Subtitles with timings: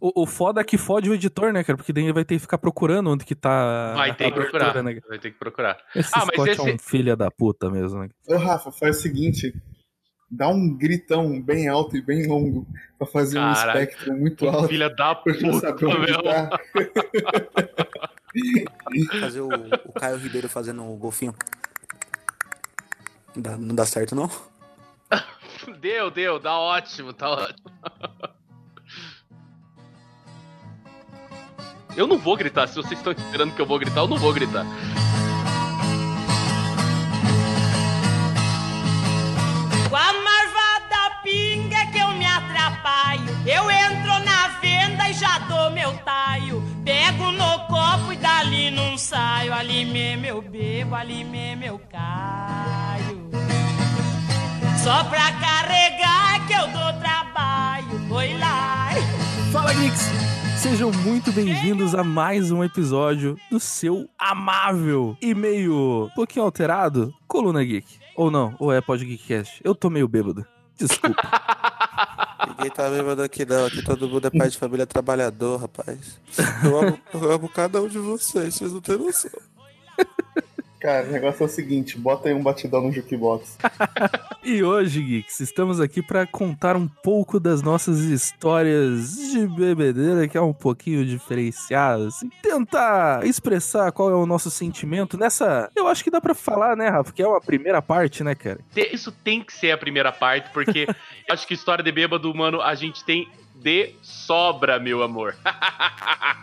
[0.00, 1.76] O, o foda é que fode o editor, né, cara?
[1.76, 3.94] Porque daí ele vai ter que ficar procurando onde que tá.
[3.94, 4.82] Vai ter a que procurar.
[4.82, 5.00] né?
[5.08, 5.78] Vai ter que procurar.
[5.94, 8.08] Esse Ah, mas Scott esse- é um filho da puta mesmo, né?
[8.28, 9.52] Ô, Rafa, faz o seguinte.
[10.30, 12.66] Dá um gritão bem alto e bem longo
[12.98, 13.80] pra fazer um Caralho.
[13.80, 14.68] espectro muito alto.
[14.68, 16.22] Filha da puta, meu.
[16.22, 16.50] tá.
[19.20, 19.48] Fazer o,
[19.86, 21.34] o Caio Ribeiro fazendo o golfinho.
[23.34, 24.30] Dá- não dá certo, não?
[25.80, 27.70] Deu, deu, tá ótimo, tá ótimo.
[31.98, 34.32] Eu não vou gritar, se vocês estão esperando que eu vou gritar, eu não vou
[34.32, 34.64] gritar.
[39.90, 43.26] Com a marvada pinga que eu me atrapalho.
[43.44, 46.62] Eu entro na venda e já dou meu taio.
[46.84, 49.52] Pego no copo e dali não saio.
[49.52, 53.28] Ali mesmo eu bebo, ali mesmo eu caio.
[54.84, 58.08] Só pra carregar que eu dou trabalho.
[58.08, 58.77] Foi lá.
[59.52, 60.02] Fala, Geeks!
[60.58, 67.64] Sejam muito bem-vindos a mais um episódio do seu amável e meio pouquinho alterado Coluna
[67.64, 67.98] Geek.
[68.14, 69.62] Ou não, ou é Pod Geekcast.
[69.64, 70.46] Eu tô meio bêbado.
[70.76, 71.22] Desculpa.
[72.48, 76.20] Ninguém tá bêbado aqui não, aqui todo mundo é pai de família trabalhador, rapaz.
[76.62, 79.30] Eu amo, eu amo cada um de vocês, vocês não têm noção.
[80.80, 83.58] Cara, o negócio é o seguinte: bota aí um batidão no jukebox.
[84.44, 90.38] E hoje, Geeks, estamos aqui para contar um pouco das nossas histórias de bebedeira, que
[90.38, 95.70] é um pouquinho diferenciadas, e tentar expressar qual é o nosso sentimento nessa.
[95.76, 98.60] Eu acho que dá pra falar, né, Rafa, que é uma primeira parte, né, cara?
[98.74, 100.94] Isso tem que ser a primeira parte, porque eu
[101.34, 103.28] acho que história de bêbado, mano, a gente tem
[103.62, 105.34] de sobra, meu amor.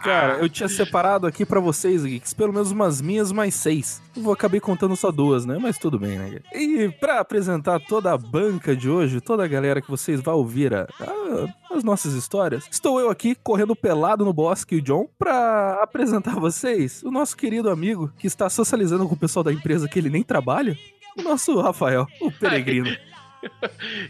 [0.03, 4.01] Cara, eu tinha separado aqui pra vocês, Geeks, pelo menos umas minhas mais seis.
[4.15, 5.57] Eu vou acabei contando só duas, né?
[5.59, 6.39] Mas tudo bem, né?
[6.53, 10.73] E pra apresentar toda a banca de hoje, toda a galera que vocês vão ouvir
[10.75, 15.79] a- a- as nossas histórias, estou eu aqui correndo pelado no bosque, o John, pra
[15.81, 19.87] apresentar a vocês o nosso querido amigo que está socializando com o pessoal da empresa
[19.89, 20.77] que ele nem trabalha,
[21.17, 22.89] o nosso Rafael, o peregrino.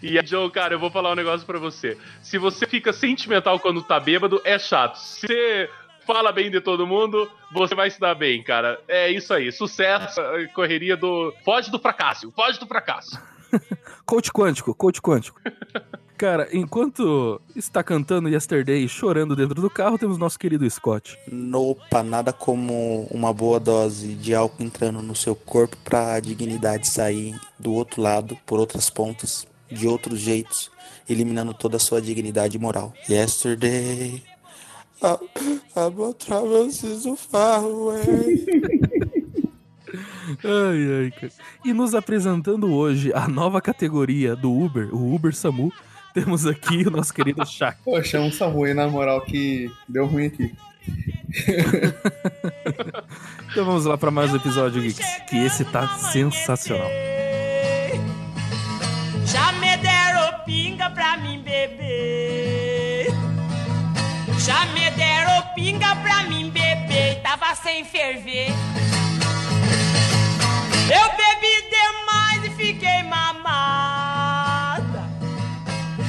[0.02, 1.98] E a Joe, cara, eu vou falar um negócio pra você.
[2.22, 4.96] Se você fica sentimental quando tá bêbado, é chato.
[4.96, 5.70] Se você
[6.06, 8.80] fala bem de todo mundo, você vai se dar bem, cara.
[8.88, 9.52] É isso aí.
[9.52, 11.34] Sucesso, eh, correria do.
[11.44, 13.20] Foge do fracasso, foge do fracasso.
[14.06, 15.42] Coach quântico, coach quântico.
[16.18, 21.18] Cara, enquanto está cantando Yesterday e chorando dentro do carro, temos nosso querido Scott.
[21.30, 27.38] Nopa, nada como uma boa dose de álcool entrando no seu corpo pra dignidade sair
[27.60, 30.72] do outro lado, por outras pontas, de outros jeitos,
[31.10, 32.94] eliminando toda a sua dignidade moral.
[33.10, 34.24] Yesterday,
[35.02, 38.46] on travel so far away.
[40.44, 41.32] Ai, ai, cara.
[41.64, 45.72] E nos apresentando hoje a nova categoria do Uber, o Uber Samu,
[46.16, 47.78] temos aqui o nosso querido Shaq.
[47.84, 50.56] Poxa, um Samu aí, na moral, que deu ruim aqui.
[53.52, 55.00] Então vamos lá para mais um episódio, Geeks,
[55.30, 56.90] que esse tá sensacional.
[59.26, 63.08] Já me deram pinga pra mim beber.
[64.40, 67.22] Já me deram pinga pra mim beber.
[67.22, 68.50] Tava sem ferver.
[70.90, 74.45] Eu bebi demais e fiquei mamada.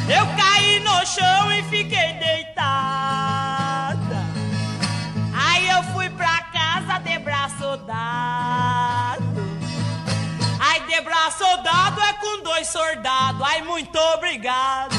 [0.08, 3.96] Eu caí no chão e fiquei deitada.
[5.34, 9.24] Aí eu fui pra casa de braço dado.
[10.60, 13.40] Ai, de braço dado é com dois soldados.
[13.42, 14.94] Ai, muito obrigado.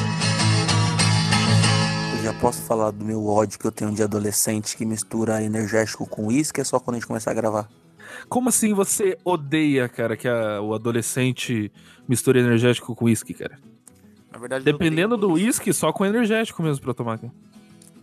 [2.18, 6.06] Eu já posso falar do meu ódio que eu tenho de adolescente que mistura energético
[6.08, 7.70] com uísque, é só quando a gente começar a gravar.
[8.28, 11.72] Como assim você odeia, cara, que a- o adolescente
[12.08, 13.58] misture energético com uísque, cara?
[14.38, 17.34] Na verdade, Dependendo do uísque, só com energético mesmo pra tomar, cara.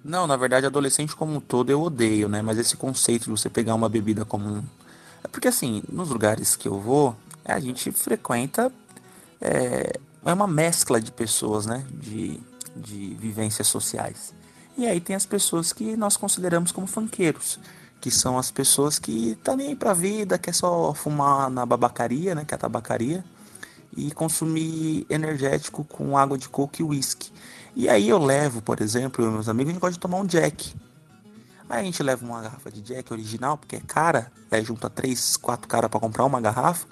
[0.05, 2.43] Não, na verdade, adolescente como um todo eu odeio, né?
[2.43, 4.65] Mas esse conceito de você pegar uma bebida como um.
[5.23, 8.73] É porque assim, nos lugares que eu vou, a gente frequenta.
[9.41, 9.93] É,
[10.25, 11.85] é uma mescla de pessoas, né?
[11.89, 12.41] De,
[12.75, 14.35] de vivências sociais.
[14.77, 17.61] E aí tem as pessoas que nós consideramos como funkeiros.
[18.01, 22.35] Que são as pessoas que tá nem aí pra vida, quer só fumar na babacaria,
[22.35, 22.45] né?
[22.45, 23.25] Que é a tabacaria.
[23.97, 27.31] E consumir energético com água de coco e uísque.
[27.77, 30.19] E aí eu levo, por exemplo, eu e meus amigos, a gente gosta de tomar
[30.19, 30.75] um Jack.
[31.69, 35.37] Aí a gente leva uma garrafa de Jack original, porque é cara, aí junta três,
[35.37, 36.87] quatro caras pra comprar uma garrafa.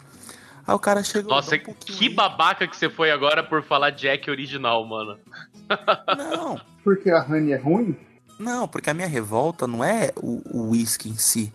[0.66, 1.28] Aí o cara chega.
[1.28, 2.08] Nossa, um que aí.
[2.14, 5.18] babaca que você foi agora por falar Jack original, mano.
[6.16, 7.96] Não, Porque a Honey é ruim?
[8.38, 11.52] não, porque a minha revolta não é o o uísque em si.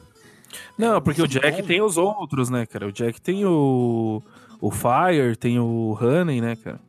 [0.78, 1.68] Não, porque o Jack bom.
[1.68, 2.88] tem os outros, né, cara?
[2.88, 4.22] O Jack tem o.
[4.60, 6.80] O Fire, tem o Honey, né, cara?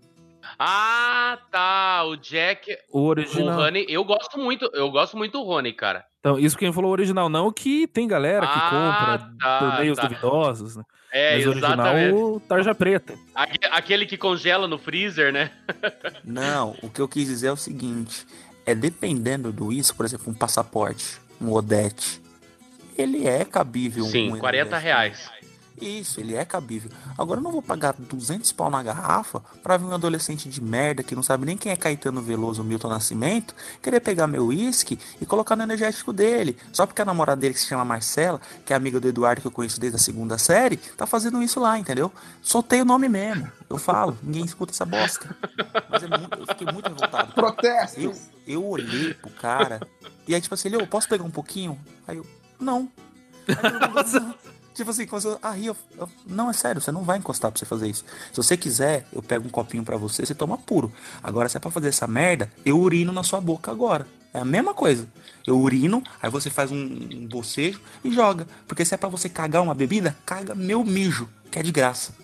[0.59, 2.05] Ah, tá.
[2.07, 2.77] O Jack.
[2.91, 3.61] O O original.
[3.61, 6.05] Honey, eu gosto muito, eu gosto muito do Rony, cara.
[6.21, 8.71] Então, isso quem falou original, não que tem galera que Ah,
[9.19, 10.03] compra tá, por meios tá.
[10.09, 10.83] duvidosos, né?
[11.13, 12.15] É, Mas o original, exatamente.
[12.15, 13.15] o tarja preta.
[13.35, 15.51] Aque- Aquele que congela no freezer, né?
[16.25, 18.27] Não, o que eu quis dizer é o seguinte:
[18.67, 22.21] é dependendo do isso, por exemplo, um passaporte, um Odete,
[22.97, 24.05] ele é cabível.
[24.05, 24.85] Sim, um 40 energético.
[24.85, 25.31] reais.
[25.81, 26.91] Isso, ele é cabível.
[27.17, 31.03] Agora eu não vou pagar 200 pau na garrafa pra ver um adolescente de merda
[31.03, 34.99] que não sabe nem quem é Caetano Veloso ou Milton Nascimento querer pegar meu uísque
[35.21, 36.57] e colocar no energético dele.
[36.73, 39.47] Só porque a namorada dele que se chama Marcela, que é amiga do Eduardo que
[39.47, 42.13] eu conheço desde a segunda série, tá fazendo isso lá, entendeu?
[42.43, 43.51] Soltei o nome mesmo.
[43.69, 45.37] Eu falo, ninguém escuta essa bosta.
[45.91, 47.31] Mas é muito, eu fiquei muito revoltado.
[47.31, 48.21] Eu, Protestos!
[48.47, 49.81] eu olhei pro cara
[50.29, 51.81] e aí, tipo assim, ele, eu posso pegar um pouquinho?
[52.07, 52.27] Aí eu,
[52.61, 52.91] não.
[53.49, 54.35] Aí eu, não.
[54.79, 55.67] Tipo assim, começou a rir.
[55.67, 58.05] Eu, eu, não, é sério, você não vai encostar pra você fazer isso.
[58.33, 60.93] Se você quiser, eu pego um copinho pra você, você toma puro.
[61.23, 64.07] Agora, se é pra fazer essa merda, eu urino na sua boca agora.
[64.33, 65.09] É a mesma coisa.
[65.47, 68.47] Eu urino, aí você faz um, um bocejo e joga.
[68.67, 72.15] Porque se é pra você cagar uma bebida, caga meu mijo, que é de graça.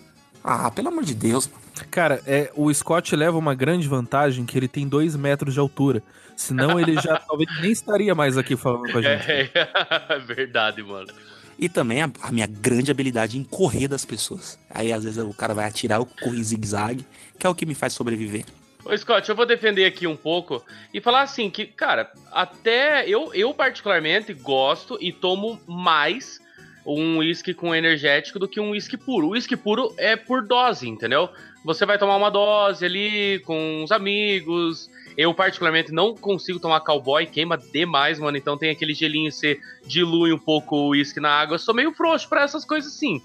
[0.43, 1.49] Ah, pelo amor de Deus.
[1.91, 6.01] Cara, é, o Scott leva uma grande vantagem que ele tem dois metros de altura.
[6.37, 9.25] Senão ele já talvez nem estaria mais aqui falando com a gente.
[9.27, 11.11] É, verdade, mano.
[11.57, 14.59] E também a, a minha grande habilidade em correr das pessoas.
[14.69, 17.05] Aí às vezes o cara vai atirar, eu corro em zigue-zague,
[17.39, 18.45] que é o que me faz sobreviver.
[18.83, 20.63] Ô, Scott, eu vou defender aqui um pouco
[20.93, 26.39] e falar assim que, cara, até eu, eu particularmente gosto e tomo mais
[26.85, 29.27] um uísque com energético do que um uísque puro.
[29.27, 31.29] O uísque puro é por dose, entendeu?
[31.63, 34.87] Você vai tomar uma dose ali com os amigos.
[35.17, 38.37] Eu, particularmente, não consigo tomar cowboy, queima demais, mano.
[38.37, 41.55] Então tem aquele gelinho, você dilui um pouco o uísque na água.
[41.55, 43.21] Eu sou meio frouxo pra essas coisas assim,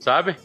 [0.00, 0.36] sabe?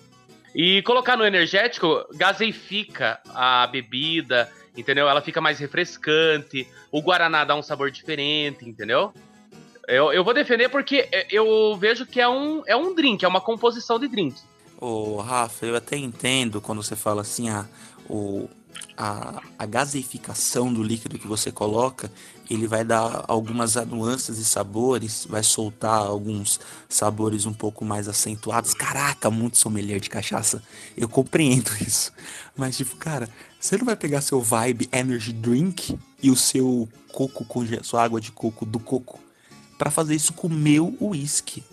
[0.53, 5.07] E colocar no energético gaseifica a bebida, entendeu?
[5.07, 6.67] Ela fica mais refrescante.
[6.91, 9.13] O Guaraná dá um sabor diferente, entendeu?
[9.87, 13.41] Eu, eu vou defender porque eu vejo que é um, é um drink, é uma
[13.41, 14.39] composição de drink.
[14.79, 17.65] Ô, Rafa, eu até entendo quando você fala assim, a,
[18.09, 18.49] o,
[18.97, 22.11] a, a gaseificação do líquido que você coloca,
[22.49, 26.59] ele vai dar algumas nuances e sabores, vai soltar alguns
[26.89, 28.73] sabores um pouco mais acentuados.
[28.73, 30.61] Caraca, muito sommelier de cachaça.
[30.95, 32.11] Eu compreendo isso.
[32.55, 33.29] Mas, tipo, cara,
[33.59, 38.19] você não vai pegar seu vibe energy drink e o seu coco, conge- sua água
[38.21, 39.19] de coco do coco
[39.77, 41.63] pra fazer isso com o meu uísque.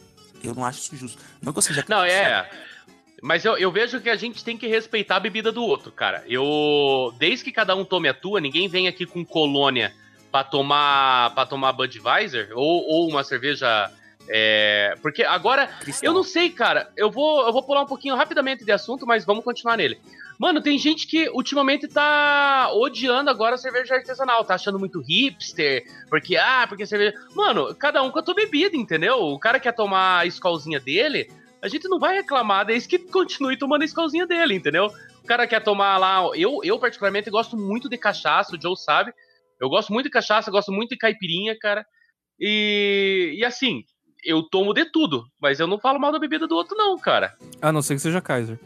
[0.42, 1.18] Eu não acho isso justo.
[1.42, 2.50] Não que eu seja Não, é.
[3.22, 6.24] Mas eu, eu vejo que a gente tem que respeitar a bebida do outro, cara.
[6.26, 7.12] Eu.
[7.18, 9.92] Desde que cada um tome a tua, ninguém vem aqui com colônia
[10.30, 13.90] pra tomar para tomar Budweiser ou, ou uma cerveja.
[14.32, 16.08] É, porque agora, Cristal.
[16.08, 16.90] eu não sei, cara.
[16.96, 19.98] Eu vou, eu vou pular um pouquinho rapidamente de assunto, mas vamos continuar nele.
[20.38, 25.84] Mano, tem gente que ultimamente tá odiando agora a cerveja artesanal, tá achando muito hipster,
[26.08, 27.12] porque, ah, porque cerveja.
[27.34, 29.18] Mano, cada um com a tua bebida, entendeu?
[29.18, 31.30] O cara quer tomar a escolzinha dele,
[31.62, 34.86] a gente não vai reclamar desde que continue tomando a escolzinha dele, entendeu?
[35.22, 36.22] O cara quer tomar lá.
[36.34, 39.12] Eu, eu particularmente, gosto muito de cachaça, o Joe sabe.
[39.60, 41.84] Eu gosto muito de cachaça, gosto muito de caipirinha, cara.
[42.38, 43.84] E, e assim,
[44.24, 47.34] eu tomo de tudo, mas eu não falo mal da bebida do outro, não, cara.
[47.60, 48.58] A não ser que seja Kaiser.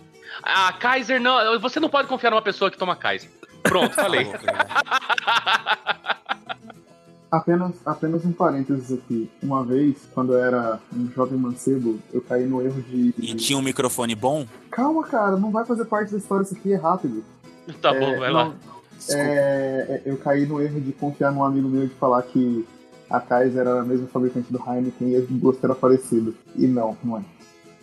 [0.43, 1.58] A Kaiser não.
[1.61, 3.31] Você não pode confiar numa pessoa que toma Kaiser.
[3.62, 4.26] Pronto, falei.
[7.34, 9.28] Apenas, apenas um parênteses aqui.
[9.42, 13.12] Uma vez, quando eu era um jovem mancebo, eu caí no erro de.
[13.19, 14.46] E tinha um microfone bom?
[14.70, 17.24] Calma, cara, não vai fazer parte da história, isso aqui é rápido.
[17.82, 18.55] tá É, bom, vai não, lá.
[19.10, 22.64] É, é, eu caí no erro de confiar num amigo meu de falar que
[23.10, 26.36] a Kaiser era a mesma fabricante do Heineken e o gosto era parecido.
[26.55, 27.22] E não, não é.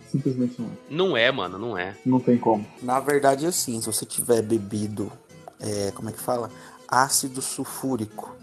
[0.08, 0.72] Simplesmente não é.
[0.90, 1.96] Não é, mano, não é.
[2.06, 2.66] Não tem como.
[2.82, 5.12] Na verdade, assim, se você tiver bebido,
[5.60, 6.50] é, como é que fala?
[6.88, 8.34] Ácido sulfúrico.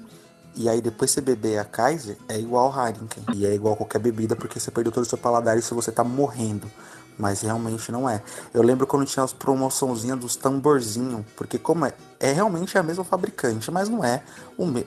[0.58, 3.22] E aí depois você beber a Kaiser, é igual Heineken.
[3.32, 5.92] E é igual qualquer bebida, porque você perdeu todo o seu paladar e se você
[5.92, 6.68] tá morrendo.
[7.16, 8.20] Mas realmente não é.
[8.52, 11.24] Eu lembro quando tinha as promoçãozinhas dos tamborzinhos.
[11.36, 14.20] Porque como é, é realmente a mesma fabricante, mas não é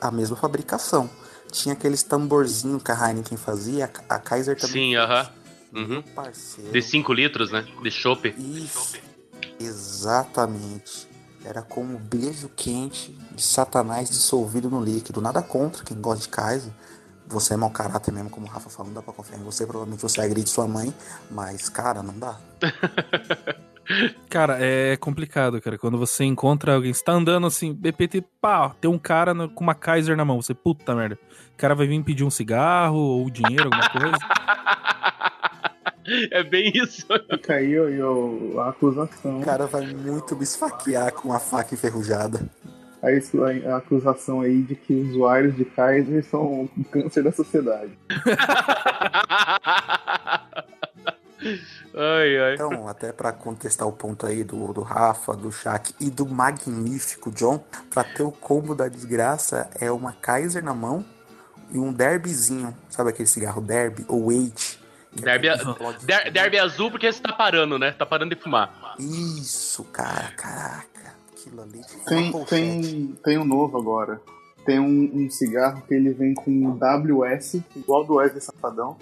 [0.01, 1.09] a mesma fabricação.
[1.49, 4.91] Tinha aqueles tamborzinhos que a Heineken fazia, a Kaiser também.
[4.91, 5.29] Sim, aham.
[5.73, 6.03] Uhum.
[6.69, 7.65] De 5 litros, né?
[7.81, 8.27] De chopp.
[8.37, 8.99] Isso.
[9.57, 11.10] Exatamente.
[11.43, 15.21] Era como um beijo quente de Satanás dissolvido no líquido.
[15.21, 16.71] Nada contra quem gosta de Kaiser.
[17.27, 19.65] Você é mau caráter mesmo, como o Rafa falou, não dá pra confiar em você.
[19.65, 20.93] Provavelmente você agride sua mãe,
[21.29, 22.37] mas, cara, não dá.
[24.29, 25.77] Cara, é complicado, cara.
[25.77, 29.61] Quando você encontra alguém, você tá andando assim, BPT, pá, tem um cara no- com
[29.63, 30.41] uma Kaiser na mão.
[30.41, 31.19] Você, puta merda.
[31.53, 34.17] O cara vai vir pedir um cigarro ou dinheiro, alguma coisa.
[36.31, 37.05] É bem isso.
[37.29, 39.41] Fica aí e ó, a acusação.
[39.41, 42.41] O cara vai muito me esfaquear com uma faca enferrujada.
[43.01, 43.31] a, ex-
[43.67, 47.91] a acusação aí de que usuários de Kaiser são um câncer da sociedade.
[51.95, 52.53] ai, ai.
[52.55, 57.29] Então, até pra contestar o ponto aí do, do Rafa, do Shaq e do magnífico
[57.31, 61.05] John, pra ter o combo da desgraça é uma Kaiser na mão
[61.71, 62.75] e um derbyzinho.
[62.89, 64.79] Sabe aquele cigarro derby ou Wait?
[65.13, 65.47] Derby,
[66.03, 67.91] der- derby azul porque você tá parando, né?
[67.91, 68.95] Tá parando de fumar.
[68.97, 71.13] Isso, cara, caraca.
[71.31, 71.81] Aquilo ali.
[72.07, 74.21] Tem, tem, tem um novo agora.
[74.65, 78.95] Tem um, um cigarro que ele vem com WS, igual do Wesley Safadão.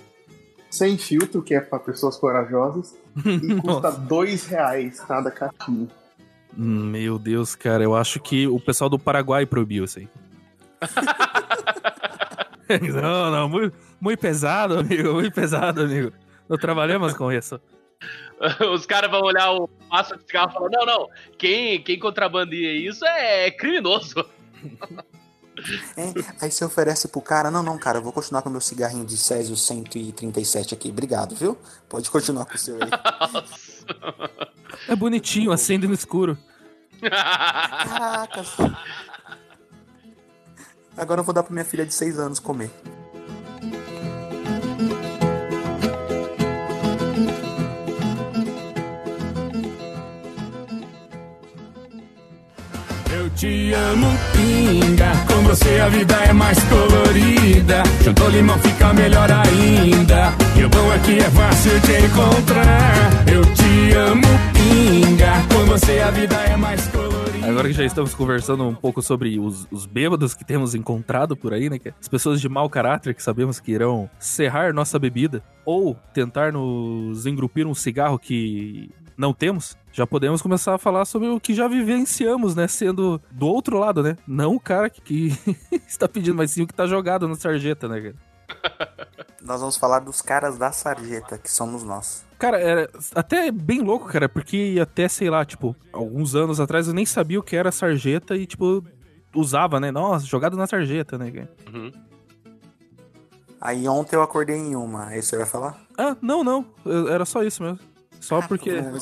[0.72, 2.96] Sem filtro, que é pra pessoas corajosas.
[3.26, 5.88] E custa dois reais cada caixinha.
[6.58, 10.08] Hum, Meu Deus, cara, eu acho que o pessoal do Paraguai proibiu isso aí.
[13.02, 16.12] não, não, muito, muito pesado, amigo, muito pesado, amigo.
[16.48, 17.60] Não trabalhamos com isso.
[18.74, 22.74] Os caras vão olhar o maço de cigarro e falar: não, não, quem, quem contrabandia
[22.74, 24.26] isso é criminoso.
[25.98, 29.06] É, aí você oferece pro cara, não, não, cara, eu vou continuar com meu cigarrinho
[29.06, 31.58] de Césio 137 aqui, obrigado, viu?
[31.90, 32.90] Pode continuar com o seu aí.
[34.88, 36.38] É bonitinho, acende no escuro.
[37.02, 38.42] Caraca.
[40.96, 42.72] Agora eu vou dar pra minha filha de 6 anos comer.
[53.40, 55.12] Te amo, pinga.
[55.26, 57.84] Com você a vida é mais colorida.
[58.04, 60.34] Juntou limão fica melhor ainda.
[60.58, 63.30] E o bom que é fácil de encontrar.
[63.32, 65.32] Eu te amo, pinga.
[65.56, 67.48] Com você a vida é mais colorida.
[67.48, 71.54] Agora que já estamos conversando um pouco sobre os, os bêbados que temos encontrado por
[71.54, 71.80] aí, né?
[71.84, 76.52] é As pessoas de mau caráter que sabemos que irão serrar nossa bebida ou tentar
[76.52, 79.78] nos engrupir um cigarro que não temos.
[79.92, 82.70] Já podemos começar a falar sobre o que já vivenciamos, né?
[82.70, 84.16] Sendo do outro lado, né?
[84.26, 85.38] Não o cara que, que
[85.86, 89.10] está pedindo, mas sim o que tá jogado na sarjeta, né, cara?
[89.44, 92.26] Nós vamos falar dos caras da sarjeta, que somos nós.
[92.38, 96.94] Cara, era até bem louco, cara, porque até, sei lá, tipo, alguns anos atrás eu
[96.94, 98.84] nem sabia o que era sarjeta e, tipo,
[99.34, 99.92] usava, né?
[99.92, 101.50] Nossa, jogado na sarjeta, né, cara?
[101.74, 101.92] Uhum.
[103.62, 105.78] Aí ontem eu acordei em uma, aí você vai falar?
[105.98, 106.66] Ah, não, não.
[107.10, 107.80] Era só isso mesmo.
[108.20, 108.70] Só porque.
[108.72, 109.00] Em uma.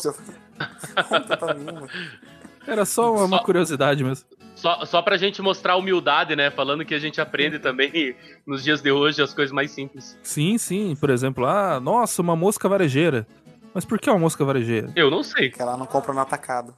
[2.65, 4.25] Era só uma, Só- curiosidade mesmo.
[4.55, 6.50] Só, só pra gente mostrar humildade, né?
[6.50, 10.17] Falando que a gente aprende também nos dias de hoje as coisas mais simples.
[10.24, 10.95] Sim, sim.
[11.00, 13.27] Por exemplo, ah, nossa, uma mosca varejeira.
[13.74, 14.91] Mas por que uma mosca varejeira?
[14.95, 15.51] Eu não sei.
[15.51, 16.74] Que ela não compra no atacado.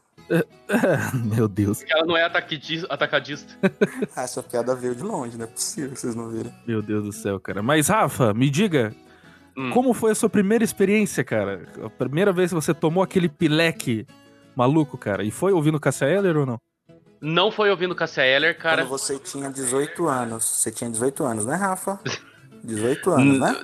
[1.34, 3.54] Meu Deus, Porque ela não é atacadi- atacadista.
[4.16, 6.52] Ah, essa piada veio de longe, não é possível que vocês não viram.
[6.68, 7.64] meu Deus do céu, cara.
[7.64, 8.94] Mas, Rafa, me diga,
[9.60, 9.72] Hum.
[9.72, 11.68] como foi a sua primeira experiência, cara?
[11.84, 14.08] A primeira vez que você tomou aquele pileque
[14.56, 15.22] maluco, cara?
[15.22, 16.58] E foi ouvindo Cassia Eller ou não?
[17.20, 18.84] Não foi ouvindo Cassia Eller, cara.
[18.84, 20.46] Quando você tinha 18 anos.
[20.46, 22.00] Você tinha 18 anos, né, Rafa?
[22.64, 23.56] 18 anos, né?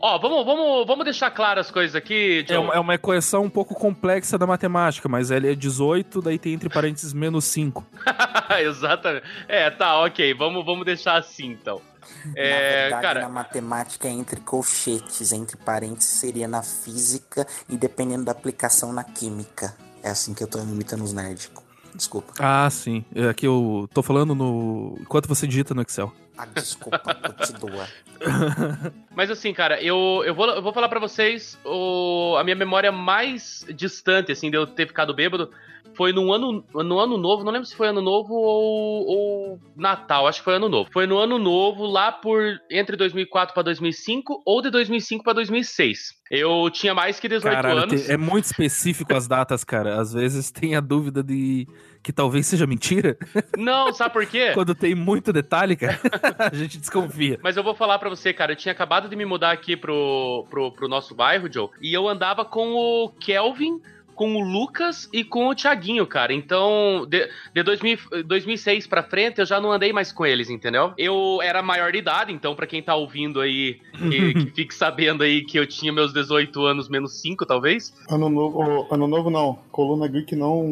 [0.00, 3.50] Ó, vamos, vamos, vamos deixar claras as coisas aqui, É uma, é uma equação um
[3.50, 7.84] pouco complexa da matemática, mas ele é 18, daí tem entre parênteses menos 5.
[8.60, 9.24] Exatamente.
[9.48, 10.34] É, tá, ok.
[10.34, 11.80] Vamos, vamos deixar assim, então.
[12.24, 17.76] Na É, verdade, cara, na matemática, é entre colchetes, entre parênteses, seria na física e
[17.76, 19.74] dependendo da aplicação na química.
[20.02, 21.50] É assim que eu tô imitando os nerds.
[21.94, 22.32] Desculpa.
[22.38, 23.04] Ah, sim.
[23.14, 24.96] É que eu tô falando no.
[25.00, 26.12] Enquanto você digita no Excel.
[26.36, 27.86] Ah, desculpa, continua.
[29.14, 32.90] Mas assim, cara, eu, eu, vou, eu vou falar pra vocês o, a minha memória
[32.90, 35.50] mais distante, assim, de eu ter ficado bêbado
[35.94, 40.26] foi no ano, no ano novo, não lembro se foi ano novo ou, ou Natal,
[40.26, 40.88] acho que foi ano novo.
[40.92, 46.22] Foi no ano novo, lá por entre 2004 pra 2005 ou de 2005 pra 2006.
[46.30, 48.08] Eu tinha mais que 18 Caralho, anos.
[48.08, 50.00] é muito específico as datas, cara.
[50.00, 51.66] Às vezes tem a dúvida de
[52.02, 53.16] que talvez seja mentira.
[53.56, 54.52] Não, sabe por quê?
[54.54, 56.00] Quando tem muito detalhe, cara,
[56.50, 57.38] a gente desconfia.
[57.42, 60.46] Mas eu vou falar pra você, cara, eu tinha acabado de me mudar aqui pro,
[60.48, 63.80] pro, pro nosso bairro, Joe, e eu andava com o Kelvin,
[64.14, 66.32] com o Lucas e com o Thiaguinho, cara.
[66.32, 70.92] Então, de, de 2000, 2006 pra frente, eu já não andei mais com eles, entendeu?
[70.98, 75.22] Eu era maior de idade, então, pra quem tá ouvindo aí, que, que fique sabendo
[75.22, 77.92] aí que eu tinha meus 18 anos menos 5, talvez.
[78.10, 79.58] Ano novo, ano novo não.
[79.70, 80.62] Coluna Geek não.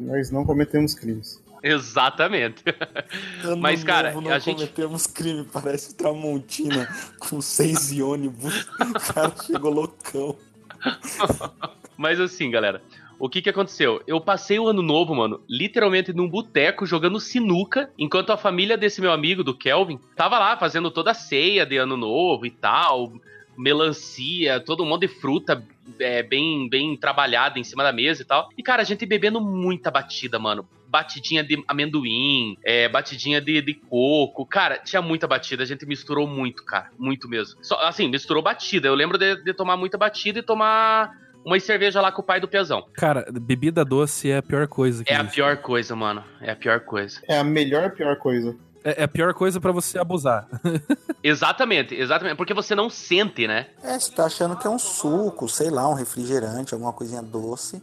[0.00, 1.42] Nós, não cometemos crimes.
[1.62, 2.64] Exatamente.
[3.60, 8.66] Mas, cara, novo, a não gente- cometemos crime, parece Tramontina com seis de ônibus.
[8.80, 10.36] O cara chegou loucão.
[12.00, 12.80] Mas assim, galera,
[13.18, 14.02] o que que aconteceu?
[14.06, 19.02] Eu passei o ano novo, mano, literalmente num boteco jogando sinuca, enquanto a família desse
[19.02, 23.12] meu amigo, do Kelvin, tava lá fazendo toda a ceia de ano novo e tal,
[23.54, 25.62] melancia, todo monte de fruta
[25.98, 28.48] é, bem, bem trabalhada em cima da mesa e tal.
[28.56, 30.66] E, cara, a gente bebendo muita batida, mano.
[30.88, 34.46] Batidinha de amendoim, é, batidinha de, de coco.
[34.46, 35.62] Cara, tinha muita batida.
[35.62, 36.90] A gente misturou muito, cara.
[36.98, 37.62] Muito mesmo.
[37.62, 38.88] Só, assim, misturou batida.
[38.88, 42.40] Eu lembro de, de tomar muita batida e tomar uma cerveja lá com o pai
[42.40, 42.84] do Pezão.
[42.94, 45.34] Cara, bebida doce é a pior coisa que É a existe.
[45.36, 46.22] pior coisa, mano.
[46.40, 47.20] É a pior coisa.
[47.28, 48.54] É a melhor e pior coisa.
[48.84, 50.46] É, é a pior coisa pra você abusar.
[51.22, 52.36] Exatamente, exatamente.
[52.36, 53.66] Porque você não sente, né?
[53.82, 57.82] É, você tá achando que é um suco, sei lá, um refrigerante, alguma coisinha doce.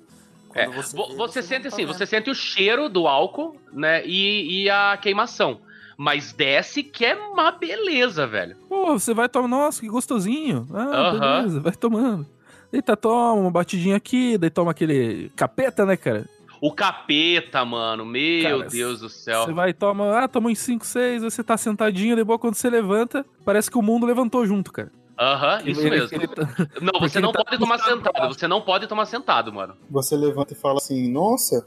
[0.55, 1.93] É, Quando vo- vê, você, sente tá assim, vendo.
[1.93, 4.03] você sente o cheiro do álcool, né?
[4.05, 5.59] E, e a queimação.
[5.95, 8.55] Mas desce que é uma beleza, velho.
[8.67, 9.47] Pô, você vai tomar.
[9.47, 10.67] Nossa, que gostosinho.
[10.73, 11.19] Ah, Aham.
[11.41, 12.25] beleza, vai tomando.
[12.71, 16.27] Eita, toma uma batidinha aqui, daí toma aquele capeta, né, cara?
[16.59, 18.05] O capeta, mano.
[18.05, 19.45] Meu Cara, Deus do céu.
[19.45, 22.69] Você vai e toma, ah, toma uns 5, 6, você tá sentadinho, depois quando você
[22.69, 24.91] levanta, parece que o mundo levantou junto, cara.
[25.19, 26.17] Aham, isso Ele- mesmo.
[26.17, 26.41] ele tá-
[26.81, 28.27] Não, porque você não tá pode tomar sentado.
[28.33, 29.75] Você não pode tomar sentado, mano.
[29.89, 31.65] Você levanta e fala assim, nossa,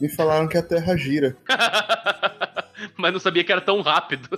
[0.00, 1.36] me falaram que a Terra gira.
[2.96, 4.28] Mas não sabia que era tão rápido.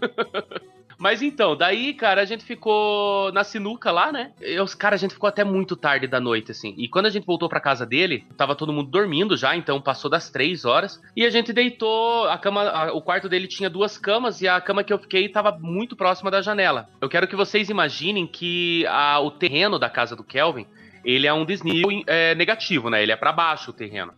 [1.04, 4.32] Mas então, daí, cara, a gente ficou na sinuca lá, né?
[4.40, 6.74] Eu, cara, a gente ficou até muito tarde da noite, assim.
[6.78, 10.10] E quando a gente voltou pra casa dele, tava todo mundo dormindo já, então passou
[10.10, 10.98] das três horas.
[11.14, 14.58] E a gente deitou, a cama, a- o quarto dele tinha duas camas e a
[14.62, 16.88] cama que eu fiquei tava muito próxima da janela.
[17.02, 20.66] Eu quero que vocês imaginem que a- o terreno da casa do Kelvin,
[21.04, 23.02] ele é um desnível é, negativo, né?
[23.02, 24.14] Ele é pra baixo o terreno.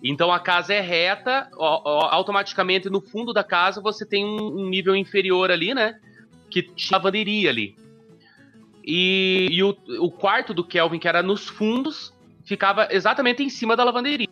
[0.00, 5.50] Então a casa é reta, automaticamente no fundo da casa você tem um nível inferior
[5.50, 5.96] ali, né?
[6.50, 7.76] Que tinha lavanderia ali.
[8.84, 12.12] E, e o, o quarto do Kelvin, que era nos fundos,
[12.44, 14.28] ficava exatamente em cima da lavanderia.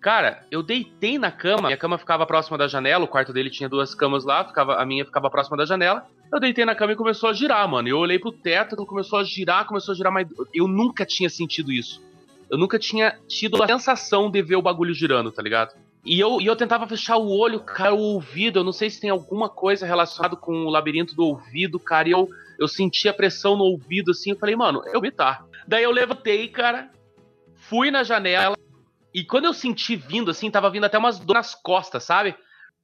[0.00, 3.68] Cara, eu deitei na cama, minha cama ficava próxima da janela, o quarto dele tinha
[3.68, 6.06] duas camas lá, ficava, a minha ficava próxima da janela.
[6.32, 7.88] Eu deitei na cama e começou a girar, mano.
[7.88, 11.28] Eu olhei pro teto, aquilo começou a girar, começou a girar, mas eu nunca tinha
[11.28, 12.02] sentido isso.
[12.48, 15.74] Eu nunca tinha tido a sensação de ver o bagulho girando, tá ligado?
[16.06, 18.60] E eu, e eu tentava fechar o olho, cara, o ouvido.
[18.60, 22.08] Eu não sei se tem alguma coisa relacionada com o labirinto do ouvido, cara.
[22.08, 22.28] E eu,
[22.60, 24.30] eu senti a pressão no ouvido, assim.
[24.30, 25.44] Eu falei, mano, eu tá.
[25.66, 26.88] Daí eu levantei, cara,
[27.56, 28.56] fui na janela.
[29.12, 32.36] E quando eu senti vindo, assim, tava vindo até umas dor nas costas, sabe?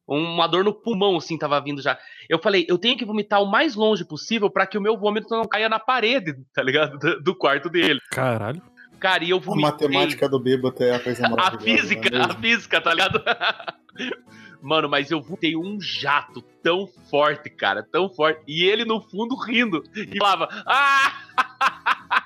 [0.05, 1.97] Uma dor no pulmão, assim, tava vindo já.
[2.29, 5.29] Eu falei, eu tenho que vomitar o mais longe possível pra que o meu vômito
[5.31, 6.99] não caia na parede, tá ligado?
[6.99, 8.01] Do, do quarto dele.
[8.11, 8.61] Caralho.
[9.03, 9.71] Cara, e eu A vomitei.
[9.71, 11.65] matemática do bêbado é a coisa A maravilhosa.
[11.83, 13.21] física, é a física, tá ligado?
[14.63, 18.43] Mano, mas eu botei um jato tão forte, cara, tão forte.
[18.47, 19.83] E ele no fundo rindo.
[19.93, 21.13] E falava: Ah!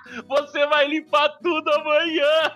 [0.29, 2.53] Você vai limpar tudo amanhã!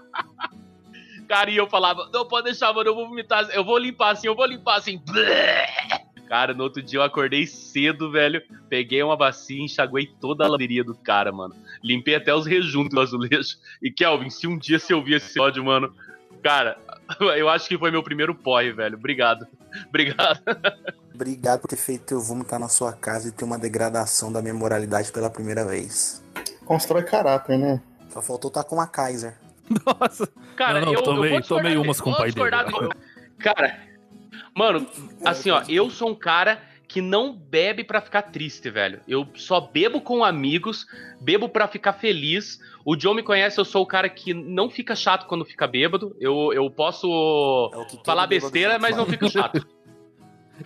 [1.28, 3.48] Cara, e eu falava: Não pode deixar, mano, eu vou vomitar.
[3.50, 5.00] Eu vou limpar assim, eu vou limpar assim.
[6.30, 8.40] Cara, no outro dia eu acordei cedo, velho.
[8.68, 11.56] Peguei uma bacia e enxaguei toda a lavanderia do cara, mano.
[11.82, 13.56] Limpei até os rejuntos do azulejo.
[13.82, 15.92] E Kelvin, se um dia você ouvir esse ódio, mano,
[16.40, 16.78] cara,
[17.36, 18.96] eu acho que foi meu primeiro poi, velho.
[18.96, 19.44] Obrigado.
[19.88, 20.40] Obrigado.
[21.12, 24.54] Obrigado por ter feito eu vomitar na sua casa e ter uma degradação da minha
[24.54, 26.24] moralidade pela primeira vez.
[26.64, 27.82] Constrói caráter, né?
[28.08, 29.36] Só faltou estar com a Kaiser.
[29.84, 30.28] Nossa.
[30.54, 32.50] Cara, Não, não, eu, tomei- eu tomei umas com o pai dele.
[33.38, 33.89] Cara,
[34.60, 34.86] mano,
[35.24, 39.00] assim, ó, eu sou um cara que não bebe pra ficar triste, velho.
[39.08, 40.86] Eu só bebo com amigos,
[41.18, 42.60] bebo pra ficar feliz.
[42.84, 46.14] O John me conhece, eu sou o cara que não fica chato quando fica bêbado.
[46.20, 47.08] Eu, eu posso
[47.72, 49.66] É falar besteira, mas não fico chato.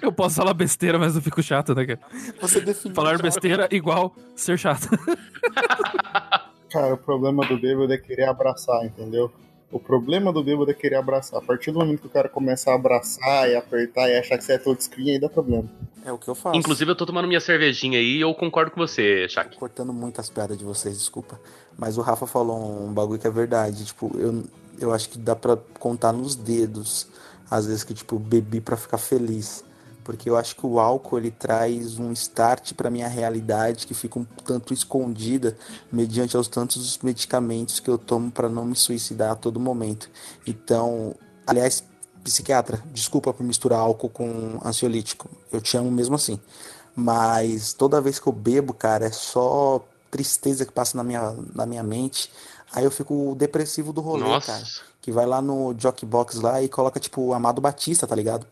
[0.02, 2.00] Eu posso falar besteira, mas não fico chato, né, cara?
[2.40, 2.96] Você definiu.
[2.96, 4.88] Falar besteira igual ser chato.
[6.68, 9.32] Cara, o problema do bêbado é querer abraçar, entendeu?
[9.70, 11.38] O problema do bêbado é querer abraçar.
[11.40, 14.44] A partir do momento que o cara começa a abraçar e apertar e achar que
[14.44, 15.68] você é todo screen, aí dá problema.
[16.04, 16.56] É o que eu faço.
[16.56, 19.56] Inclusive, eu tô tomando minha cervejinha aí e eu concordo com você, Shaq.
[19.56, 21.40] cortando muito as piadas de vocês, desculpa.
[21.78, 23.84] Mas o Rafa falou um bagulho que é verdade.
[23.86, 24.44] Tipo, eu,
[24.78, 27.08] eu acho que dá pra contar nos dedos,
[27.50, 29.64] às vezes, que, tipo, bebi pra ficar feliz.
[30.04, 34.18] Porque eu acho que o álcool, ele traz um start pra minha realidade que fica
[34.18, 35.56] um tanto escondida
[35.90, 40.10] mediante aos tantos medicamentos que eu tomo pra não me suicidar a todo momento.
[40.46, 41.14] Então,
[41.46, 41.82] aliás,
[42.22, 45.28] psiquiatra, desculpa por misturar álcool com ansiolítico.
[45.50, 46.38] Eu te amo mesmo assim.
[46.94, 51.66] Mas toda vez que eu bebo, cara, é só tristeza que passa na minha, na
[51.66, 52.30] minha mente.
[52.72, 54.52] Aí eu fico depressivo do rolê, Nossa.
[54.52, 54.64] cara.
[55.00, 58.46] Que vai lá no Jockbox lá e coloca, tipo, Amado Batista, tá ligado?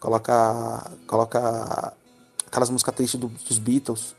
[0.00, 0.90] Coloca.
[1.06, 1.92] Coloca
[2.46, 4.14] aquelas músicas tristes do- dos Beatles.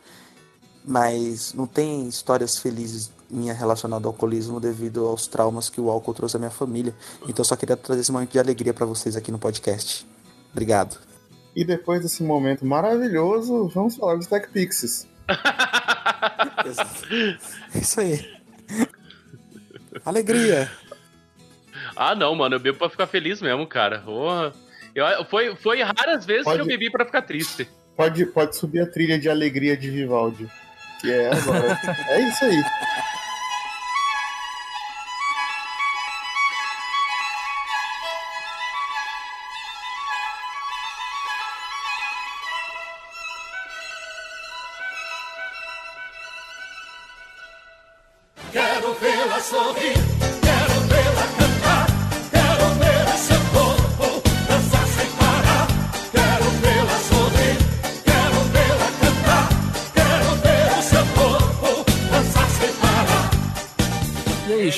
[0.85, 6.13] Mas não tem histórias felizes minha relacionada ao alcoolismo devido aos traumas que o álcool
[6.13, 6.95] trouxe à minha família.
[7.23, 10.07] Então eu só queria trazer esse momento de alegria pra vocês aqui no podcast.
[10.51, 10.97] Obrigado.
[11.55, 15.07] E depois desse momento maravilhoso, vamos falar dos Tech Pixies.
[17.75, 18.25] Isso aí.
[20.05, 20.71] Alegria.
[21.95, 23.99] Ah, não, mano, eu bebo pra ficar feliz mesmo, cara.
[23.99, 24.53] Porra.
[24.99, 27.69] Eu, foi, foi raras vezes Pode- que eu bebi pra ficar triste.
[27.95, 30.47] Pode, pode subir a trilha de alegria de Vivaldi.
[31.01, 31.77] Que é agora.
[32.09, 32.63] é isso aí.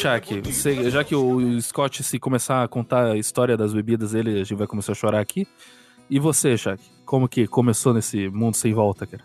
[0.08, 4.12] Aí, Shaq, você, já que o Scott, se começar a contar a história das bebidas
[4.12, 5.48] dele, a gente vai começar a chorar aqui.
[6.10, 9.24] E você, Shaq, como que começou nesse mundo sem volta, cara?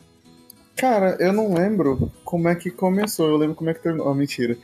[0.76, 3.28] Cara, eu não lembro como é que começou.
[3.28, 4.08] Eu lembro como é que terminou.
[4.08, 4.58] Oh, mentira.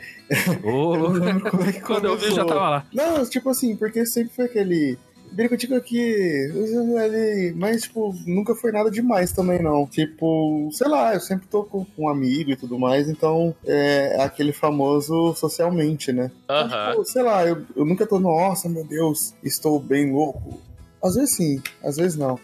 [0.63, 2.47] Ô, Eu não lembro como é que Quando eu vi, já começou.
[2.49, 2.87] tava lá.
[2.93, 4.99] Não, tipo assim, porque sempre foi aquele.
[5.33, 7.53] Biricotico aqui, usando ali.
[7.57, 9.87] Mas, tipo, nunca foi nada demais também, não.
[9.87, 14.53] Tipo, sei lá, eu sempre tô com um amigo e tudo mais, então é aquele
[14.53, 16.31] famoso socialmente, né?
[16.45, 16.91] Então, Aham.
[16.91, 20.61] tipo, sei lá, eu, eu nunca tô, nossa, meu Deus, estou bem louco.
[21.03, 22.39] Às vezes sim, às vezes não.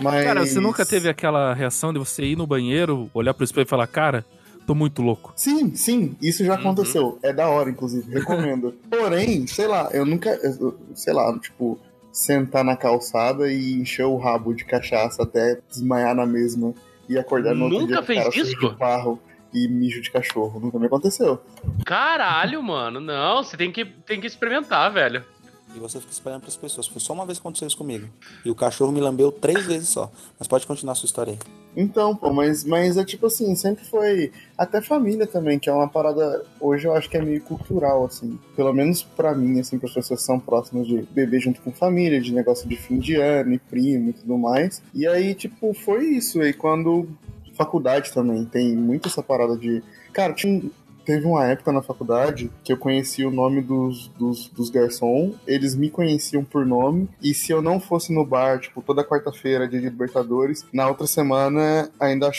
[0.00, 0.24] Mas.
[0.24, 3.68] Cara, você nunca teve aquela reação de você ir no banheiro, olhar pro espelho e
[3.68, 4.24] falar, cara,
[4.66, 5.32] tô muito louco.
[5.36, 6.60] Sim, sim, isso já Uhum.
[6.60, 7.18] aconteceu.
[7.22, 8.74] É da hora, inclusive, recomendo.
[8.90, 11.78] Porém, sei lá, eu nunca, eu- sei lá, tipo,
[12.12, 16.74] sentar na calçada e encher o rabo de cachaça até desmaiar na mesma
[17.08, 18.60] e acordar no outro Nunca dia fez cara isso?
[18.60, 19.18] de barro
[19.52, 20.60] e mijo de cachorro.
[20.60, 21.42] Nunca me aconteceu.
[21.84, 23.00] Caralho, mano.
[23.00, 25.24] Não, você tem que, tem que experimentar, velho.
[25.74, 26.86] E você fica espalhando pras pessoas.
[26.86, 28.08] Foi só uma vez que aconteceu isso comigo.
[28.44, 30.10] E o cachorro me lambeu três vezes só.
[30.38, 31.38] Mas pode continuar a sua história aí.
[31.74, 34.30] Então, pô, mas, mas é tipo assim, sempre foi.
[34.58, 36.44] Até família também, que é uma parada.
[36.60, 38.38] Hoje eu acho que é meio cultural, assim.
[38.54, 41.72] Pelo menos pra mim, assim, para as pessoas que são próximas de beber junto com
[41.72, 44.82] família, de negócio de fim de ano e primo e tudo mais.
[44.94, 46.42] E aí, tipo, foi isso.
[46.42, 47.08] E quando.
[47.54, 49.82] Faculdade também, tem muito essa parada de.
[50.12, 50.62] Cara, tinha.
[51.04, 55.74] Teve uma época na faculdade que eu conhecia o nome dos, dos, dos garçom, eles
[55.74, 59.80] me conheciam por nome, e se eu não fosse no bar, tipo, toda quarta-feira, dia
[59.80, 62.30] de Libertadores, na outra semana ainda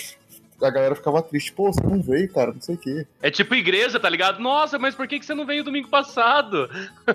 [0.62, 1.52] a galera ficava triste.
[1.52, 3.06] Pô, você não veio, cara, não sei o quê.
[3.22, 4.40] É tipo igreja, tá ligado?
[4.40, 6.70] Nossa, mas por que, que você não veio domingo passado?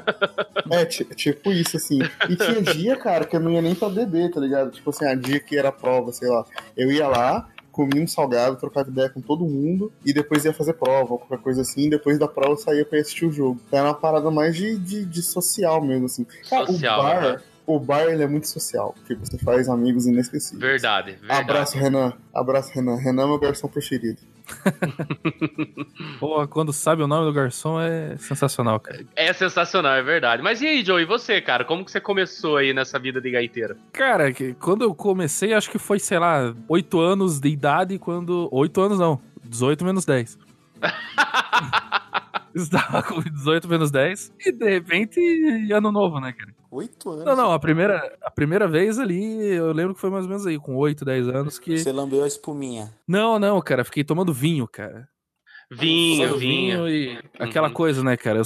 [0.70, 1.98] É, ti- tipo isso, assim.
[2.28, 4.70] E tinha dia, cara, que eu não ia nem pra beber, tá ligado?
[4.70, 6.44] Tipo assim, a dia que era prova, sei lá.
[6.76, 10.72] Eu ia lá, comia um salgado, trocava ideia com todo mundo, e depois ia fazer
[10.72, 11.86] prova, ou qualquer coisa assim.
[11.86, 13.60] E depois da prova eu saía pra ir assistir o jogo.
[13.68, 16.26] Então era uma parada mais de, de, de social mesmo, assim.
[16.42, 17.40] Social, o bar, aham.
[17.64, 18.96] o bar, ele é muito social.
[19.06, 20.60] Tipo, você faz amigos inesquecíveis.
[20.60, 21.40] Verdade, verdade.
[21.40, 22.12] Abraço, Renan.
[22.34, 22.96] Abraço, Renan.
[22.96, 24.18] Renan é meu garçom preferido.
[26.18, 29.04] Pô, quando sabe o nome do garçom é sensacional, cara.
[29.16, 30.42] É sensacional, é verdade.
[30.42, 31.64] Mas e aí, Joe, e você, cara?
[31.64, 33.76] Como que você começou aí nessa vida de gaiteiro?
[33.92, 38.48] Cara, que- quando eu comecei, acho que foi, sei lá, 8 anos de idade quando.
[38.52, 40.38] 8 anos não, 18 menos 10.
[42.62, 45.20] Estava com 18 menos 10 e de repente
[45.72, 46.54] ano novo, né, cara?
[46.70, 47.24] Oito anos.
[47.24, 50.46] Não, não, a primeira, a primeira vez ali, eu lembro que foi mais ou menos
[50.46, 51.78] aí, com 8, 10 anos que.
[51.78, 52.92] Você lambeu a espuminha.
[53.06, 55.08] Não, não, cara, fiquei tomando vinho, cara.
[55.70, 56.88] Vinho, Tomando vinho.
[56.88, 57.74] e aquela Uhum.
[57.74, 58.38] coisa, né, cara?
[58.38, 58.44] Eu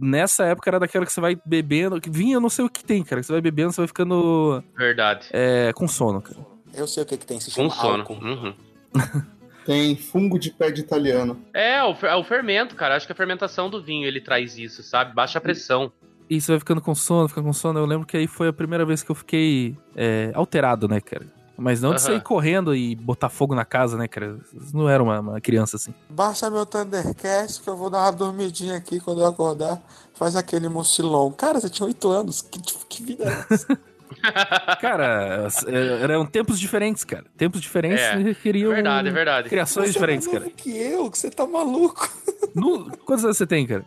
[0.00, 2.00] nessa época era daquela que você vai bebendo.
[2.00, 3.20] que Vinho eu não sei o que tem, cara.
[3.20, 5.28] Que você vai bebendo, você vai ficando Verdade.
[5.32, 6.38] é, com sono, cara.
[6.74, 7.40] Eu sei o que, que tem.
[7.40, 7.98] Se Com chama sono.
[8.02, 8.14] álcool.
[8.24, 8.54] Uhum.
[9.66, 11.42] Tem fungo de pé de italiano.
[11.52, 12.94] É, o, é o fermento, cara.
[12.94, 15.12] Acho que a fermentação do vinho ele traz isso, sabe?
[15.12, 15.92] Baixa a pressão.
[16.30, 17.80] E você vai ficando com sono, fica com sono.
[17.80, 21.26] Eu lembro que aí foi a primeira vez que eu fiquei é, alterado, né, cara?
[21.58, 24.38] Mas não de sair correndo e botar fogo na casa, né, cara?
[24.74, 25.94] Não era uma, uma criança assim.
[26.10, 29.80] Baixa meu Thundercast que eu vou dar uma dormidinha aqui quando eu acordar.
[30.14, 31.32] Faz aquele mochilão.
[31.32, 32.42] Cara, você tinha oito anos.
[32.42, 33.78] Que, que vida é essa?
[34.80, 37.24] Cara, é, eram tempos diferentes, cara.
[37.36, 39.48] Tempos diferentes É, e É verdade, é verdade.
[39.48, 40.50] criações Você diferentes, é mais cara.
[40.50, 42.10] novo que eu, que você tá maluco.
[42.54, 43.84] No- Quantos anos você tem, cara?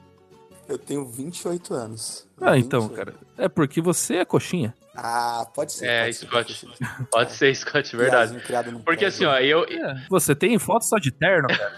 [0.67, 2.27] Eu tenho 28 anos.
[2.39, 2.97] Ah, então, 28.
[3.05, 3.15] cara.
[3.37, 4.73] É porque você é coxinha.
[5.01, 5.85] Ah, pode ser.
[5.87, 6.31] É, pode ser, Scott.
[6.31, 6.67] pode ser.
[7.11, 8.17] Pode ser, Scott, verdade.
[8.31, 9.07] Piazinho criado num Porque prédio.
[9.07, 9.63] assim, ó, eu.
[9.63, 11.73] É, Você tem foto só de terno, cara.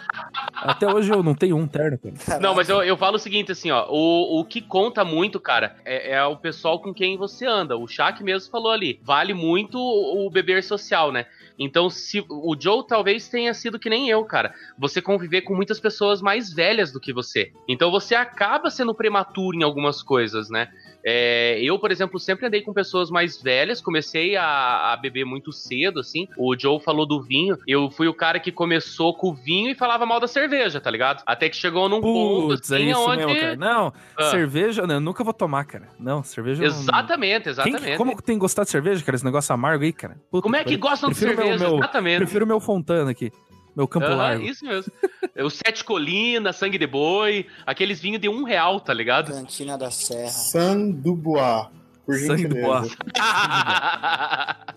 [0.53, 2.15] Até hoje eu não tenho um terno, cara.
[2.15, 2.41] Caraca.
[2.41, 3.85] Não, mas eu, eu falo o seguinte, assim, ó.
[3.89, 7.77] O, o que conta muito, cara, é, é o pessoal com quem você anda.
[7.77, 8.99] O Shaq mesmo falou ali.
[9.03, 11.25] Vale muito o, o beber social, né?
[11.63, 14.53] Então, se o Joe talvez tenha sido que nem eu, cara.
[14.77, 17.51] Você conviver com muitas pessoas mais velhas do que você.
[17.67, 20.69] Então você acaba sendo prematuro em algumas coisas, né?
[21.03, 25.51] É, eu, por exemplo, sempre andei com pessoas mais velhas, comecei a, a, beber muito
[25.51, 26.27] cedo, assim.
[26.37, 27.57] O Joe falou do vinho.
[27.67, 30.91] Eu fui o cara que começou com o vinho e falava mal da cerveja, tá
[30.91, 31.23] ligado?
[31.25, 33.25] Até que chegou num ponto Putz, é assim, isso onde.
[33.25, 33.55] mesmo, cara.
[33.55, 34.23] Não, Ah.
[34.25, 35.87] cerveja, né, eu nunca vou tomar, cara.
[35.99, 36.63] Não, cerveja.
[36.63, 37.97] eu não- Exatamente, Quem, exatamente.
[37.97, 39.15] como que tem que gostar de cerveja, cara?
[39.15, 40.17] Esse negócio amargo aí, cara.
[40.29, 40.79] Puta Como é que pariu.
[40.79, 41.69] gostam de Prefiro cerveja?
[41.69, 42.17] meu- Exatamente.
[42.17, 43.31] Prefiro o meu Fontana aqui.
[43.75, 44.43] Meu Campo Aham, Largo.
[44.43, 44.91] isso mesmo.
[45.39, 49.31] O Sete Colinas, Sangue de Boi, aqueles vinhos de um real, tá ligado?
[49.31, 50.27] Cantina da Serra.
[50.27, 51.67] San Dubois,
[52.05, 52.83] por Sangue do boa.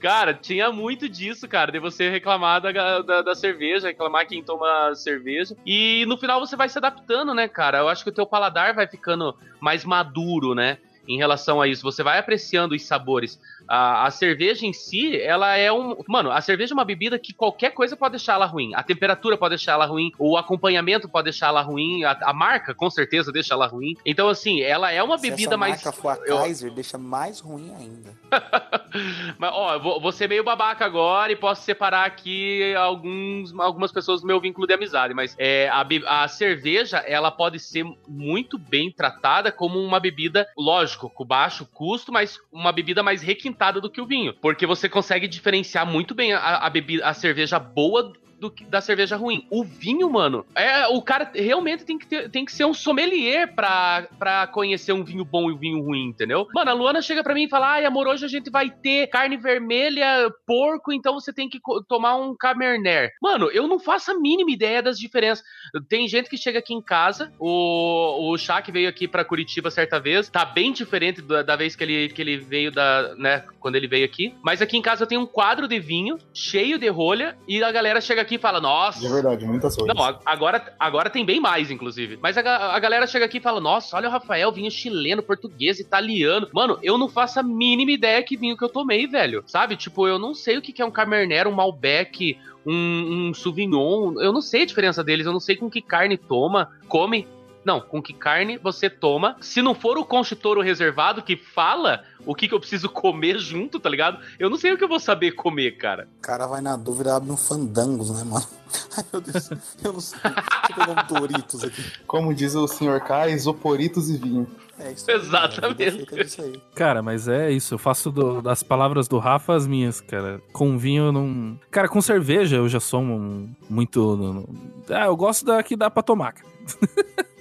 [0.00, 4.94] cara, tinha muito disso, cara, de você reclamar da, da, da cerveja, reclamar quem toma
[4.94, 5.56] cerveja.
[5.66, 7.78] E no final você vai se adaptando, né, cara?
[7.78, 10.78] Eu acho que o teu paladar vai ficando mais maduro, né?
[11.06, 13.38] Em relação a isso, você vai apreciando os sabores.
[13.66, 15.96] A, a cerveja em si, ela é um.
[16.07, 18.74] Mano, a cerveja é uma bebida que qualquer coisa pode deixar ela ruim.
[18.74, 22.74] A temperatura pode deixar ela ruim, o acompanhamento pode deixar ela ruim, a, a marca
[22.74, 23.96] com certeza deixa ela ruim.
[24.05, 25.83] Então, assim, ela é uma Se bebida essa mais.
[25.83, 28.14] marca for a eu- Kaiser, deixa mais ruim ainda.
[29.38, 33.90] Mas, ó, eu vou, vou ser meio babaca agora e posso separar aqui alguns, algumas
[33.90, 35.14] pessoas do meu vínculo de amizade.
[35.14, 35.85] Mas é, a,
[36.24, 42.12] a cerveja, ela pode ser muito bem tratada como uma bebida, lógico, com baixo custo,
[42.12, 44.34] mas uma bebida mais requintada do que o vinho.
[44.34, 48.12] Porque você consegue diferenciar muito bem a, a bebida, a cerveja boa
[48.44, 49.46] do que- da cerveja ruim.
[49.50, 53.54] O vinho, mano, é o cara realmente tem que, ter- tem que ser um sommelier
[53.54, 56.46] pra, pra conhecer um vinho bom e um vinho ruim, entendeu?
[56.54, 59.07] Mano, a Luana chega pra mim e fala: Ai, amor, hoje a gente vai ter
[59.09, 63.12] carne vermelha, porco, então você tem que tomar um cabernet.
[63.22, 65.44] Mano, eu não faço a mínima ideia das diferenças.
[65.88, 69.98] Tem gente que chega aqui em casa, o, o que veio aqui pra Curitiba certa
[69.98, 73.76] vez, tá bem diferente da, da vez que ele, que ele veio da, né, quando
[73.76, 74.35] ele veio aqui.
[74.42, 77.72] Mas aqui em casa eu tenho um quadro de vinho cheio de rolha e a
[77.72, 79.94] galera chega aqui e fala: Nossa, É verdade, muitas coisas.
[79.94, 82.18] não, agora, agora tem bem mais, inclusive.
[82.23, 85.79] Mas a, a galera chega aqui e fala: Nossa, olha o Rafael, vinho chileno, português,
[85.81, 86.49] italiano.
[86.53, 89.42] Mano, eu não faço a mínima ideia que vinho que eu tomei, velho.
[89.47, 89.77] Sabe?
[89.77, 94.20] Tipo, eu não sei o que é um Cabernet, um Malbec, um, um Sauvignon.
[94.20, 95.27] Eu não sei a diferença deles.
[95.27, 97.27] Eu não sei com que carne toma, come.
[97.64, 99.37] Não, com que carne você toma.
[99.40, 103.79] Se não for o conchitouro reservado que fala o que, que eu preciso comer junto,
[103.81, 104.18] tá ligado?
[104.38, 106.09] Eu não sei o que eu vou saber comer, cara.
[106.18, 108.46] O cara vai na dúvida, abre um fandangos, né, mano?
[108.96, 109.50] Ai, meu Deus.
[109.83, 110.18] Eu não sei.
[110.22, 111.83] Deixa eu pegar um Doritos aqui.
[112.07, 113.00] Como diz o Sr.
[113.00, 114.46] K, isoporitos e vinho.
[114.79, 116.40] É isso Exatamente.
[116.40, 116.61] aí.
[116.74, 117.74] Cara, mas é isso.
[117.74, 120.40] Eu faço do- das palavras do Rafa as minhas, cara.
[120.53, 121.59] Com vinho eu não.
[121.70, 124.44] Cara, com cerveja eu já sou um, muito.
[124.90, 126.48] Ah, eu gosto da que dá pra tomar, cara.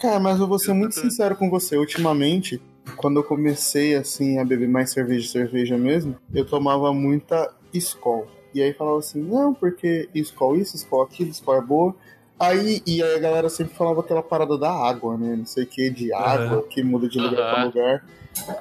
[0.00, 1.76] Cara, mas eu vou ser muito sincero com você.
[1.76, 2.60] Ultimamente,
[2.96, 8.26] quando eu comecei assim a beber mais cerveja, cerveja mesmo, eu tomava muita Skol.
[8.54, 11.94] E aí falava assim, não, porque Skol isso, Skol aquilo, Skol é boa.
[12.38, 15.36] Aí, e aí a galera sempre falava aquela parada da água, né?
[15.36, 16.62] Não sei o que, de água, Aham.
[16.62, 17.66] que muda de lugar pra Aham.
[17.66, 18.04] lugar.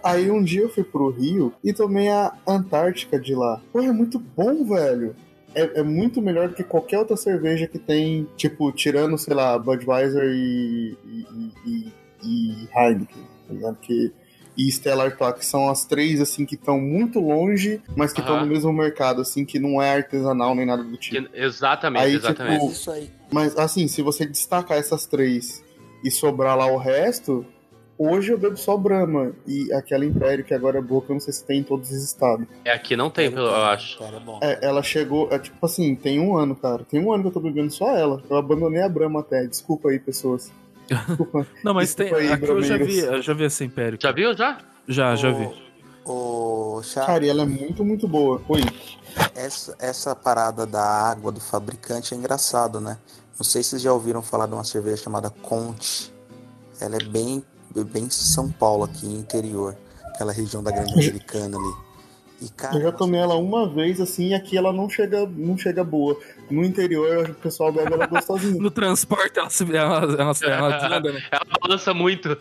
[0.04, 3.62] Aí um dia eu fui pro Rio e tomei a Antártica de lá.
[3.72, 5.16] Pô, é muito bom, velho.
[5.56, 9.58] É, é muito melhor do que qualquer outra cerveja que tem, tipo, tirando, sei lá,
[9.58, 13.78] Budweiser e, e, e, e Heineken, tá ligado?
[13.82, 14.12] Que,
[14.56, 18.36] e Stella Artois, que são as três, assim, que estão muito longe, mas que estão
[18.36, 18.46] Aham.
[18.46, 21.30] no mesmo mercado, assim, que não é artesanal nem nada do tipo.
[21.30, 22.60] Que- exatamente, Aí, exatamente.
[22.60, 23.10] tipo, Isso aí.
[23.32, 25.64] Mas, assim, se você destacar essas três
[26.04, 27.46] e sobrar lá o resto,
[28.00, 31.20] hoje eu bebo só Brahma e aquela Império, que agora é boa, que eu não
[31.20, 32.48] sei se tem em todos os estados.
[32.64, 34.00] É, aqui não tem, eu acho.
[34.00, 34.40] Cara, é bom.
[34.42, 36.86] É, ela chegou, é tipo assim, tem um ano, cara.
[36.90, 38.24] Tem um ano que eu tô bebendo só ela.
[38.30, 39.46] Eu abandonei a Brahma até.
[39.46, 40.52] Desculpa aí, pessoas.
[40.88, 41.46] Desculpa.
[41.64, 42.08] Não, mas tem.
[42.08, 44.00] Desculpa aí, Aqui eu já vi, eu já vi essa Império.
[44.02, 44.58] Já viu, já?
[44.88, 45.70] Já, já vi.
[46.06, 48.42] O Cara, e ela é muito, muito boa.
[48.48, 48.62] Oi.
[49.36, 52.98] essa, essa parada da água do fabricante é engraçado, né?
[53.38, 56.12] Não sei se vocês já ouviram falar de uma cerveja chamada Conte.
[56.82, 57.44] Ela é bem,
[57.76, 59.76] bem São Paulo aqui, interior.
[60.06, 61.90] Aquela região da Grande Americana ali.
[62.42, 65.58] E, cara, Eu já tomei ela uma vez, assim, e aqui ela não chega, não
[65.58, 66.18] chega boa.
[66.50, 68.56] No interior, o pessoal bebe ela gostosinha.
[68.62, 71.22] No transporte ela se ela, ela, ela desanda, né?
[71.32, 72.38] Ela balança muito.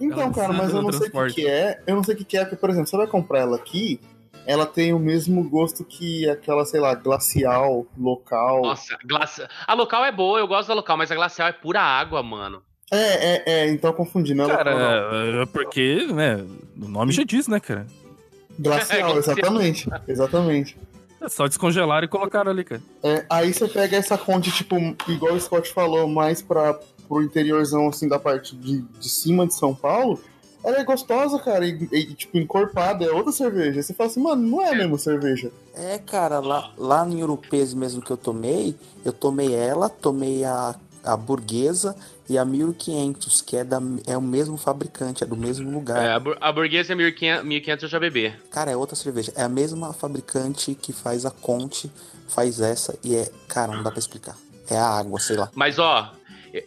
[0.00, 1.82] Então, Ela cara, mas eu não sei o que, que é.
[1.86, 4.00] Eu não sei o que, que é, porque, por exemplo, você vai comprar ela aqui,
[4.46, 8.62] ela tem o mesmo gosto que aquela, sei lá, glacial, local.
[8.62, 9.42] Nossa, glaci...
[9.66, 12.62] a local é boa, eu gosto da local, mas a glacial é pura água, mano.
[12.94, 14.72] É, é, é, então eu confundi, não é local, não.
[14.72, 16.44] Cara, é porque, né?
[16.80, 17.86] O nome já diz, né, cara?
[18.58, 19.88] Glacial, É, exatamente.
[20.06, 20.78] Exatamente.
[21.20, 22.82] É só descongelaram e colocaram ali, cara.
[23.02, 24.76] É, aí você pega essa fonte, tipo,
[25.08, 26.78] igual o Scott falou, mais pra,
[27.08, 30.20] pro interiorzão, assim, da parte de, de cima de São Paulo,
[30.62, 33.78] ela é gostosa, cara, e, e, tipo, encorpada, é outra cerveja.
[33.78, 35.50] Aí você fala assim, mano, não é a mesma cerveja.
[35.74, 40.74] É, cara, lá, lá no Europeias mesmo que eu tomei, eu tomei ela, tomei a,
[41.02, 41.94] a burguesa
[42.28, 46.02] e a 1500, que é, da, é o mesmo fabricante, é do mesmo lugar.
[46.02, 48.34] É, a, bur- a burguesa 1500, 1500 eu já bebi.
[48.50, 49.32] Cara, é outra cerveja.
[49.36, 51.90] É a mesma fabricante que faz a Conte,
[52.28, 53.30] faz essa e é.
[53.48, 54.36] Cara, não dá pra explicar.
[54.70, 55.50] É a água, sei lá.
[55.54, 56.10] Mas ó,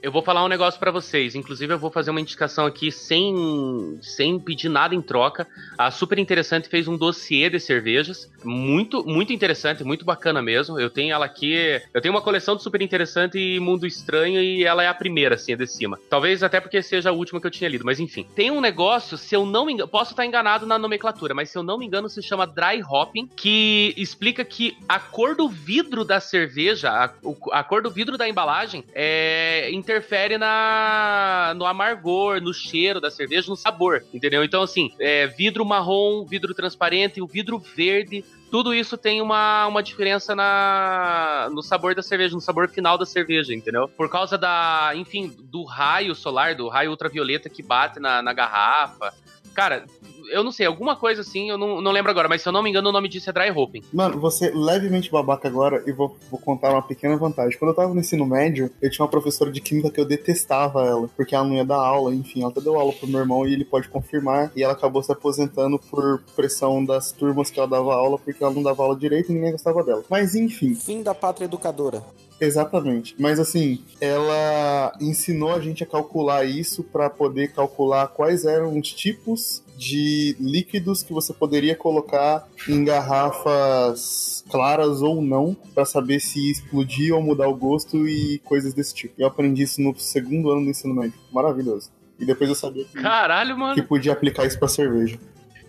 [0.01, 1.35] eu vou falar um negócio pra vocês.
[1.35, 5.47] Inclusive, eu vou fazer uma indicação aqui sem, sem pedir nada em troca.
[5.77, 8.29] A Super Interessante fez um dossiê de cervejas.
[8.43, 10.79] Muito, muito interessante, muito bacana mesmo.
[10.79, 11.81] Eu tenho ela aqui.
[11.93, 15.35] Eu tenho uma coleção de Super Interessante e Mundo Estranho, e ela é a primeira,
[15.35, 15.99] assim, de cima.
[16.09, 18.27] Talvez até porque seja a última que eu tinha lido, mas enfim.
[18.35, 19.87] Tem um negócio, se eu não me engano.
[19.87, 23.27] Posso estar enganado na nomenclatura, mas se eu não me engano, se chama Dry Hopping,
[23.35, 27.11] que explica que a cor do vidro da cerveja, a,
[27.51, 33.49] a cor do vidro da embalagem, é, interfere na, no amargor, no cheiro da cerveja,
[33.49, 34.43] no sabor, entendeu?
[34.43, 38.25] Então, assim, é, vidro marrom, vidro transparente, o vidro verde.
[38.49, 43.05] Tudo isso tem uma, uma diferença na, no sabor da cerveja, no sabor final da
[43.05, 43.87] cerveja, entendeu?
[43.87, 49.13] Por causa da, enfim, do raio solar, do raio ultravioleta que bate na, na garrafa.
[49.53, 49.85] Cara,
[50.31, 52.63] eu não sei, alguma coisa assim, eu não, não lembro agora, mas se eu não
[52.63, 53.83] me engano, o nome disso é dry hopping.
[53.93, 57.57] Mano, você levemente babaca agora e vou, vou contar uma pequena vantagem.
[57.57, 60.85] Quando eu tava no ensino médio, eu tinha uma professora de química que eu detestava
[60.85, 63.47] ela, porque ela não ia dar aula, enfim, ela até deu aula pro meu irmão
[63.47, 64.51] e ele pode confirmar.
[64.55, 68.53] E ela acabou se aposentando por pressão das turmas que ela dava aula, porque ela
[68.53, 70.03] não dava aula direito e ninguém gostava dela.
[70.09, 72.03] Mas enfim, Fim da pátria educadora.
[72.39, 73.15] Exatamente.
[73.17, 78.91] Mas assim, ela ensinou a gente a calcular isso para poder calcular quais eram os
[78.93, 86.49] tipos de líquidos que você poderia colocar em garrafas claras ou não, para saber se
[86.49, 89.13] explodir ou mudar o gosto e coisas desse tipo.
[89.17, 91.13] Eu aprendi isso no segundo ano do ensino médio.
[91.31, 91.91] Maravilhoso.
[92.19, 95.19] E depois eu sabia que, Caralho, que podia aplicar isso pra cerveja.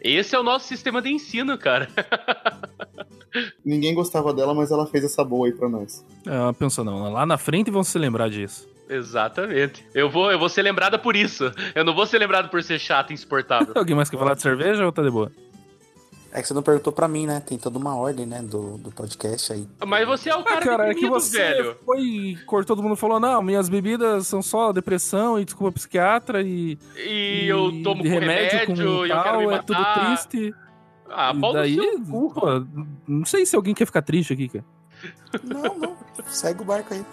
[0.01, 1.89] Esse é o nosso sistema de ensino, cara.
[3.65, 6.05] Ninguém gostava dela, mas ela fez essa boa aí pra nós.
[6.27, 8.69] É, pensa não, lá na frente vão se lembrar disso.
[8.89, 9.85] Exatamente.
[9.95, 11.53] Eu vou, eu vou ser lembrada por isso.
[11.75, 13.73] Eu não vou ser lembrado por ser chato e insuportável.
[13.77, 15.31] Alguém mais quer falar de cerveja ou tá de boa?
[16.31, 17.41] É que você não perguntou pra mim, né?
[17.41, 18.43] Tem toda uma ordem, né?
[18.43, 19.67] Do, do podcast aí.
[19.87, 21.77] Mas você é o cara, Ah, cara, é que você velho.
[21.87, 26.43] foi e cortou todo mundo falou, não, minhas bebidas são só depressão e desculpa psiquiatra
[26.43, 29.65] e, E eu tomo remédio, remédio, com e eu quero me tal, é matar.
[29.65, 30.55] tudo triste.
[31.11, 32.35] Ah, e daí, seu cu.
[32.35, 32.67] pô,
[33.07, 34.65] não sei se alguém quer ficar triste aqui, cara.
[35.43, 35.97] Não, não.
[36.27, 37.05] Segue o barco aí.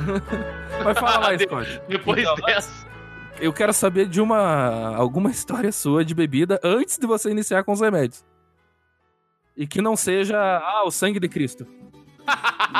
[0.82, 1.82] Vai falar lá, Scott.
[1.88, 2.88] Depois Então, dessa.
[3.40, 7.72] Eu quero saber de uma alguma história sua de bebida antes de você iniciar com
[7.72, 8.24] os remédios.
[9.56, 11.66] E que não seja, ah, o sangue de Cristo.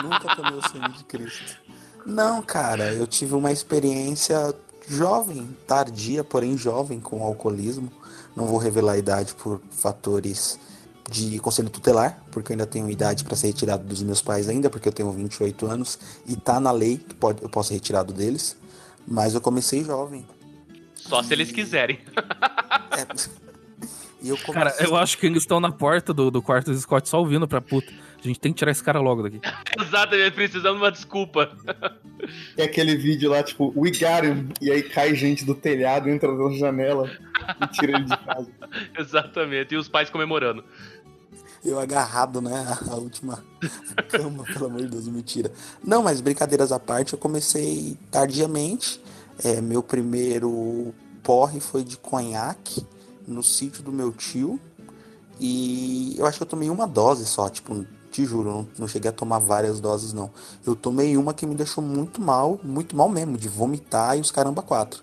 [0.02, 1.58] Nunca tomei o sangue de Cristo.
[2.06, 4.54] Não, cara, eu tive uma experiência
[4.88, 7.90] jovem, tardia, porém jovem com o alcoolismo.
[8.34, 10.58] Não vou revelar a idade por fatores
[11.10, 14.70] de conselho tutelar, porque eu ainda tenho idade para ser retirado dos meus pais ainda,
[14.70, 18.12] porque eu tenho 28 anos e tá na lei que pode, eu posso ser retirado
[18.12, 18.56] deles.
[19.06, 20.24] Mas eu comecei jovem.
[20.94, 21.98] Só se eles quiserem.
[22.92, 23.06] É.
[24.20, 24.52] E eu comecei...
[24.52, 27.46] Cara, eu acho que eles estão na porta do, do quarto dos Scott só ouvindo
[27.46, 27.90] pra puta.
[28.22, 29.40] A gente tem que tirar esse cara logo daqui.
[29.80, 31.50] Exatamente, precisamos de uma desculpa.
[32.56, 36.30] É aquele vídeo lá, tipo, we got him, e aí cai gente do telhado, entra
[36.30, 37.10] na janela
[37.60, 38.48] e tira ele de casa.
[38.96, 39.74] Exatamente.
[39.74, 40.62] E os pais comemorando.
[41.64, 42.78] Eu agarrado, né?
[42.88, 43.42] A última
[44.08, 45.50] cama, pelo amor de Deus, mentira.
[45.82, 49.00] Não, mas brincadeiras à parte, eu comecei tardiamente.
[49.42, 52.86] É, meu primeiro porre foi de conhaque
[53.26, 54.60] no sítio do meu tio.
[55.40, 59.08] E eu acho que eu tomei uma dose só, tipo, te juro, não, não cheguei
[59.08, 60.30] a tomar várias doses, não.
[60.66, 64.30] Eu tomei uma que me deixou muito mal, muito mal mesmo, de vomitar e os
[64.30, 65.02] caramba quatro.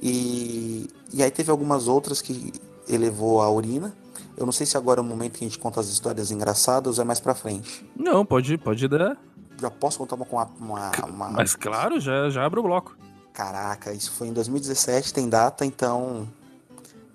[0.00, 2.52] E, e aí teve algumas outras que
[2.88, 3.94] elevou a urina.
[4.36, 6.98] Eu não sei se agora é o momento que a gente conta as histórias engraçadas
[6.98, 7.84] ou é mais pra frente.
[7.96, 9.16] Não, pode, pode dar.
[9.60, 12.96] Já posso contar uma com uma, uma, Mas claro, já, já abre o bloco.
[13.32, 16.28] Caraca, isso foi em 2017, tem data, então.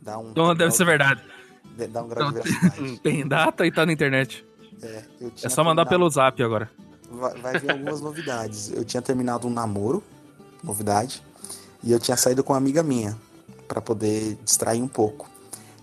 [0.02, 0.32] Dá um.
[0.32, 1.22] Então deve ser verdade.
[1.90, 3.00] Dá um grau de veracidade.
[3.02, 4.46] Tem data e tá na internet.
[4.84, 5.04] É,
[5.44, 6.70] É só mandar terminado- pelo zap agora.
[7.10, 8.72] Vai, vai vir algumas novidades.
[8.72, 10.04] Eu tinha terminado um namoro,
[10.64, 11.22] novidade,
[11.84, 13.18] e eu tinha saído com uma amiga minha
[13.68, 15.30] pra poder distrair um pouco.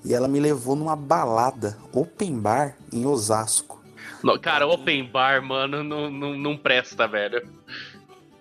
[0.04, 3.82] E ela me levou numa balada open bar em Osasco.
[4.22, 7.46] No- Cara, open bar, mano, não, não, não presta, velho.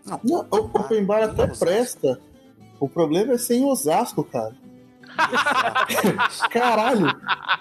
[0.05, 2.17] Não, Não, o Open Bar até presta.
[2.79, 4.55] O problema é ser em Osasco, cara.
[6.51, 7.07] Caralho!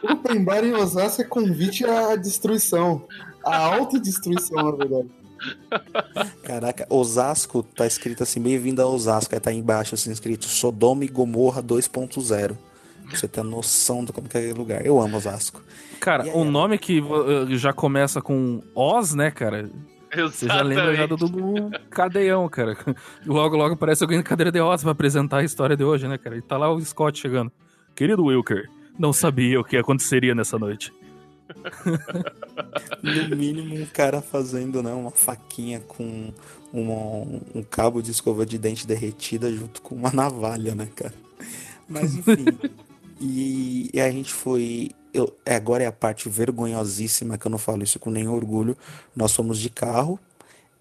[0.02, 3.06] Open Bar em Osasco é convite à destruição.
[3.44, 5.08] A autodestruição, na verdade.
[6.42, 9.34] Caraca, Osasco tá escrito assim, bem-vindo a Osasco.
[9.34, 12.56] Aí tá embaixo assim escrito Sodoma e Gomorra 2.0.
[13.08, 14.84] Pra você ter noção de como que é aquele lugar.
[14.84, 15.62] Eu amo Osasco.
[16.00, 19.70] Cara, aí, ela- nome que uh, já começa com Oz, né, cara?
[20.14, 22.76] Você já lembra já do, do cadeião, cara.
[23.26, 26.16] Logo, logo aparece alguém na cadeira de Oz pra apresentar a história de hoje, né,
[26.16, 26.36] cara?
[26.36, 27.50] E tá lá o Scott chegando.
[27.94, 30.92] Querido Wilker, não sabia o que aconteceria nessa noite.
[33.02, 36.32] No mínimo, um cara fazendo né, uma faquinha com
[36.72, 41.14] uma- um cabo de escova de dente derretida junto com uma navalha, né, cara?
[41.88, 42.44] Mas enfim.
[43.20, 44.90] e, e a gente foi.
[45.16, 48.76] Eu- é, agora é a parte vergonhosíssima que eu não falo isso com nenhum orgulho.
[49.14, 50.18] Nós fomos de carro.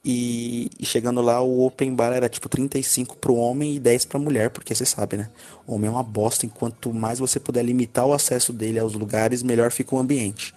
[0.08, 4.20] E, e chegando lá, o open bar era tipo 35 pro homem e 10 pra
[4.20, 5.30] mulher, porque você sabe, né?
[5.66, 9.42] O homem é uma bosta, enquanto mais você puder limitar o acesso dele aos lugares,
[9.42, 10.54] melhor fica o ambiente.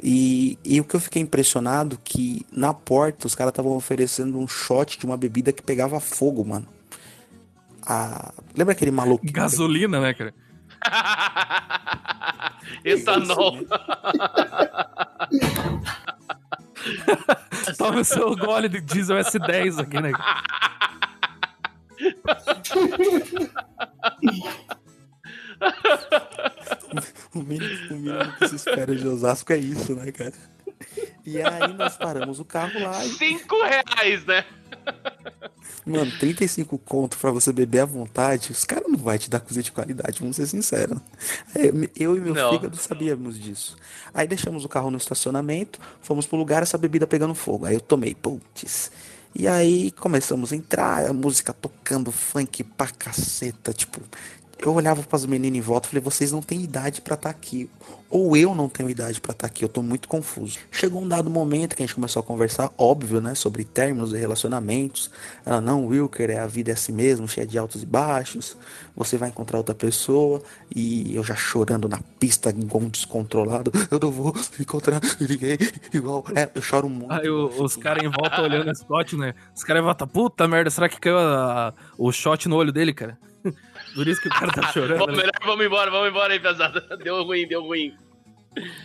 [0.00, 4.46] E, e o que eu fiquei impressionado que na porta os caras estavam oferecendo um
[4.46, 6.66] shot de uma bebida que pegava fogo, mano.
[7.84, 9.26] Ah, lembra aquele maluco?
[9.32, 10.32] Gasolina, né, cara?
[12.84, 13.58] Etanol.
[17.76, 20.12] Toma o seu gole de diesel S10 aqui, né?
[27.34, 30.32] O mínimo, o mínimo que se espera de Osasco é isso, né, cara?
[31.28, 34.44] E aí nós paramos o carro lá e, Cinco reais, né?
[35.84, 39.62] mano, 35 conto pra você beber à vontade, os caras não vai te dar coisa
[39.62, 40.98] de qualidade, vamos ser sinceros.
[41.54, 42.50] É, Eu e meu Não.
[42.50, 43.76] fígado sabíamos disso.
[44.12, 47.66] Aí deixamos o carro no estacionamento, fomos pro lugar, essa bebida pegando fogo.
[47.66, 48.90] Aí eu tomei, putz.
[49.34, 54.00] E aí começamos a entrar, a música tocando funk pra caceta, tipo,
[54.60, 57.70] eu olhava pras meninas em volta e falei, vocês não têm idade pra estar aqui.
[58.10, 60.58] Ou eu não tenho idade pra estar aqui, eu tô muito confuso.
[60.72, 64.16] Chegou um dado momento que a gente começou a conversar, óbvio, né, sobre términos e
[64.16, 65.10] relacionamentos.
[65.44, 68.56] Ela, não, Wilker, é, a vida é assim mesmo, cheia de altos e baixos.
[68.96, 70.42] Você vai encontrar outra pessoa.
[70.74, 73.70] E eu já chorando na pista, igual um descontrolado.
[73.90, 75.58] Eu não vou encontrar ninguém
[75.92, 76.24] igual.
[76.34, 77.12] É, eu choro muito.
[77.12, 79.34] Aí os caras em volta olhando a Scott, né?
[79.54, 82.94] Os caras em volta, puta merda, será que caiu a- o shot no olho dele,
[82.94, 83.18] cara?
[83.94, 84.98] Por isso que o cara tá chorando.
[84.98, 85.22] Vamos, né?
[85.22, 86.80] melhor, vamos embora, vamos embora aí, pesada.
[87.02, 87.94] Deu ruim, deu ruim.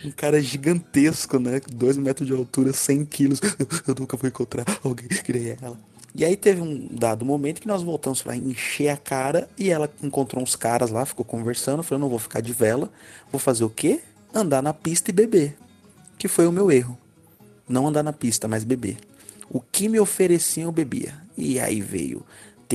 [0.04, 1.60] Um cara gigantesco, né?
[1.72, 3.40] Dois metros de altura, 100 quilos.
[3.86, 5.78] Eu nunca vou encontrar alguém que nem ela.
[6.14, 9.92] E aí teve um dado momento que nós voltamos pra encher a cara e ela
[10.00, 11.82] encontrou uns caras lá, ficou conversando.
[11.82, 12.88] Falou, não vou ficar de vela.
[13.32, 14.00] Vou fazer o quê?
[14.32, 15.56] Andar na pista e beber.
[16.16, 16.96] Que foi o meu erro.
[17.68, 18.96] Não andar na pista, mas beber.
[19.50, 21.14] O que me ofereciam eu bebia.
[21.36, 22.24] E aí veio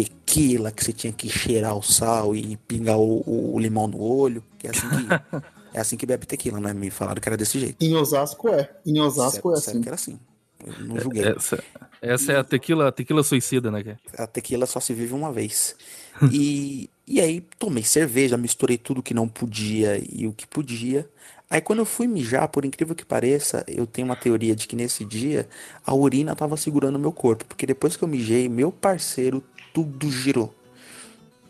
[0.04, 4.00] tequila, que você tinha que cheirar o sal e pingar o, o- o limão no
[4.02, 4.44] olho.
[4.58, 4.96] Que é assim que,
[5.74, 6.74] é assim que bebe tequila, né?
[6.74, 7.78] Me falaram que era desse jeito.
[7.84, 8.70] Em Osasco é.
[8.86, 9.82] Em Osasco é sério assim.
[9.82, 10.20] que era assim.
[10.66, 11.24] Eu não julguei.
[11.26, 11.64] Essa,
[12.02, 13.98] essa é a tequila, tequila suicida, né?
[14.18, 15.76] A tequila só se vive uma vez.
[16.34, 21.10] E, e aí tomei cerveja, misturei tudo que não podia e o que podia.
[21.50, 24.76] Aí quando eu fui mijar, por incrível que pareça, eu tenho uma teoria de que
[24.76, 25.48] nesse dia
[25.86, 27.46] a urina tava segurando o meu corpo.
[27.46, 29.42] Porque depois que eu mijei, meu parceiro,
[29.74, 30.54] tudo girou.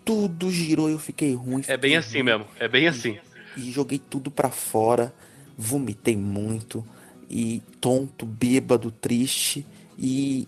[0.03, 1.63] Tudo girou e eu fiquei ruim.
[1.67, 2.23] É bem fiquei assim ruim.
[2.23, 3.17] mesmo, é bem assim.
[3.57, 5.13] E joguei tudo pra fora,
[5.57, 6.85] vomitei muito,
[7.29, 9.65] e tonto, bêbado, triste.
[9.97, 10.47] E,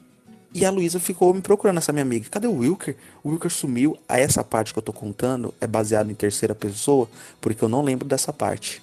[0.54, 2.28] e a Luísa ficou me procurando, essa minha amiga.
[2.30, 2.96] Cadê o Wilker?
[3.24, 3.98] O Wilker sumiu.
[4.10, 7.08] Aí essa parte que eu tô contando é baseada em terceira pessoa,
[7.40, 8.82] porque eu não lembro dessa parte.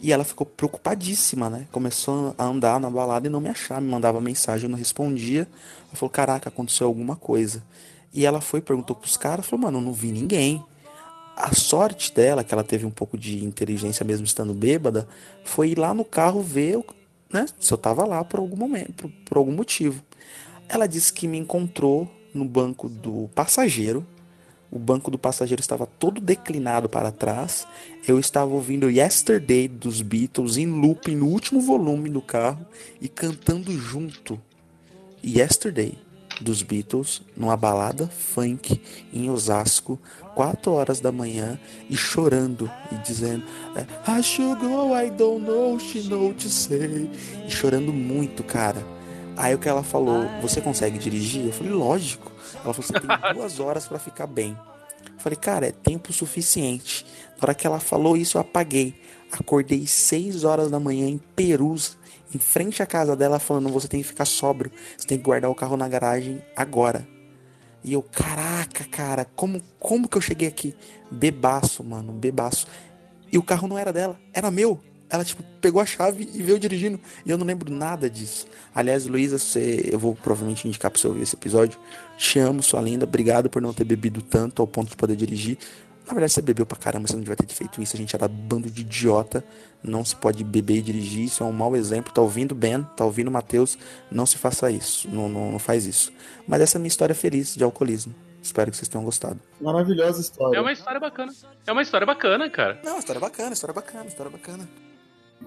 [0.00, 1.66] E ela ficou preocupadíssima, né?
[1.72, 3.80] Começou a andar na balada e não me achar.
[3.80, 5.40] Me mandava mensagem, eu não respondia.
[5.40, 7.62] Ela falou, caraca, aconteceu alguma coisa.
[8.12, 10.64] E ela foi, perguntou pros caras, falou, mano, eu não vi ninguém.
[11.36, 15.06] A sorte dela, que ela teve um pouco de inteligência mesmo estando bêbada,
[15.44, 16.82] foi ir lá no carro ver
[17.32, 20.02] né, se eu tava lá por algum momento, por, por algum motivo.
[20.68, 24.06] Ela disse que me encontrou no banco do passageiro.
[24.70, 27.66] O banco do passageiro estava todo declinado para trás.
[28.06, 32.66] Eu estava ouvindo Yesterday dos Beatles em looping no último volume do carro
[33.00, 34.38] e cantando junto
[35.24, 35.96] Yesterday
[36.40, 38.80] dos Beatles numa balada funk
[39.12, 39.98] em Osasco,
[40.34, 41.58] 4 horas da manhã
[41.88, 43.44] e chorando e dizendo
[43.76, 47.10] é, I should go, I don't know, she know to say
[47.46, 48.84] e chorando muito, cara.
[49.36, 51.46] Aí o que ela falou, você consegue dirigir?
[51.46, 52.32] Eu falei, lógico.
[52.64, 54.58] Ela falou, você tem duas horas pra ficar bem.
[55.04, 57.04] Eu falei, cara, é tempo suficiente.
[57.36, 58.94] Na hora que ela falou isso, eu apaguei.
[59.30, 61.97] Acordei 6 horas da manhã em Perus,
[62.34, 65.50] em frente à casa dela, falando: você tem que ficar sóbrio, você tem que guardar
[65.50, 67.06] o carro na garagem agora.
[67.82, 70.74] E eu, caraca, cara, como, como que eu cheguei aqui?
[71.10, 72.66] Bebaço, mano, bebaço.
[73.30, 74.80] E o carro não era dela, era meu.
[75.08, 77.00] ela, tipo, pegou a chave e veio dirigindo.
[77.24, 78.46] E eu não lembro nada disso.
[78.74, 81.78] Aliás, Luísa, eu vou provavelmente indicar pra você ouvir esse episódio.
[82.16, 83.04] Te amo, sua linda.
[83.04, 85.58] Obrigado por não ter bebido tanto ao ponto de poder dirigir.
[86.08, 87.94] Na verdade, você bebeu pra caramba, você não devia ter feito isso.
[87.94, 89.44] A gente era bando de idiota.
[89.82, 91.24] Não se pode beber e dirigir.
[91.26, 92.12] Isso é um mau exemplo.
[92.12, 92.82] Tá ouvindo Ben?
[92.96, 93.78] Tá ouvindo Matheus?
[94.10, 95.06] Não se faça isso.
[95.10, 96.10] Não, não, não faz isso.
[96.46, 98.14] Mas essa é a minha história feliz de alcoolismo.
[98.42, 99.38] Espero que vocês tenham gostado.
[99.60, 100.56] Maravilhosa história.
[100.56, 101.32] É uma história bacana.
[101.66, 102.80] É uma história bacana, cara.
[102.82, 104.68] Não, história bacana, história bacana, história bacana.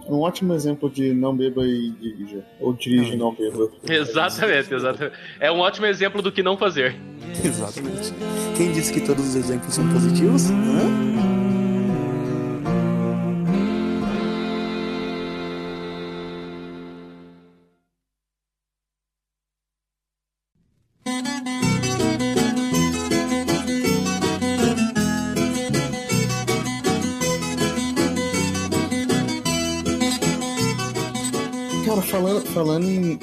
[0.07, 2.43] Um ótimo exemplo de não beba e dirija.
[2.59, 3.69] Ou dirige e não beba.
[3.87, 5.17] Exatamente, exatamente.
[5.39, 6.95] É um ótimo exemplo do que não fazer.
[7.43, 8.13] Exatamente.
[8.57, 10.49] Quem disse que todos os exemplos são positivos?
[10.49, 11.30] Hã?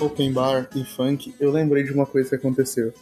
[0.00, 2.92] Open bar e funk, eu lembrei de uma coisa que aconteceu.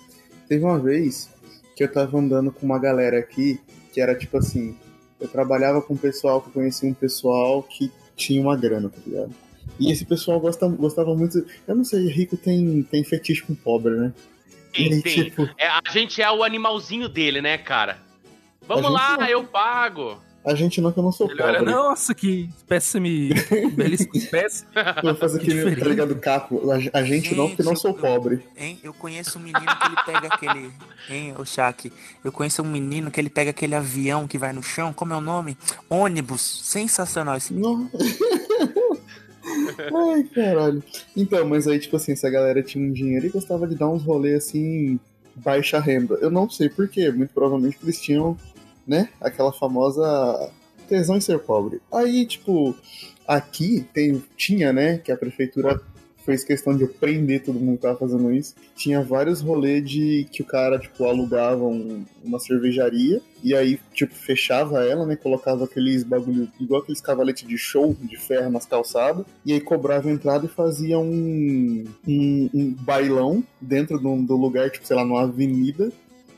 [0.49, 1.31] Teve uma vez
[1.77, 3.61] que eu tava andando com uma galera aqui,
[3.93, 4.77] que era tipo assim,
[5.21, 9.35] eu trabalhava com um pessoal que conhecia um pessoal que tinha uma grana, tá ligado?
[9.79, 11.45] E esse pessoal gosta, gostava muito.
[11.67, 14.13] Eu não sei, rico tem, tem fetiche com pobre, né?
[14.73, 15.25] Tem, E tem.
[15.25, 17.99] tipo, É, a gente é o animalzinho dele, né, cara?
[18.67, 19.27] Vamos gente lá, não.
[19.27, 20.19] eu pago.
[20.47, 21.73] A gente não que eu não sou Ele olha, pobre.
[21.75, 23.31] nossa, que espécime,
[23.75, 24.65] belíssima espécie.
[24.75, 26.71] Eu vou fazer Que aquele, tá ligado, caco.
[26.71, 28.45] A, a gente não, porque não Gente, sou eu- pobre.
[28.57, 28.79] Hein?
[28.83, 30.71] Eu conheço um menino que ele pega aquele.
[31.11, 31.93] Hein, o Shaq?
[32.25, 34.93] Eu conheço um menino que ele pega aquele avião que vai no chão.
[34.93, 35.59] Como é o nome?
[35.91, 36.63] Ônibus.
[36.65, 37.91] Sensacional esse Não.
[40.13, 40.83] Ai, caralho.
[41.17, 44.03] Então, mas aí, tipo assim, essa galera tinha um dinheiro e gostava de dar uns
[44.03, 44.99] rolês assim,
[45.37, 46.15] baixa renda.
[46.21, 48.37] Eu não sei porquê, muito provavelmente eles tinham,
[48.87, 50.51] né, aquela famosa
[50.89, 51.81] tesão em ser pobre.
[51.93, 52.75] Aí, tipo,
[53.27, 55.81] aqui tem, tinha, né, que a prefeitura
[56.25, 58.53] fez questão de prender todo mundo que tava fazendo isso.
[58.75, 64.13] Tinha vários rolês de que o cara, tipo, alugava um- uma cervejaria e aí, tipo,
[64.13, 65.15] fechava ela, né?
[65.15, 70.11] Colocava aqueles bagulho, igual aqueles cavaletes de show de ferro nas calçadas, e aí cobrava
[70.11, 75.23] entrada e fazia um, um, um bailão dentro do, do lugar, tipo, sei lá, numa
[75.23, 75.93] avenida,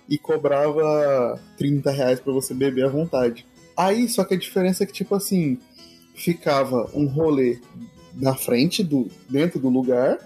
[0.09, 3.47] e cobrava 30 reais pra você beber à vontade.
[3.77, 5.59] Aí, só que a diferença é que, tipo assim,
[6.15, 7.59] ficava um rolê
[8.15, 10.19] na frente, do, dentro do lugar,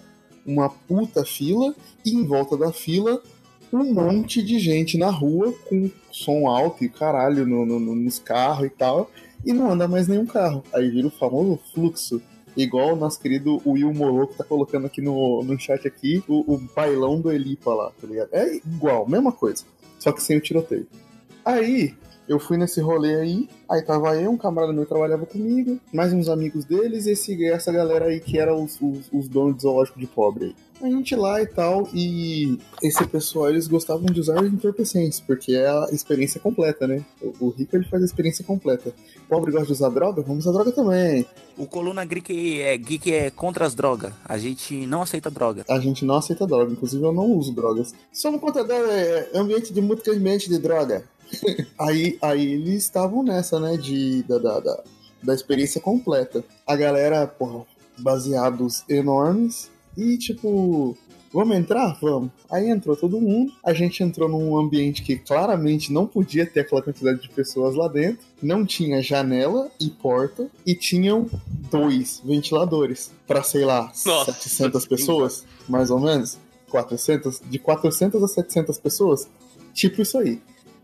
[0.47, 1.75] uma puta fila,
[2.05, 3.21] e em volta da fila,
[3.73, 8.19] um monte de gente na rua com som alto e caralho no, no- no- nos
[8.19, 9.11] carros e tal,
[9.45, 10.63] e não anda mais nenhum carro.
[10.73, 12.23] Aí vira o famoso fluxo.
[12.57, 16.59] Igual o nosso querido Will Moroco tá colocando aqui no, no chat aqui, o, o
[16.59, 18.29] bailão do Elipa lá, tá ligado?
[18.33, 19.65] É igual, mesma coisa,
[19.99, 20.87] só que sem o tiroteio.
[21.45, 21.95] Aí,
[22.29, 26.29] eu fui nesse rolê aí, aí tava eu, um camarada meu trabalhava comigo, mais uns
[26.29, 29.99] amigos deles, e esse, essa galera aí que era os, os, os donos do zoológico
[29.99, 30.57] de pobre aí.
[30.83, 35.69] A gente lá e tal, e esse pessoal, eles gostavam de usar entorpecentes, porque é
[35.69, 37.05] a experiência completa, né?
[37.21, 38.93] O, o rico, ele faz a experiência completa.
[39.17, 40.23] O pobre gosta de usar droga?
[40.23, 41.25] Vamos usar droga também.
[41.57, 44.13] O Coluna Geek é, geek é contra as drogas.
[44.25, 45.65] A gente não aceita droga.
[45.69, 47.95] A gente não aceita droga, inclusive eu não uso drogas.
[48.13, 51.05] Somos contra droga, é ambiente de muito ambiente de droga.
[51.79, 54.83] aí, aí eles estavam nessa, né, de, da, da, da,
[55.23, 56.43] da experiência completa.
[56.67, 57.65] A galera, porra,
[57.99, 60.97] baseados enormes e tipo,
[61.33, 61.99] vamos entrar?
[62.01, 62.31] Vamos.
[62.51, 66.83] Aí entrou todo mundo, a gente entrou num ambiente que claramente não podia ter aquela
[66.83, 71.29] quantidade de pessoas lá dentro, não tinha janela e porta e tinham
[71.71, 76.39] dois ventiladores para sei lá, Nossa 700 pessoas, mais ou menos,
[76.71, 79.29] 400, de 400 a 700 pessoas,
[79.73, 80.41] tipo isso aí.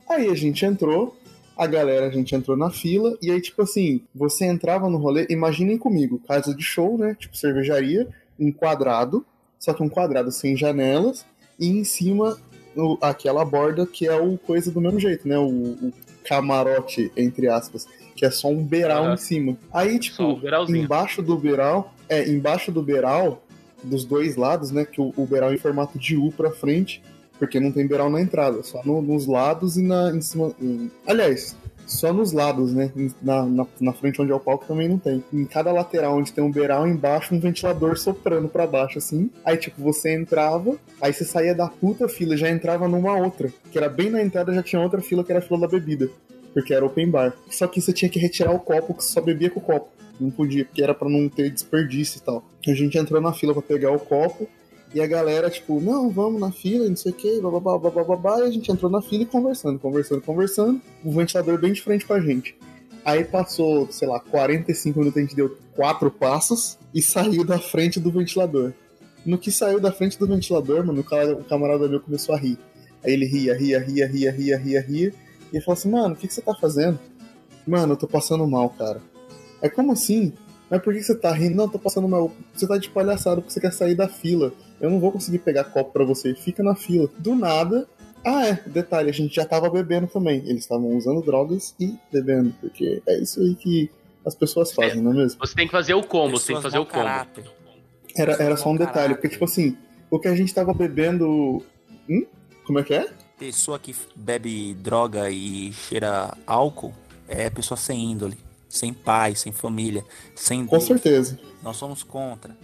[0.08, 1.14] Aí a gente entrou,
[1.56, 5.26] a galera, a gente entrou na fila, e aí, tipo assim, você entrava no rolê,
[5.28, 7.14] imaginem comigo, casa de show, né?
[7.18, 8.08] Tipo cervejaria,
[8.38, 9.24] um quadrado,
[9.58, 11.24] só que um quadrado sem janelas,
[11.58, 12.36] e em cima
[12.76, 15.36] o- aquela borda que é o coisa do mesmo jeito, né?
[15.38, 15.92] O, o
[16.24, 19.14] camarote, entre aspas, que é só um beiral Aham.
[19.14, 19.56] em cima.
[19.72, 20.16] Aí, tipo,
[20.84, 23.42] embaixo do beiral, é, embaixo do beiral,
[23.82, 24.84] dos dois lados, né?
[24.84, 27.02] Que o, o beiral é em formato de U pra frente,
[27.38, 30.52] porque não tem beiral na entrada, só no- nos lados e na, em cima.
[30.60, 31.56] em- aliás,
[31.88, 32.92] só nos lados, né?
[33.22, 35.24] Na, na, na frente onde é o palco também não tem.
[35.32, 39.30] Em cada lateral onde tem um beiral, embaixo um ventilador soprando pra baixo, assim.
[39.44, 43.52] Aí, tipo, você entrava, aí você saía da puta fila e já entrava numa outra,
[43.72, 46.08] que era bem na entrada, já tinha outra fila que era a fila da bebida.
[46.52, 47.34] Porque era open bar.
[47.50, 49.90] Só que você tinha que retirar o copo, que só bebia com o copo.
[50.20, 52.44] Não podia, porque era pra não ter desperdício e tal.
[52.66, 54.48] A gente entrou na fila pra pegar o copo.
[54.94, 58.42] E a galera, tipo, não, vamos na fila, não sei o que, bababá, bababá, e
[58.44, 60.80] a gente entrou na fila e conversando, conversando, conversando.
[61.04, 62.56] O ventilador bem de frente com a gente.
[63.04, 68.00] Aí passou, sei lá, 45 minutos, a gente deu quatro passos e saiu da frente
[68.00, 68.72] do ventilador.
[69.24, 72.58] No que saiu da frente do ventilador, mano, o camarada meu começou a rir.
[73.04, 75.14] Aí ele ria, ria, ria, ria, ria, ria, ria.
[75.52, 76.98] E ele falou assim, mano, o que, que você tá fazendo?
[77.66, 79.00] Mano, eu tô passando mal, cara.
[79.62, 80.32] Aí como assim?
[80.70, 81.56] Mas por que você tá rindo?
[81.56, 82.30] Não, tô passando mal.
[82.54, 84.52] Você tá de palhaçada porque você quer sair da fila.
[84.80, 86.34] Eu não vou conseguir pegar copo pra você.
[86.34, 87.08] Fica na fila.
[87.18, 87.88] Do nada.
[88.24, 88.62] Ah, é.
[88.66, 90.40] Detalhe, a gente já tava bebendo também.
[90.40, 92.54] Eles estavam usando drogas e bebendo.
[92.60, 93.90] Porque é isso aí que
[94.26, 95.38] as pessoas fazem, não é mesmo?
[95.40, 97.04] Você tem que fazer o combo, você tem que fazer o combo.
[97.04, 97.44] caráter.
[98.16, 98.92] Era, era só um detalhe.
[98.92, 99.14] caráter.
[99.14, 99.76] Porque, tipo assim,
[100.10, 101.62] o que a gente tava bebendo.
[102.08, 102.26] Hum?
[102.64, 103.08] Como é que é?
[103.38, 106.92] Pessoa que bebe droga e cheira álcool
[107.26, 108.36] é pessoa sem índole,
[108.68, 110.04] sem pai, sem família,
[110.34, 110.84] sem Com Deus.
[110.84, 111.38] certeza.
[111.62, 112.56] Nós somos contra.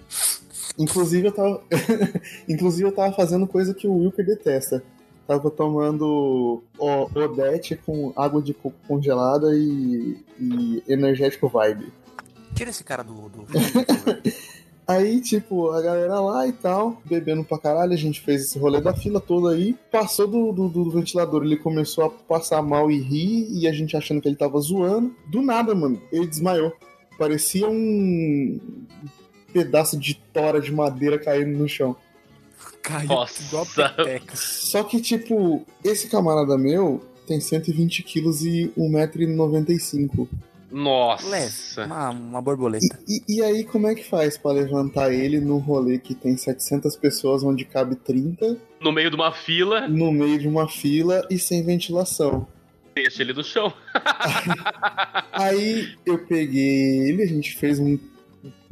[0.79, 1.63] Inclusive eu tava.
[2.49, 4.83] Inclusive eu tava fazendo coisa que o Wilker detesta.
[5.27, 11.91] Tava tomando o- Odete com água de coco congelada e, e energético vibe.
[12.55, 13.15] Tira esse cara do.
[13.31, 13.47] do...
[14.87, 18.81] Aí, tipo, a galera lá e tal, bebendo pra caralho, a gente fez esse rolê
[18.81, 19.75] da fila toda aí.
[19.91, 23.97] Passou do, do, do ventilador, ele começou a passar mal e rir, e a gente
[23.97, 25.15] achando que ele tava zoando.
[25.27, 26.73] Do nada, mano, ele desmaiou.
[27.19, 28.61] Parecia um
[29.55, 31.97] pedaço de tora de madeira caindo no chão.
[32.83, 33.43] Caiu Nossa.
[33.43, 34.37] igual peteca.
[34.37, 40.29] Só que, tipo, esse camarada meu tem 120 quilos e 1,95m.
[40.75, 41.29] Nossa.
[41.29, 41.55] Leve,
[41.87, 42.99] uma, uma borboleta.
[43.09, 46.97] E, e aí, como é que faz pra levantar ele num rolê que tem 700
[46.97, 51.39] pessoas, onde cabe 30, No meio de uma fila, no meio de uma fila e
[51.39, 52.47] sem ventilação?
[52.95, 53.73] deixa ele no chão.
[55.33, 57.99] Aí eu peguei ele, a gente fez um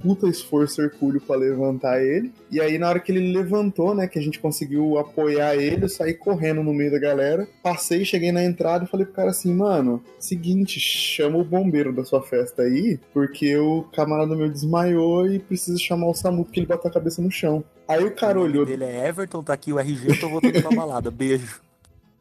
[0.00, 2.32] puta esforço hercúleo pra levantar ele.
[2.50, 5.88] E aí, na hora que ele levantou, né, que a gente conseguiu apoiar ele, eu
[5.88, 7.48] saí correndo no meio da galera.
[7.62, 12.04] Passei, cheguei na entrada e falei pro cara assim: mano, seguinte, chama o bombeiro da
[12.04, 16.66] sua festa aí, porque o camarada meu desmaiou e precisa chamar o SAMU porque ele
[16.66, 17.64] bateu a cabeça no chão.
[17.86, 18.64] Aí o cara olhou.
[18.64, 21.10] dele é Everton, tá aqui o RG, eu tô voltando pra balada.
[21.10, 21.60] Beijo.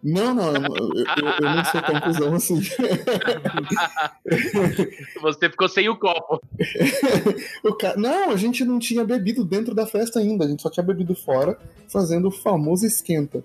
[0.04, 1.06] Não, não, eu, eu-
[1.42, 2.60] eu não sou tão cuzão assim.
[5.22, 6.42] Você ficou sem o copo.
[7.64, 10.70] O ca- Não, a gente não tinha bebido dentro da festa ainda, a gente só
[10.72, 13.44] tinha bebido fora, fazendo o famoso esquenta.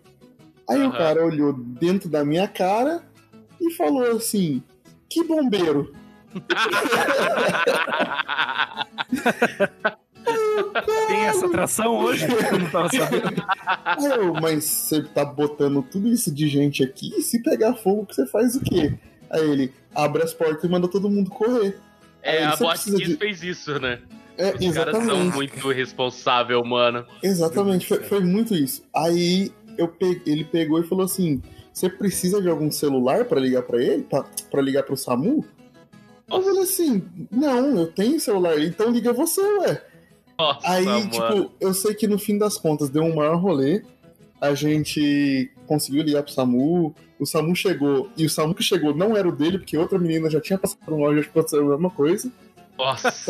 [0.69, 0.99] Aí o Aham.
[0.99, 3.03] cara olhou dentro da minha cara
[3.61, 4.61] e falou assim:
[5.09, 5.93] Que bombeiro!
[11.09, 12.25] Tem essa atração hoje?
[12.53, 13.43] Eu não tava sabendo.
[14.15, 18.27] Eu, mas você tá botando tudo isso de gente aqui, e se pegar fogo, você
[18.27, 18.95] faz o quê?
[19.31, 21.79] Aí ele abre as portas e manda todo mundo correr.
[22.23, 24.01] É, Aí a Bot de- fez isso, né?
[24.39, 25.35] É, Os caras são exatamente.
[25.35, 27.07] muito irresponsável, mano.
[27.23, 28.83] Exatamente, foi, foi muito isso.
[28.95, 31.41] Aí eu pe- ele pegou e falou assim:
[31.73, 34.03] Você precisa de algum celular pra ligar pra ele?
[34.51, 35.45] Pra ligar pro SAMU?
[36.31, 39.83] Eu falei assim: Não, eu tenho celular, então liga você, ué.
[40.39, 41.11] Nossa, Aí, mano.
[41.11, 43.83] tipo, eu sei que no fim das contas deu um maior rolê.
[44.41, 46.95] A gente conseguiu ligar pro SAMU.
[47.19, 48.11] O SAMU chegou.
[48.17, 50.81] E o SAMU que chegou não era o dele, porque outra menina já tinha passado
[50.89, 52.31] no loja, acho que aconteceu a mesma coisa.
[52.79, 53.13] Nossa.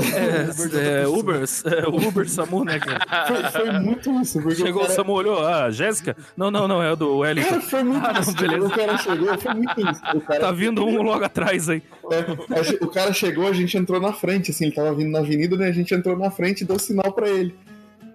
[0.77, 3.27] É, é, Uber, é, o Uber Samu, né, cara?
[3.27, 4.41] Foi, foi muito isso.
[4.41, 4.95] Porque Chegou o cara...
[4.97, 6.17] Samu, olhou, ah, Jéssica?
[6.37, 7.49] Não, não, não, é o do Wellington.
[7.49, 8.35] Cara, foi muito Ah, não, isso.
[8.35, 8.67] beleza.
[8.67, 10.01] O cara chegou, foi muito isso.
[10.15, 11.83] O cara Tá vindo um logo atrás aí.
[12.11, 15.57] É, o cara chegou, a gente entrou na frente, assim, ele tava vindo na avenida,
[15.57, 15.69] né?
[15.69, 17.55] A gente entrou na frente e deu sinal pra ele.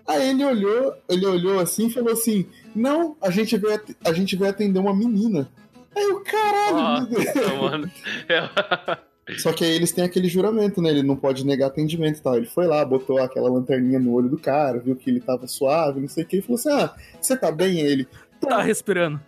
[0.08, 4.12] Aí ele olhou, ele olhou assim e falou assim: Não, a gente veio, at- a
[4.12, 5.48] gente veio atender uma menina.
[5.96, 7.08] Aí o caralho!
[7.10, 7.92] Nossa, mano.
[8.28, 8.50] É,
[9.40, 10.90] Só que aí eles têm aquele juramento, né?
[10.90, 12.36] Ele não pode negar atendimento e tal.
[12.38, 16.00] Ele foi lá, botou aquela lanterninha no olho do cara, viu que ele tava suave,
[16.02, 17.80] não sei o que, e falou assim: Ah, você tá bem?
[17.80, 18.08] Ele,
[18.40, 19.20] Tá respirando.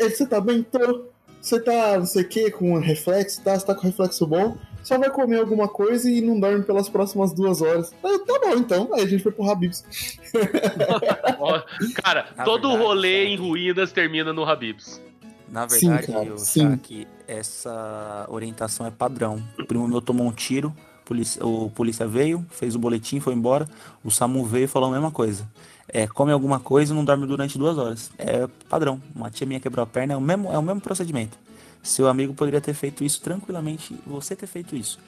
[0.00, 0.62] "É, Você tá bem?
[0.62, 1.06] Tô.
[1.40, 3.56] Você tá, não sei o que, com reflexo, tá?
[3.56, 4.56] Você tá com reflexo bom?
[4.82, 7.92] Só vai comer alguma coisa e não dorme pelas próximas duas horas.
[8.04, 8.88] Aí, tá bom, então.
[8.94, 9.84] Aí a gente foi pro Habibs.
[12.02, 13.24] Cara, Na todo verdade, rolê cara.
[13.28, 15.00] em ruínas termina no Habibs.
[15.48, 16.76] Na Sim, verdade, cara, eu sim.
[16.76, 19.42] que essa orientação é padrão.
[19.58, 20.74] O primo meu tomou um tiro,
[21.04, 23.68] polícia- o polícia veio, fez o boletim, foi embora.
[24.04, 25.46] O SAMU veio e falou a mesma coisa.
[25.88, 28.10] É, come alguma coisa e não dorme durante duas horas.
[28.18, 29.00] É padrão.
[29.14, 31.38] Uma tia minha quebrou a perna, é o mesmo, é o mesmo procedimento.
[31.82, 34.98] Seu amigo poderia ter feito isso tranquilamente, você ter feito isso.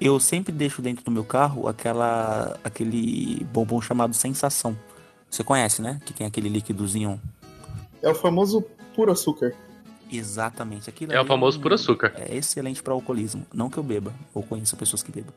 [0.00, 4.74] Eu sempre deixo dentro do meu carro aquela, aquele bombom chamado sensação.
[5.30, 6.00] Você conhece, né?
[6.06, 7.20] Que tem aquele líquidozinho
[8.02, 8.64] É o famoso
[8.96, 9.54] puro açúcar.
[10.12, 10.88] Exatamente.
[10.90, 12.12] Aquilo É o ali famoso um- puro açúcar.
[12.16, 13.46] É excelente para alcoolismo.
[13.52, 15.32] Não que eu beba, ou conheça pessoas que bebam.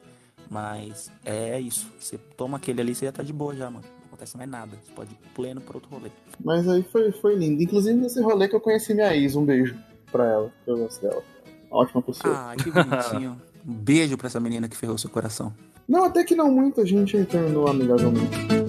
[0.50, 1.88] Mas é isso.
[2.00, 3.84] Você toma aquele ali, você já tá de boa já, mano.
[4.00, 4.78] Não acontece mais nada.
[4.84, 6.10] Você pode ir pleno para outro rolê.
[6.44, 7.62] Mas aí foi, foi lindo.
[7.64, 9.36] Inclusive nesse rolê que eu conheci minha ex.
[9.36, 9.76] Um beijo
[10.12, 10.52] pra ela.
[10.68, 11.24] Eu gosto dela.
[11.72, 12.34] Ótima pessoa.
[12.52, 13.42] Ah, que bonitinho.
[13.68, 15.52] Um beijo pra essa menina que ferrou seu coração.
[15.88, 18.65] Não, até que não muito, a gente terminou amigavelmente.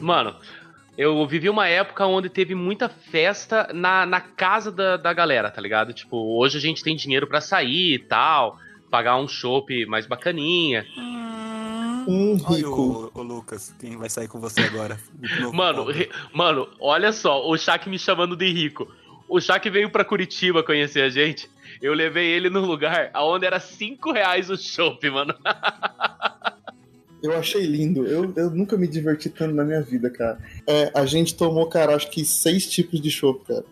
[0.00, 0.34] Mano,
[0.98, 5.60] eu vivi uma época onde teve muita festa na, na casa da, da galera, tá
[5.60, 5.92] ligado?
[5.92, 8.58] Tipo, hoje a gente tem dinheiro pra sair e tal,
[8.90, 10.84] pagar um chopp mais bacaninha.
[12.08, 13.10] Um Olha rico.
[13.14, 14.98] o, o Lucas, quem vai sair com você agora?
[15.52, 15.86] Mano,
[16.34, 18.88] mano, olha só, o Shaq me chamando de rico.
[19.34, 21.48] O Shaq veio pra Curitiba conhecer a gente.
[21.80, 25.34] Eu levei ele num lugar onde era 5 reais o chopp, mano.
[27.22, 28.04] Eu achei lindo.
[28.04, 30.38] Eu, eu nunca me diverti tanto na minha vida, cara.
[30.66, 33.64] É, a gente tomou, cara, acho que seis tipos de chopp, cara.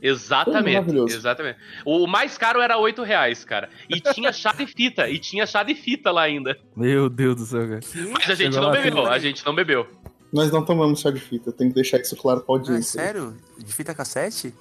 [0.00, 0.72] Exatamente.
[0.72, 1.14] maravilhoso.
[1.14, 1.58] Exatamente.
[1.84, 3.68] O mais caro era 8 reais, cara.
[3.86, 5.06] E tinha chá de fita.
[5.10, 6.56] E tinha chá de fita lá ainda.
[6.74, 7.80] Meu Deus do céu, cara.
[8.14, 8.94] Mas a gente Chegou não bebeu.
[8.94, 9.86] tem- A gente não bebeu.
[10.32, 12.98] Nós não tomamos chá de fita, eu tenho que deixar isso claro pra Ah, audiência.
[13.02, 13.36] sério?
[13.58, 14.54] De fita cassete?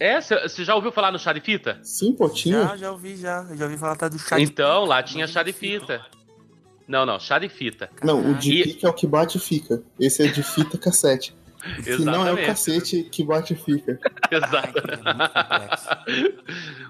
[0.00, 1.78] É, você já ouviu falar no chá de fita?
[1.82, 2.62] Sim, pô, tinha.
[2.62, 3.44] Já, já ouvi, já.
[3.54, 6.00] Já ouvi falar até do chá de Então, lá tinha chá de fita.
[6.86, 7.90] Não, não, chá de fita.
[8.02, 9.82] Não, o de E- pica é o que bate e fica.
[9.98, 11.34] Esse é de fita cassete.
[11.82, 13.98] Que não é o cacete que bate e fica.
[14.30, 14.78] Exato.
[16.06, 16.32] É.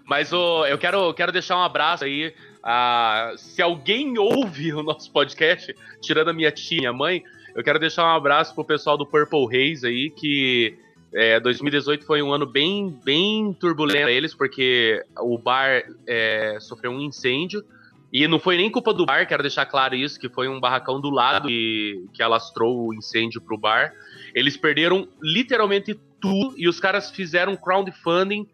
[0.05, 2.35] Mas ô, eu quero, eu quero deixar um abraço aí.
[2.63, 7.23] a- se alguém ouve o nosso podcast, tirando a minha tia e minha mãe,
[7.55, 10.77] eu quero deixar um abraço pro pessoal do Purple Haze aí, que
[11.13, 16.91] é, 2018 foi um ano bem, bem turbulento pra eles, porque o bar é, sofreu
[16.91, 17.65] um incêndio.
[18.11, 20.99] E não foi nem culpa do bar, quero deixar claro isso, que foi um barracão
[20.99, 23.93] do lado que, que alastrou o incêndio pro bar.
[24.35, 28.47] Eles perderam literalmente tudo e os caras fizeram crowdfunding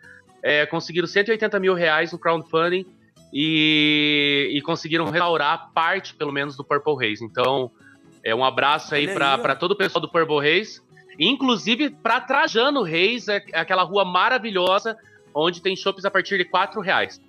[0.45, 2.85] é, conseguiram 180 mil reais no crowdfunding
[3.33, 7.25] e, e conseguiram restaurar parte, pelo menos, do Purple Haze.
[7.25, 7.71] Então,
[8.23, 10.83] é um abraço aí pra todo o pessoal do Purple Haze,
[11.19, 14.97] inclusive pra Trajano Reis, é- aquela rua maravilhosa
[15.35, 17.21] onde tem shoppings a partir de 4 reais.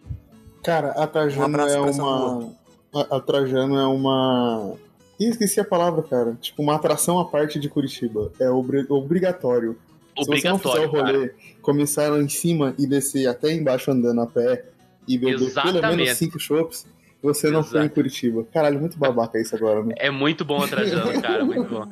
[0.63, 2.51] Cara, a Um Trajano abraço é uma.
[2.93, 4.73] A, a Trajano é uma.
[5.19, 6.36] Ih, esqueci a palavra, cara.
[6.41, 8.31] Tipo, uma atração à parte de Curitiba.
[8.39, 9.77] É obri- obrigatório.
[10.17, 11.17] Se você não fizer Obrigatório, o cara.
[11.17, 11.31] rolê,
[11.61, 14.65] começar lá em cima e descer até embaixo andando a pé
[15.07, 16.88] e beber pelo menos cinco chopps,
[17.21, 17.95] você não foi em Exato.
[17.95, 18.45] Curitiba.
[18.53, 19.93] Caralho, muito babaca isso agora, né?
[19.97, 21.86] É muito bom a Trajano, cara, muito bom.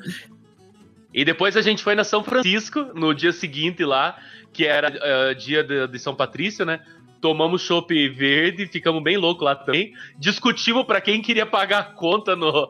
[1.14, 4.18] E depois a gente foi na São Francisco, no dia seguinte lá,
[4.52, 6.80] que era eh, dia de, de São Patrício, né?
[7.22, 9.94] Tomamos chopp verde, ficamos bem loucos lá também.
[10.20, 12.70] Discutimos pra quem queria pagar a conta no,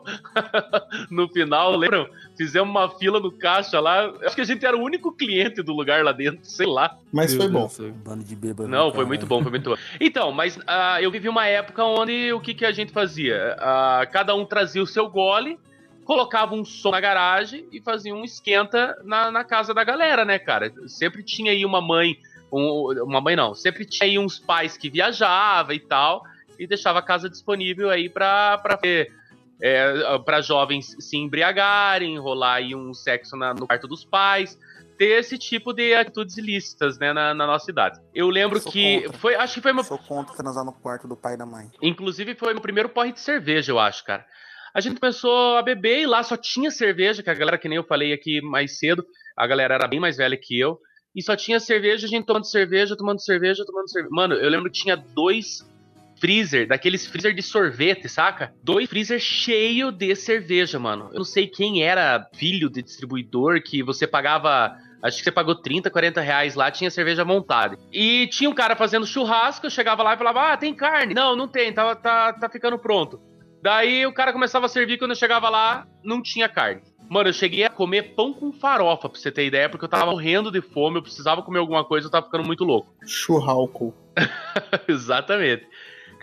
[1.10, 2.06] no final, lembram?
[2.36, 4.12] Fizemos uma fila no caixa lá.
[4.22, 6.96] Acho que a gente era o único cliente do lugar lá dentro, sei lá.
[7.12, 7.68] Mas foi bom.
[7.80, 8.68] Um bando de bêbado.
[8.68, 9.76] Não, foi muito bom, foi muito bom.
[10.00, 13.56] Então, mas ah, eu vivi uma época onde o que, que a gente fazia?
[13.58, 15.58] Ah, cada um trazia o seu gole,
[16.04, 20.38] colocava um som na garagem e fazia um esquenta na, na casa da galera, né,
[20.38, 20.72] cara?
[20.86, 22.16] Sempre tinha aí uma mãe,
[22.52, 26.22] um- uma mãe não, sempre tinha aí uns pais que viajavam e tal,
[26.58, 28.78] e deixava a casa disponível aí pra, pra.
[29.60, 34.58] É, para jovens se embriagarem, rolar aí um sexo na- no quarto dos pais,
[34.98, 38.00] ter esse tipo de atitudes ilícitas, né, na, na nossa idade.
[38.12, 39.18] Eu lembro Sou que contra.
[39.18, 41.70] foi, acho que foi meu, Sou contra transar no quarto do pai e da mãe.
[41.80, 44.26] inclusive foi meu primeiro porre de cerveja, eu acho, cara.
[44.74, 47.76] A gente começou a beber e lá só tinha cerveja, que a galera que nem
[47.76, 49.06] eu falei aqui mais cedo,
[49.36, 50.80] a galera era bem mais velha que eu,
[51.14, 54.12] e só tinha cerveja, a gente tomando cerveja, tomando cerveja, tomando cerveja.
[54.12, 55.60] Mano, eu lembro que tinha dois
[56.20, 58.52] freezer, daqueles freezer de sorvete, saca?
[58.64, 61.08] Dois freezer cheio de cerveja, mano.
[61.12, 64.76] Eu não sei quem era filho de distribuidor que você pagava.
[65.00, 67.78] Acho que você pagou 30, 40 reais lá, tinha cerveja montada.
[67.92, 71.14] E tinha um cara fazendo churrasco, eu chegava lá e falava: Ah, tem carne.
[71.14, 73.20] Não, não tem, tá, tá, tá ficando pronto.
[73.64, 76.82] Daí o cara começava a servir, quando eu chegava lá, não tinha carne.
[77.08, 80.10] Mano, eu cheguei a comer pão com farofa, pra você ter ideia, porque eu tava
[80.10, 82.94] morrendo de fome, eu precisava comer alguma coisa, eu tava ficando muito louco.
[83.06, 83.94] Churralco.
[84.86, 85.66] Exatamente.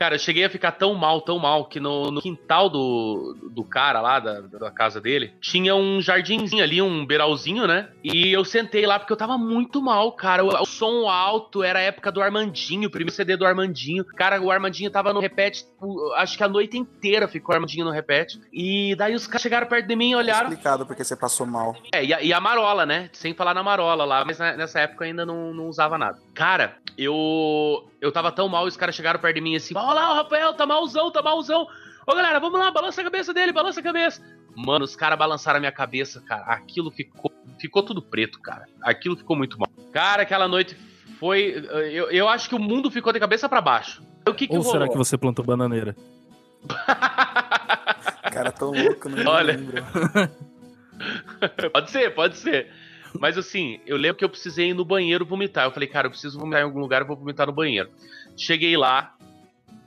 [0.01, 3.63] Cara, eu cheguei a ficar tão mal, tão mal, que no, no quintal do, do
[3.63, 7.87] cara lá, da, da casa dele, tinha um jardinzinho ali, um beiralzinho, né?
[8.03, 10.43] E eu sentei lá porque eu tava muito mal, cara.
[10.43, 14.03] O, o som alto, era a época do Armandinho, o primeiro CD do Armandinho.
[14.03, 17.85] Cara, o Armandinho tava no repete, o- acho que a noite inteira ficou o Armandinho
[17.85, 18.41] no repete.
[18.51, 20.49] E daí os caras chegaram perto de mim e olharam.
[20.49, 21.75] Explicado porque você passou mal.
[21.93, 23.07] É, e a, e a marola, né?
[23.13, 26.17] Sem falar na marola lá, mas na- nessa época eu ainda não, não usava nada.
[26.33, 30.11] Cara, eu eu tava tão mal, os caras chegaram perto de mim assim, olha lá,
[30.11, 31.67] o Rafael, tá malzão, tá malzão.
[32.07, 34.21] Ô galera, vamos lá, balança a cabeça dele, balança a cabeça.
[34.55, 36.43] Mano, os caras balançaram a minha cabeça, cara.
[36.45, 38.65] Aquilo ficou, ficou tudo preto, cara.
[38.81, 39.69] Aquilo ficou muito mal.
[39.93, 40.75] Cara, aquela noite
[41.19, 41.63] foi.
[41.91, 44.01] Eu, eu acho que o mundo ficou de cabeça pra baixo.
[44.27, 44.91] O que que Ou será rolou?
[44.91, 45.95] que você plantou bananeira?
[48.31, 49.53] Cara, tão louco, não Olha.
[49.55, 49.83] lembro.
[51.71, 52.71] pode ser, pode ser.
[53.19, 55.65] Mas assim, eu lembro que eu precisei ir no banheiro vomitar.
[55.65, 57.89] Eu falei, cara, eu preciso vomitar em algum lugar, eu vou vomitar no banheiro.
[58.37, 59.15] Cheguei lá,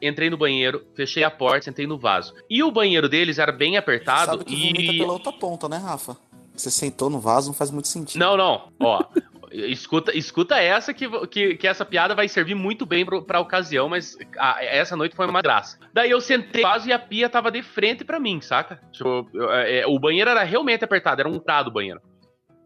[0.00, 2.34] entrei no banheiro, fechei a porta, sentei no vaso.
[2.48, 4.98] E o banheiro deles era bem apertado Sabe que vomita e.
[4.98, 6.16] pela outra ponta, né, Rafa?
[6.54, 8.20] Você sentou no vaso, não faz muito sentido.
[8.20, 8.68] Não, não.
[8.78, 9.02] Ó,
[9.50, 13.88] escuta, escuta essa que, que, que essa piada vai servir muito bem pro, pra ocasião,
[13.88, 15.78] mas a- essa noite foi uma graça.
[15.92, 18.80] Daí eu sentei no vaso e a pia tava de frente pra mim, saca?
[18.92, 22.00] Tipo, eu- é, o banheiro era realmente apertado, era um prado o banheiro.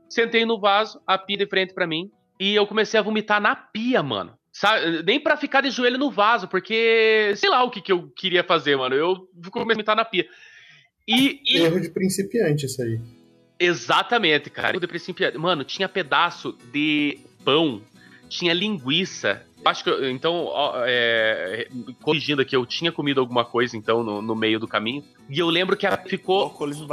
[0.09, 3.54] Sentei no vaso, a pia de frente pra mim, e eu comecei a vomitar na
[3.54, 4.36] pia, mano.
[4.52, 5.02] Sabe?
[5.04, 8.42] Nem pra ficar de joelho no vaso, porque sei lá o que, que eu queria
[8.42, 8.94] fazer, mano.
[8.94, 10.26] Eu comecei a vomitar na pia.
[11.06, 13.00] E, e Erro de principiante isso aí.
[13.59, 14.76] Exatamente, cara.
[14.76, 15.38] Eu de principiante.
[15.38, 17.82] Mano, tinha pedaço de pão,
[18.28, 19.42] tinha linguiça.
[19.64, 21.68] Acho que, eu- então, ó, é,
[22.02, 25.04] corrigindo aqui, eu tinha comido alguma coisa, então, no, no meio do caminho.
[25.28, 26.48] E eu lembro que ela ficou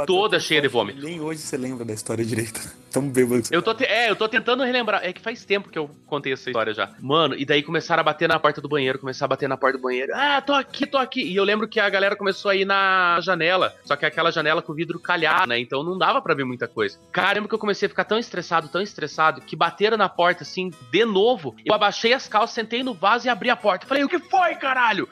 [0.06, 1.02] toda cheia de vômito.
[1.02, 2.60] Nem hoje você lembra da história direito.
[2.96, 5.02] Tão bêbado que você Eu tô, te- é, eu tô tentando relembrar.
[5.04, 6.90] É que faz tempo que eu contei essa história já.
[7.00, 9.76] Mano, e daí começaram a bater na porta do banheiro, começaram a bater na porta
[9.76, 10.12] do banheiro.
[10.14, 11.22] Ah, tô aqui, tô aqui.
[11.22, 13.74] E eu lembro que a galera começou a ir na janela.
[13.84, 15.58] Só que aquela janela com o vidro calhado, né?
[15.58, 16.98] Então não dava pra ver muita coisa.
[17.12, 20.42] Cara, lembro que eu comecei a ficar tão estressado, tão estressado, que bateram na porta
[20.42, 21.54] assim, de novo.
[21.66, 23.86] Eu abaixei as calças, sentei no vaso e abri a porta.
[23.86, 25.08] Falei, o que foi, caralho?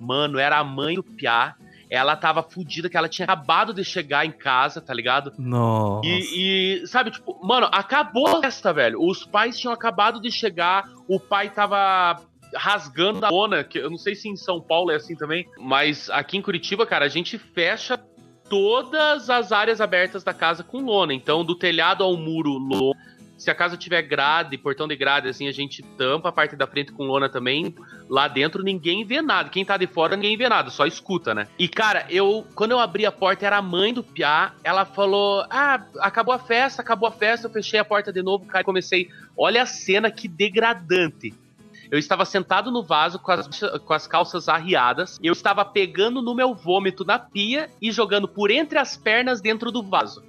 [0.00, 1.54] Mano, era a mãe do Piá.
[1.90, 5.32] Ela tava fudida, que ela tinha acabado de chegar em casa, tá ligado?
[5.38, 6.06] Nossa.
[6.06, 9.00] E, e, sabe, tipo, mano, acabou a festa, velho.
[9.02, 12.20] Os pais tinham acabado de chegar, o pai tava
[12.54, 16.08] rasgando a lona, que eu não sei se em São Paulo é assim também, mas
[16.10, 17.98] aqui em Curitiba, cara, a gente fecha
[18.48, 21.14] todas as áreas abertas da casa com lona.
[21.14, 22.98] Então, do telhado ao muro, lona.
[23.38, 26.66] Se a casa tiver grade, portão de grade, assim, a gente tampa a parte da
[26.66, 27.72] frente com lona também.
[28.10, 29.48] Lá dentro ninguém vê nada.
[29.48, 31.46] Quem tá de fora ninguém vê nada, só escuta, né?
[31.56, 34.52] E, cara, eu, quando eu abri a porta, era a mãe do Piá.
[34.64, 37.46] Ela falou: Ah, acabou a festa, acabou a festa.
[37.46, 39.08] Eu fechei a porta de novo, cara, comecei.
[39.36, 41.32] Olha a cena que degradante.
[41.90, 43.48] Eu estava sentado no vaso com as,
[43.84, 45.18] com as calças arriadas.
[45.22, 49.70] Eu estava pegando no meu vômito na pia e jogando por entre as pernas dentro
[49.70, 50.22] do vaso.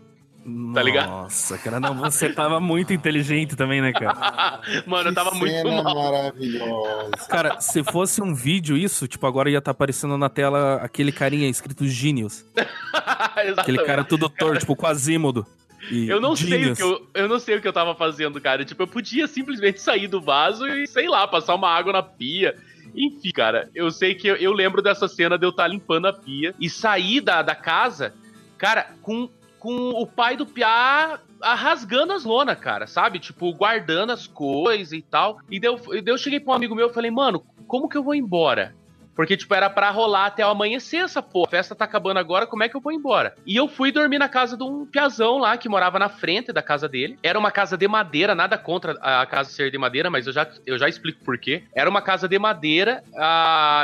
[0.73, 1.09] Tá ligado?
[1.09, 4.61] Nossa, cara, não, você tava muito inteligente também, né, cara?
[4.85, 6.11] Mano, eu tava Que muito cena mal.
[6.11, 7.11] maravilhosa.
[7.29, 11.49] Cara, se fosse um vídeo isso, tipo, agora ia estar aparecendo na tela aquele carinha
[11.49, 12.45] escrito Genius.
[13.57, 15.45] Aquele cara tudo torto, tipo, Quasimodo.
[15.89, 18.39] E Eu não sei o que eu, eu não sei o que eu tava fazendo,
[18.41, 18.65] cara.
[18.65, 22.55] Tipo, eu podia simplesmente sair do vaso e, sei lá, passar uma água na pia.
[22.93, 26.13] Enfim, cara, eu sei que eu, eu lembro dessa cena de eu estar limpando a
[26.13, 28.13] pia e sair da, da casa,
[28.57, 29.29] cara, com,
[29.59, 33.19] com o pai do Piá rasgando as lonas, cara, sabe?
[33.19, 35.39] Tipo, guardando as coisas e tal.
[35.49, 37.97] E daí eu, daí eu cheguei pra um amigo meu e falei, mano, como que
[37.97, 38.75] eu vou embora?
[39.19, 41.47] Porque, tipo, era pra rolar até o amanhecer essa porra.
[41.47, 43.35] A festa tá acabando agora, como é que eu vou embora?
[43.45, 46.61] E eu fui dormir na casa de um piazão lá, que morava na frente da
[46.61, 47.19] casa dele.
[47.21, 50.49] Era uma casa de madeira, nada contra a casa ser de madeira, mas eu já,
[50.65, 51.63] eu já explico por quê.
[51.75, 53.03] Era uma casa de madeira,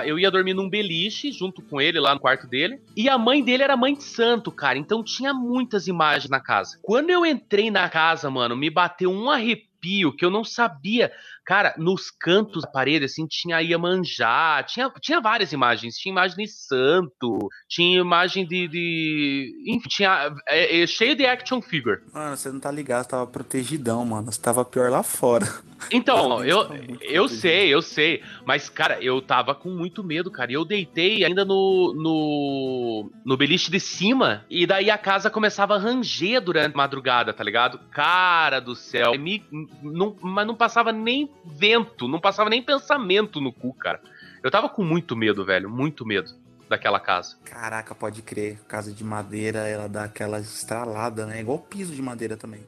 [0.05, 2.79] eu ia dormir num beliche junto com ele lá no quarto dele.
[2.95, 4.77] E a mãe dele era mãe de santo, cara.
[4.77, 6.79] Então tinha muitas imagens na casa.
[6.81, 11.11] Quando eu entrei na casa, mano, me bateu um arrepio que eu não sabia.
[11.45, 15.95] Cara, nos cantos da parede, assim, tinha Iemanjá, tinha, tinha várias imagens.
[15.95, 18.67] Tinha imagem de santo, tinha imagem de.
[18.67, 20.33] de enfim, tinha.
[20.47, 22.01] É, é cheio de action figure.
[22.11, 24.31] Mano, você não tá ligado, você tava protegidão, mano.
[24.31, 25.47] Você tava pior lá fora.
[25.91, 27.29] Então, eu, eu protegido.
[27.29, 28.23] sei, eu sei.
[28.43, 30.51] Mas, cara, eu tava com muito medo, cara.
[30.51, 34.43] E eu deitei ainda no, no, no beliche de cima.
[34.49, 37.79] E daí a casa começava a ranger durante a madrugada, tá ligado?
[37.91, 39.17] Cara do céu.
[39.19, 39.43] Me,
[39.83, 43.99] não, mas não passava nem vento, não passava nem pensamento no cu, cara.
[44.43, 45.69] Eu tava com muito medo, velho.
[45.69, 46.33] Muito medo
[46.69, 47.37] daquela casa.
[47.43, 48.59] Caraca, pode crer.
[48.67, 51.41] Casa de madeira, ela dá aquela estralada, né?
[51.41, 52.65] Igual piso de madeira também.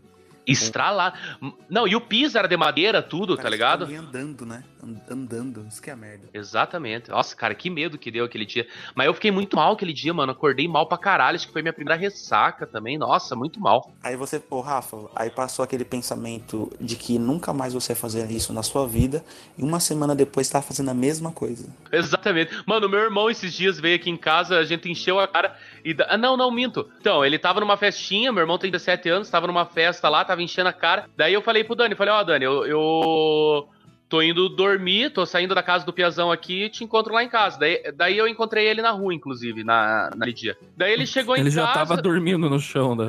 [0.48, 1.38] Estralar.
[1.70, 3.82] Não, e o piso era de madeira, tudo, tá Parece ligado?
[3.84, 4.64] alguém andando, né?
[4.84, 5.66] And- Andando.
[5.68, 6.28] Isso que é a merda.
[6.34, 7.10] Exatamente.
[7.10, 8.68] Nossa, cara, que medo que deu aquele dia.
[8.96, 10.32] Mas eu fiquei muito mal aquele dia, mano.
[10.32, 11.36] Acordei mal pra caralho.
[11.36, 12.98] Acho que foi minha primeira ressaca também.
[12.98, 13.92] Nossa, muito mal.
[14.04, 18.30] Aí você, ô Rafa, aí passou aquele pensamento de que nunca mais você ia fazer
[18.32, 19.24] isso na sua vida,
[19.58, 21.68] e uma semana depois tá fazendo a mesma coisa.
[21.92, 22.52] Exatamente.
[22.66, 25.96] Mano, meu irmão esses dias veio aqui em casa, a gente encheu a cara e.
[26.08, 26.90] Ah, não, não, minto.
[27.00, 30.37] Então, ele tava numa festinha, meu irmão tem 17 anos, tava numa festa lá, tava
[30.42, 31.06] enchendo a cara.
[31.16, 32.66] Daí eu falei pro Dani, falei, ó, Dani, eu.
[32.66, 33.70] eu...
[34.10, 37.60] Tô indo dormir, tô saindo da casa do Piazão aqui te encontro lá em casa.
[37.60, 40.58] Daí, daí eu encontrei ele na rua, inclusive, na, naquele dia.
[40.78, 41.68] Daí ele chegou em Ele casa.
[41.68, 43.08] já tava dormindo no chão, né?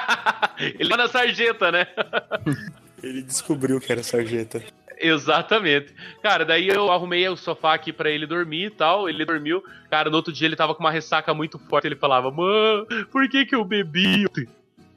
[0.58, 1.86] ele tava na sarjeta, né?
[3.02, 4.62] Ele descobriu que era sarjeta.
[4.98, 5.94] Exatamente.
[6.22, 9.08] Cara, daí eu arrumei o sofá aqui pra ele dormir e tal.
[9.08, 9.64] Ele dormiu.
[9.90, 11.86] Cara, no outro dia ele tava com uma ressaca muito forte.
[11.86, 14.26] Ele falava, mano, por que que eu bebi?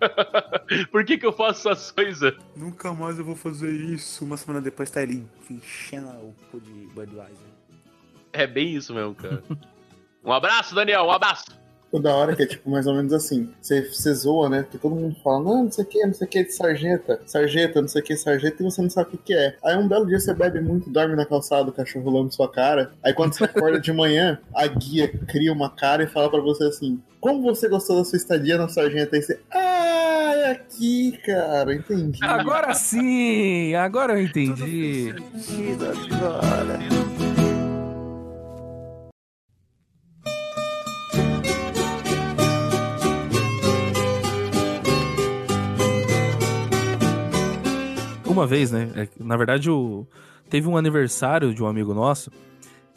[0.92, 2.34] por que que eu faço essas coisas?
[2.56, 4.24] Nunca mais eu vou fazer isso.
[4.24, 7.38] Uma semana depois tá ele enchendo o cu de Budweiser.
[8.32, 9.44] É bem isso mesmo, cara.
[10.26, 11.63] Um abraço, Daniel, um abraço.
[11.94, 13.54] O da hora que é tipo mais ou menos assim.
[13.62, 14.64] Você, zoa, né?
[14.64, 17.22] Porque todo mundo fala, não, não sei o que, não sei o que, de sarjeta,
[17.24, 19.56] sarjeta, não sei o que, sarjeta, e você não sabe o que, que é.
[19.64, 22.94] Aí um belo dia você bebe muito, dorme na calçada, o cachorro lambe sua cara.
[23.04, 26.64] Aí quando você acorda de manhã, a guia cria uma cara e fala pra você
[26.64, 29.16] assim: Como você gostou da sua estadia na sarjeta?
[29.16, 32.18] Aí você, ah, é aqui, cara, entendi.
[32.24, 33.76] Agora sim!
[33.76, 35.14] Agora eu entendi.
[36.12, 37.23] Agora.
[48.34, 48.90] Uma vez, né?
[48.96, 50.08] é Na verdade, o...
[50.50, 52.32] teve um aniversário de um amigo nosso.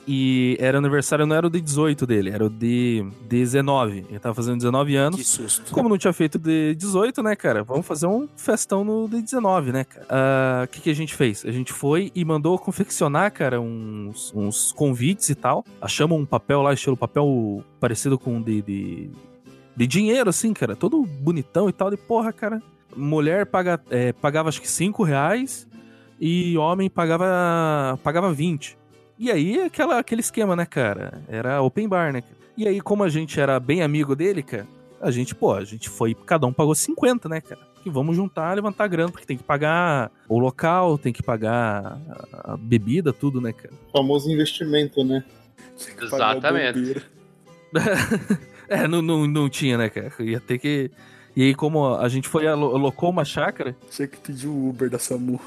[0.09, 4.07] E era aniversário, não era o de 18 dele, era o de 19.
[4.09, 5.19] Ele tava fazendo 19 anos.
[5.19, 5.73] Que susto.
[5.73, 7.65] Como não tinha feito de 18, né, cara?
[7.65, 10.07] Vamos fazer um festão no de 19, né, cara?
[10.09, 11.45] Ah, O que, que a gente fez?
[11.45, 15.65] A gente foi e mandou confeccionar, cara, uns, uns convites e tal.
[15.81, 19.11] Achamos um papel lá, estilo papel parecido com de, de,
[19.77, 20.77] de dinheiro, assim, cara.
[20.77, 21.93] Todo bonitão e tal.
[21.93, 22.63] E porra, cara.
[22.97, 25.69] Mulher paga, é, pagava acho que 5 reais
[26.21, 28.79] e homem pagava, pagava 20.
[29.19, 31.23] E aí, aquela, aquele esquema, né, cara?
[31.29, 32.21] Era open bar, né?
[32.21, 32.37] cara?
[32.57, 34.67] E aí, como a gente era bem amigo dele, cara,
[35.01, 37.61] a gente, pô, a gente foi, cada um pagou 50, né, cara?
[37.85, 42.01] E vamos juntar, levantar grana, porque tem que pagar o local, tem que pagar
[42.43, 43.75] a a bebida, tudo, né, cara?
[43.93, 45.25] famoso investimento, né?
[46.01, 47.03] Exatamente.
[48.69, 50.13] É, não, não, não tinha, né, cara?
[50.19, 50.91] Ia ter que.
[51.37, 54.89] E aí, como a gente foi, alo- alocou uma chácara, Tinha que pedir o Uber
[54.89, 55.39] da SAMU.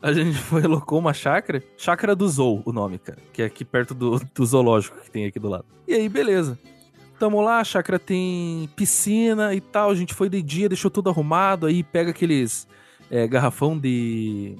[0.00, 3.64] a gente foi, alocou uma chácara, Chácara do Zou, o nome, cara, que é aqui
[3.64, 5.64] perto do, do zoológico que tem aqui do lado.
[5.88, 6.58] E aí, beleza.
[7.18, 11.10] Tamo lá, a chácara tem piscina e tal, a gente foi de dia, deixou tudo
[11.10, 12.66] arrumado, aí pega aqueles
[13.10, 14.56] é, garrafão de,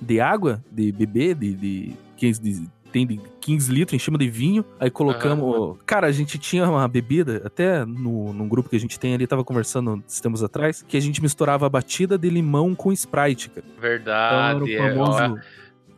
[0.00, 4.28] de água, de beber, de, de, 15, de- tem de 15 litros em cima de
[4.28, 5.78] vinho, aí colocamos...
[5.86, 9.26] Cara, a gente tinha uma bebida, até no, num grupo que a gente tem ali,
[9.26, 13.50] tava conversando esses tempos atrás, que a gente misturava a batida de limão com Sprite,
[13.50, 13.66] cara.
[13.66, 14.74] Então Verdade.
[14.74, 15.40] era é, famoso...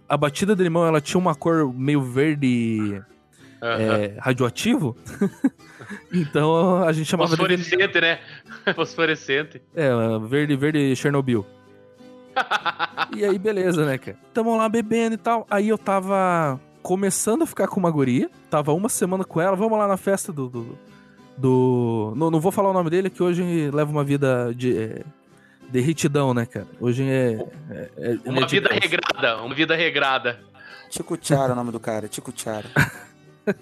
[0.09, 3.01] A batida de limão, ela tinha uma cor meio verde
[3.63, 3.79] aham.
[3.81, 4.97] é, radioativo.
[6.13, 7.37] então a gente chamava de...
[7.37, 8.19] Fosforescente, né?
[8.75, 9.63] Fosforescente.
[9.75, 9.91] É,
[10.29, 11.47] verde, verde Chernobyl.
[13.17, 14.17] E aí, beleza, né, cara?
[14.33, 15.45] Tamo lá bebendo e tal.
[15.51, 18.31] Aí eu tava começando a ficar com uma guria.
[18.49, 19.57] Tava uma semana com ela.
[19.57, 20.49] Vamos lá na festa do...
[20.49, 20.79] do,
[21.37, 24.77] do- Não, não vou falar o nome dele, que hoje leva uma vida de...
[24.77, 25.03] é,
[25.71, 26.67] De retidão, né, cara?
[26.81, 27.39] Hoje é.
[27.71, 27.91] é-
[28.25, 30.41] é- Uma é vida regrada, uma vida regrada.
[30.89, 32.69] Tico Tiara é o nome do cara, Tico Tiara.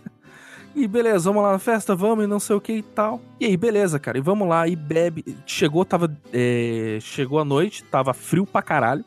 [0.77, 3.21] E beleza, vamos lá na festa, vamos e não sei o que e tal.
[3.41, 4.17] E aí, beleza, cara.
[4.19, 5.25] E vamos lá e bebe.
[5.45, 6.15] Chegou, tava.
[6.33, 9.05] é, Chegou a noite, tava frio pra caralho.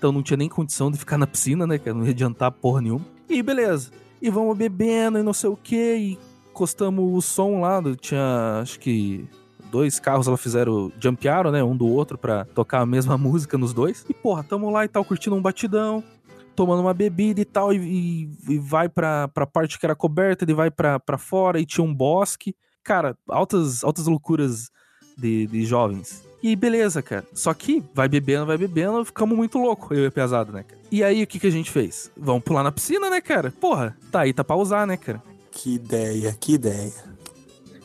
[0.00, 1.78] Então não tinha nem condição de ficar na piscina, né?
[1.78, 3.04] Que não ia adiantar porra nenhuma.
[3.28, 3.90] E beleza.
[4.22, 5.76] E vamos bebendo e não sei o que.
[5.76, 6.18] E
[6.50, 7.82] encostamos o som lá.
[8.00, 9.28] Tinha, acho que.
[9.70, 11.62] Dois carros ela fizeram, jumpearam, né?
[11.62, 14.06] Um do outro pra tocar a mesma música nos dois.
[14.08, 16.02] E porra, tamo lá e tal, curtindo um batidão
[16.56, 20.44] tomando uma bebida e tal, e, e- e vai pra, pra parte que era coberta,
[20.44, 22.54] ele vai pra, pra fora e tinha um bosque.
[22.82, 24.70] Cara, altas, altas loucuras
[25.16, 26.22] de, de jovens.
[26.42, 27.24] E aí, beleza, cara.
[27.34, 30.80] Só que vai bebendo, vai bebendo, ficamos muito loucos, eu e pesado, né, cara?
[30.90, 32.10] E aí, o que, que a gente fez?
[32.16, 33.52] Vamos pular na piscina, né, cara?
[33.60, 35.22] Porra, tá aí, tá pra usar, né, cara?
[35.50, 36.92] Que ideia, que ideia.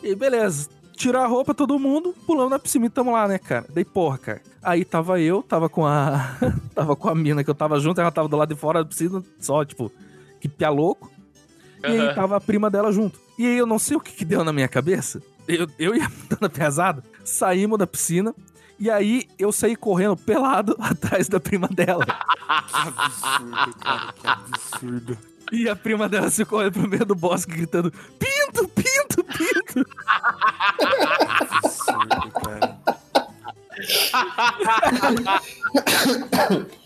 [0.01, 0.69] E beleza.
[0.93, 3.65] Tirar a roupa, todo mundo, pulando na piscina e tamo lá, né, cara?
[3.73, 4.41] Daí, porra, cara.
[4.63, 6.37] Aí tava eu, tava com a.
[6.73, 8.89] tava com a mina que eu tava junto, ela tava do lado de fora da
[8.89, 9.91] piscina, só, tipo,
[10.39, 11.11] que pia louco.
[11.83, 13.19] E aí tava a prima dela junto.
[13.37, 15.21] E aí eu não sei o que, que deu na minha cabeça.
[15.47, 18.33] Eu, eu ia dando pesado, saímos da piscina.
[18.77, 22.05] E aí eu saí correndo pelado atrás da prima dela.
[22.05, 22.11] Que
[22.87, 25.17] absurdo, cara, que absurdo.
[25.51, 29.87] E a prima dela se correndo pro meio do bosque gritando: Pinto, pinto, pinto.
[31.63, 32.79] Absurdo, cara.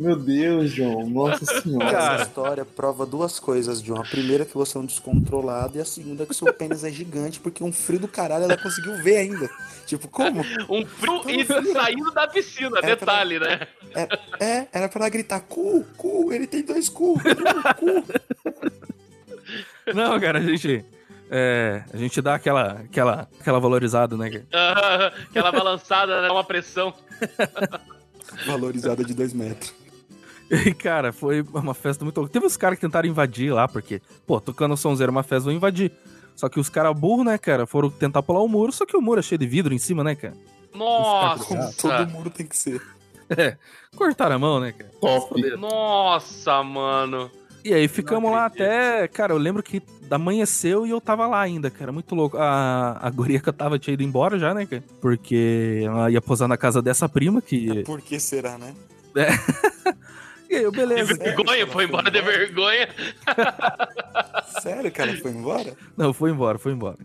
[0.00, 1.10] Meu Deus, João.
[1.10, 1.90] Nossa senhora.
[1.90, 2.14] Cara.
[2.14, 4.00] Essa história prova duas coisas, John.
[4.00, 6.84] A primeira é que você é um descontrolado e a segunda é que seu pênis
[6.84, 9.50] é gigante porque um frio do caralho ela conseguiu ver ainda.
[9.84, 10.40] Tipo, como?
[10.70, 13.66] Um frio e saindo da piscina, É, detalhe, né?
[13.94, 14.08] É,
[14.42, 18.04] é, era pra ela gritar, cu, cu, ele tem dois cu, cu, cu.
[19.94, 20.82] Não, cara, a gente.
[21.30, 24.44] É, a gente dá aquela, aquela, aquela valorizada, né?
[25.28, 26.30] Aquela balançada, né?
[26.30, 26.94] Uma pressão.
[28.46, 29.79] Valorizada de dois metros.
[30.50, 32.32] E, cara, foi uma festa muito louca.
[32.32, 35.92] Teve os caras que tentaram invadir lá, porque, pô, tocando sonzeiro uma festa, vão invadir.
[36.34, 39.00] Só que os caras burros, né, cara, foram tentar pular o muro, só que o
[39.00, 40.34] muro é cheio de vidro em cima, né, cara?
[40.74, 41.72] Nossa!
[41.76, 42.80] Todo muro tem que ser.
[43.32, 43.56] É,
[43.94, 44.90] cortaram a mão, né, cara?
[45.00, 45.40] Top.
[45.56, 47.30] Nossa, mano.
[47.64, 49.06] E aí ficamos lá até.
[49.06, 49.80] Cara, eu lembro que
[50.10, 51.92] amanheceu e eu tava lá ainda, cara.
[51.92, 52.36] Muito louco.
[52.36, 54.82] A, a guria que eu tava tinha ido embora já, né, cara?
[55.00, 57.84] Porque ela ia posar na casa dessa prima que.
[57.84, 58.74] Por que será, né?
[60.50, 61.14] E aí, eu, De beleza.
[61.14, 62.88] vergonha, foi embora de vergonha.
[64.60, 65.76] Sério que ela foi embora?
[65.96, 66.98] Não, foi embora, foi embora.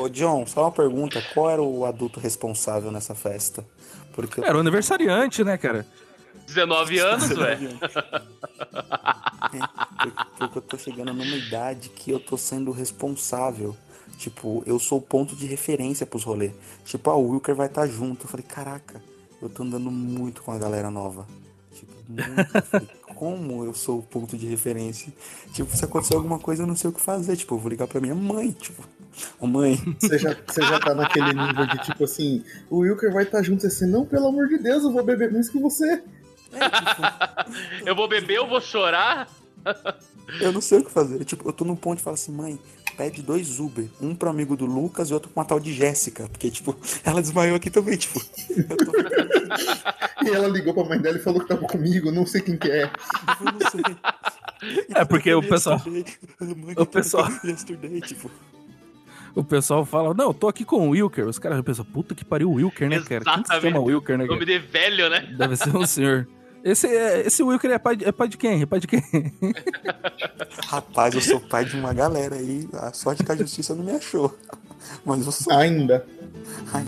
[0.00, 1.22] Ô, John, só uma pergunta.
[1.32, 3.64] Qual era o adulto responsável nessa festa?
[4.12, 5.86] Porque Era o aniversariante, né, cara?
[6.46, 7.70] 19 anos, velho.
[10.38, 13.76] Porque eu tô chegando numa idade que eu tô sendo responsável.
[14.18, 16.52] Tipo, eu sou o ponto de referência pros rolês.
[16.84, 18.24] Tipo, o Wilker vai estar junto.
[18.24, 19.02] Eu falei, caraca,
[19.40, 21.26] eu tô andando muito com a galera nova.
[21.74, 22.94] Tipo, muito.
[23.14, 25.12] Como eu sou o ponto de referência?
[25.52, 27.36] Tipo, se acontecer alguma coisa, eu não sei o que fazer.
[27.36, 28.50] Tipo, eu vou ligar pra minha mãe.
[28.50, 28.82] Tipo,
[29.38, 33.24] ô mãe, Você já, você já tá naquele nível de tipo assim, o Wilker vai
[33.24, 36.02] estar junto assim, não, pelo amor de Deus, eu vou beber menos que você.
[37.84, 39.28] Eu vou beber, eu vou chorar.
[40.40, 41.24] eu não sei o que fazer.
[41.24, 42.58] Tipo, eu tô num ponto e falo assim, mãe,
[42.96, 43.86] pede dois Uber.
[44.00, 46.28] Um pro amigo do Lucas e outro com uma tal de Jéssica.
[46.28, 48.20] Porque, tipo, ela desmaiou aqui também, tipo.
[48.24, 48.92] Tô
[50.24, 52.70] E ela ligou pra mãe dela e falou que tava comigo, não sei quem que
[52.70, 52.84] é.
[53.40, 53.82] Eu não sei.
[54.94, 55.80] É, porque o pessoal-
[56.76, 57.28] o pessoal-
[58.06, 58.30] tipo.
[59.34, 61.26] O pessoal fala, não, eu tô aqui com o Wilker.
[61.26, 63.24] Os caras pensam, puta que pariu, o Wilker, né, cara?
[63.24, 63.90] Quem que se chama Exatamente.
[63.92, 64.60] Wilker, né, Nome cara?
[64.60, 65.34] de velho, né?
[65.36, 66.28] Deve ser um senhor.
[66.64, 68.62] Esse, é- esse Wilker é pai, de, é pai de quem?
[68.62, 69.02] É pai de quem?
[70.66, 72.66] Rapaz, eu sou pai de uma galera aí.
[72.72, 74.34] A sorte que a justiça não me achou.
[75.04, 75.52] Mas eu sou.
[75.52, 76.06] Ainda.
[76.72, 76.84] Ai,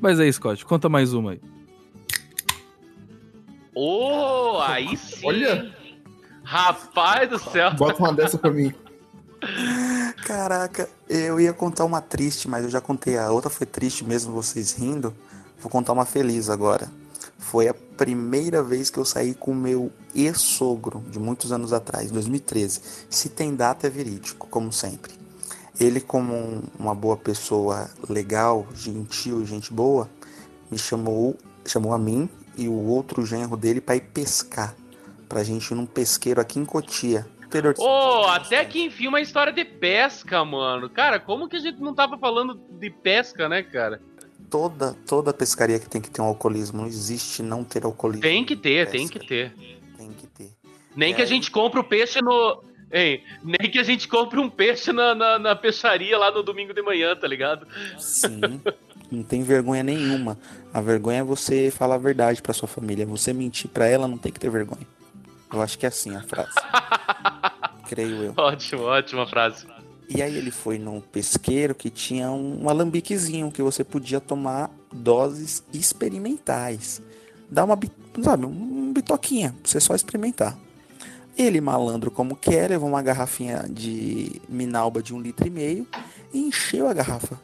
[0.00, 1.40] Mas aí, Scott, conta mais uma aí.
[3.74, 5.20] Ô, aí sim.
[5.26, 5.77] Olha.
[6.50, 7.74] Rapaz do céu.
[7.74, 8.72] Bota uma dessa pra mim.
[10.24, 14.32] Caraca, eu ia contar uma triste, mas eu já contei a outra, foi triste mesmo
[14.32, 15.14] vocês rindo.
[15.60, 16.90] Vou contar uma feliz agora.
[17.38, 22.10] Foi a primeira vez que eu saí com o meu ex-sogro, de muitos anos atrás,
[22.10, 22.80] 2013.
[23.10, 25.12] Se tem data, é verídico, como sempre.
[25.78, 30.08] Ele, como um- uma boa pessoa legal, gentil, gente boa,
[30.70, 31.36] me chamou,
[31.66, 32.26] chamou a mim
[32.56, 34.74] e o outro genro dele para ir pescar.
[35.28, 37.26] Pra gente ir num pesqueiro aqui em Cotia.
[37.44, 38.26] interior de São Ô, Paulo.
[38.28, 40.88] até que enfim uma história de pesca, mano.
[40.88, 44.00] Cara, como que a gente não tava falando de pesca, né, cara?
[44.50, 48.22] toda toda pescaria que tem que ter um alcoolismo, não existe não ter alcoolismo.
[48.22, 49.52] Tem que ter, tem que ter.
[49.96, 50.50] Tem que ter.
[50.96, 51.16] Nem É.
[51.16, 52.62] que a gente compre o peixe no.
[53.44, 56.80] Nem que a gente compre um peixe na, na, na peixaria lá no domingo de
[56.80, 57.66] manhã, tá ligado?
[57.98, 58.40] Sim.
[59.12, 60.38] não tem vergonha nenhuma.
[60.72, 63.04] A vergonha é você falar a verdade pra sua família.
[63.04, 64.86] Você mentir pra ela não tem que ter vergonha.
[65.52, 66.52] Eu acho que é assim a frase.
[67.88, 68.34] Creio eu.
[68.36, 69.66] Ótimo, ótima frase.
[70.08, 75.62] E aí ele foi num pesqueiro que tinha um alambiquezinho que você podia tomar doses
[75.72, 77.02] experimentais.
[77.50, 77.78] Dá uma,
[78.22, 80.56] sabe, um bitoquinha, pra você só experimentar.
[81.36, 85.86] Ele, malandro como quer, levou uma garrafinha de minalba de um litro e meio
[86.32, 87.38] e encheu a garrafa.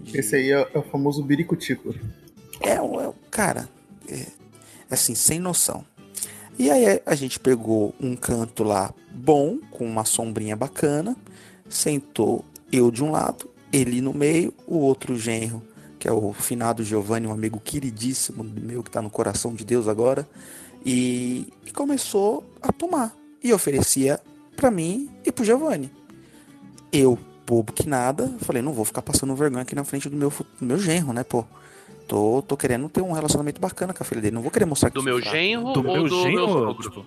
[0.00, 1.94] de- Esse aí é, é o famoso biricutico.
[2.60, 3.68] é, o- é o- cara,
[4.08, 4.26] é,
[4.90, 5.84] assim, sem noção.
[6.58, 11.16] E aí a gente pegou um canto lá bom, com uma sombrinha bacana,
[11.68, 15.62] sentou eu de um lado, ele no meio, o outro genro,
[15.98, 19.86] que é o finado Giovanni, um amigo queridíssimo meu que tá no coração de Deus
[19.86, 20.28] agora,
[20.84, 23.14] e, e começou a tomar.
[23.42, 24.20] E oferecia
[24.56, 25.92] pra mim e pro Giovanni.
[26.92, 30.32] Eu, bobo que nada, falei, não vou ficar passando vergonha aqui na frente do meu,
[30.60, 31.44] do meu genro, né, pô?
[32.08, 34.34] Tô, tô querendo ter um relacionamento bacana com a filha dele.
[34.34, 35.36] Não vou querer mostrar que Do meu fraco.
[35.36, 36.82] genro Do ou meu do genro, meu sogro?
[36.82, 37.06] tipo,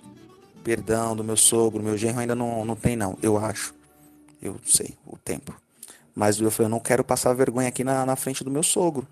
[0.64, 1.82] Perdão, do meu sogro.
[1.84, 3.18] Meu genro ainda não, não tem, não.
[3.22, 3.74] Eu acho.
[4.42, 5.54] Eu sei o tempo.
[6.14, 9.08] Mas eu falei, eu não quero passar vergonha aqui na, na frente do meu sogro.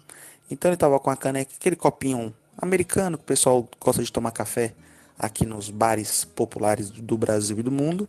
[0.52, 4.32] Então ele tava com a caneca, aquele copinho americano que o pessoal gosta de tomar
[4.32, 4.74] café
[5.18, 8.08] aqui nos bares populares do Brasil e do mundo.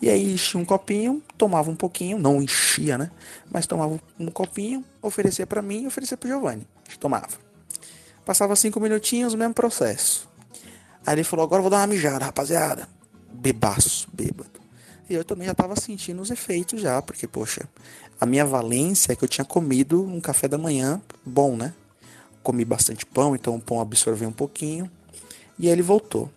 [0.00, 3.10] E aí enchia um copinho, tomava um pouquinho, não enchia, né?
[3.50, 6.66] Mas tomava um copinho, oferecia pra mim e oferecia pro Giovanni.
[6.98, 7.28] Tomava.
[8.24, 10.28] Passava cinco minutinhos, mesmo processo.
[11.06, 12.88] Aí ele falou, agora vou dar uma mijada, rapaziada.
[13.32, 14.60] Bebaço, bêbado.
[15.08, 17.68] E eu também já tava sentindo os efeitos já, porque, poxa,
[18.20, 21.74] a minha valência é que eu tinha comido um café da manhã bom, né?
[22.42, 24.90] Comi bastante pão, então o pão absorveu um pouquinho.
[25.58, 26.30] E aí ele voltou.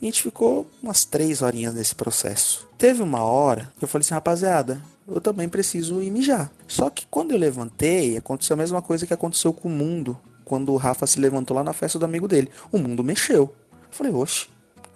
[0.00, 2.68] E a gente ficou umas três horinhas nesse processo.
[2.78, 6.50] Teve uma hora que eu falei assim, rapaziada, eu também preciso ir mijar.
[6.68, 10.18] Só que quando eu levantei, aconteceu a mesma coisa que aconteceu com o mundo.
[10.44, 12.50] Quando o Rafa se levantou lá na festa do amigo dele.
[12.70, 13.54] O mundo mexeu.
[13.72, 14.46] Eu falei, oxe,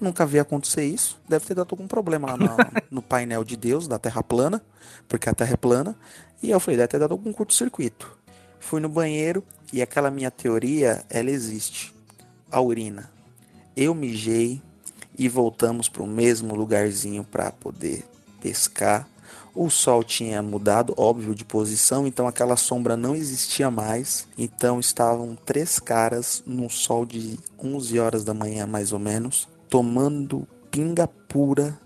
[0.00, 1.18] nunca vi acontecer isso.
[1.28, 2.56] Deve ter dado algum problema lá no,
[2.90, 4.62] no painel de Deus, da Terra plana,
[5.08, 5.96] porque a Terra é plana.
[6.42, 8.16] E eu falei, deve ter dado algum curto-circuito.
[8.60, 9.42] Fui no banheiro
[9.72, 11.92] e aquela minha teoria, ela existe.
[12.50, 13.10] A urina.
[13.74, 14.62] Eu mijei
[15.18, 18.04] e voltamos para o mesmo lugarzinho para poder
[18.40, 19.08] pescar.
[19.54, 24.26] O sol tinha mudado, óbvio, de posição, então aquela sombra não existia mais.
[24.38, 30.48] Então estavam três caras num sol de 11 horas da manhã, mais ou menos, tomando
[30.70, 31.78] pinga pura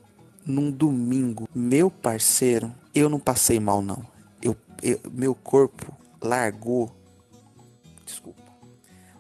[0.47, 1.49] num domingo.
[1.53, 4.07] Meu parceiro, eu não passei mal não.
[4.41, 5.93] Eu, eu- meu corpo
[6.23, 6.91] largou,
[8.05, 8.43] desculpa,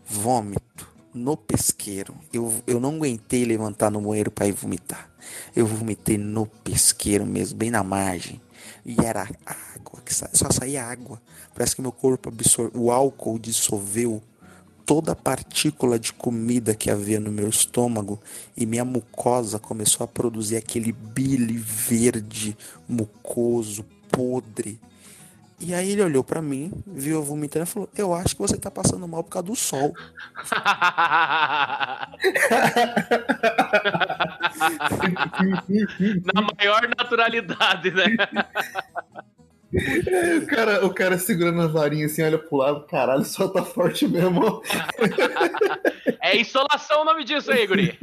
[0.09, 2.15] vômito no pesqueiro.
[2.33, 5.11] Eu, eu não aguentei levantar no banheiro para ir vomitar.
[5.55, 8.41] Eu vomitei no pesqueiro mesmo, bem na margem.
[8.85, 10.29] E era água, que sa...
[10.33, 11.21] só saía água.
[11.55, 14.23] Parece que meu corpo absorveu, o álcool dissolveu
[14.85, 18.21] toda a partícula de comida que havia no meu estômago
[18.57, 22.57] e minha mucosa começou a produzir aquele bile verde,
[22.89, 24.79] mucoso, podre.
[25.59, 28.59] E aí ele olhou pra mim, viu eu vomitando e falou: Eu acho que você
[28.59, 29.95] tá passando mal por causa do sol.
[36.35, 38.05] Na maior naturalidade, né?
[40.43, 44.07] O cara, o cara segurando a varinha assim, olha pro lado, caralho, só tá forte
[44.07, 44.63] mesmo.
[46.23, 47.97] É insolação o nome disso aí, guri.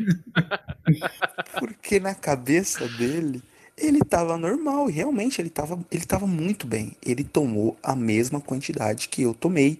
[1.60, 3.44] Porque na cabeça dele,
[3.78, 6.96] ele tava normal, e realmente ele tava, ele tava muito bem.
[7.02, 9.80] Ele tomou a mesma quantidade que eu tomei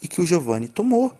[0.00, 1.12] e que o Giovanni tomou.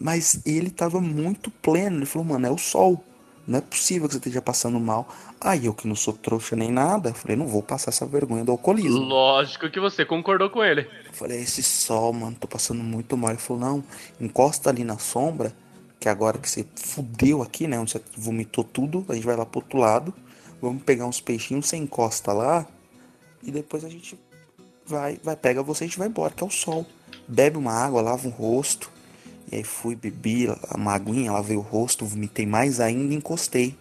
[0.00, 1.98] Mas ele tava muito pleno.
[1.98, 3.02] Ele falou, mano, é o sol.
[3.46, 5.08] Não é possível que você esteja passando mal.
[5.40, 8.50] Aí eu que não sou trouxa nem nada, falei, não vou passar essa vergonha do
[8.50, 8.98] alcoolismo.
[8.98, 10.88] Lógico que você concordou com ele.
[11.06, 13.30] Eu falei, esse sol, mano, tô passando muito mal.
[13.30, 13.84] Ele falou, não,
[14.20, 15.54] encosta ali na sombra,
[16.00, 17.78] que agora que você fudeu aqui, né?
[17.78, 20.12] Onde você vomitou tudo, a gente vai lá pro outro lado.
[20.60, 22.66] Vamos pegar uns peixinhos, você encosta lá.
[23.42, 24.18] E depois a gente
[24.86, 26.86] vai, vai, pega você e a gente vai embora, que é o sol.
[27.28, 28.90] Bebe uma água, lava o rosto.
[29.50, 33.76] E aí fui, bebi uma aguinha, lavei o rosto, vomitei mais ainda e encostei.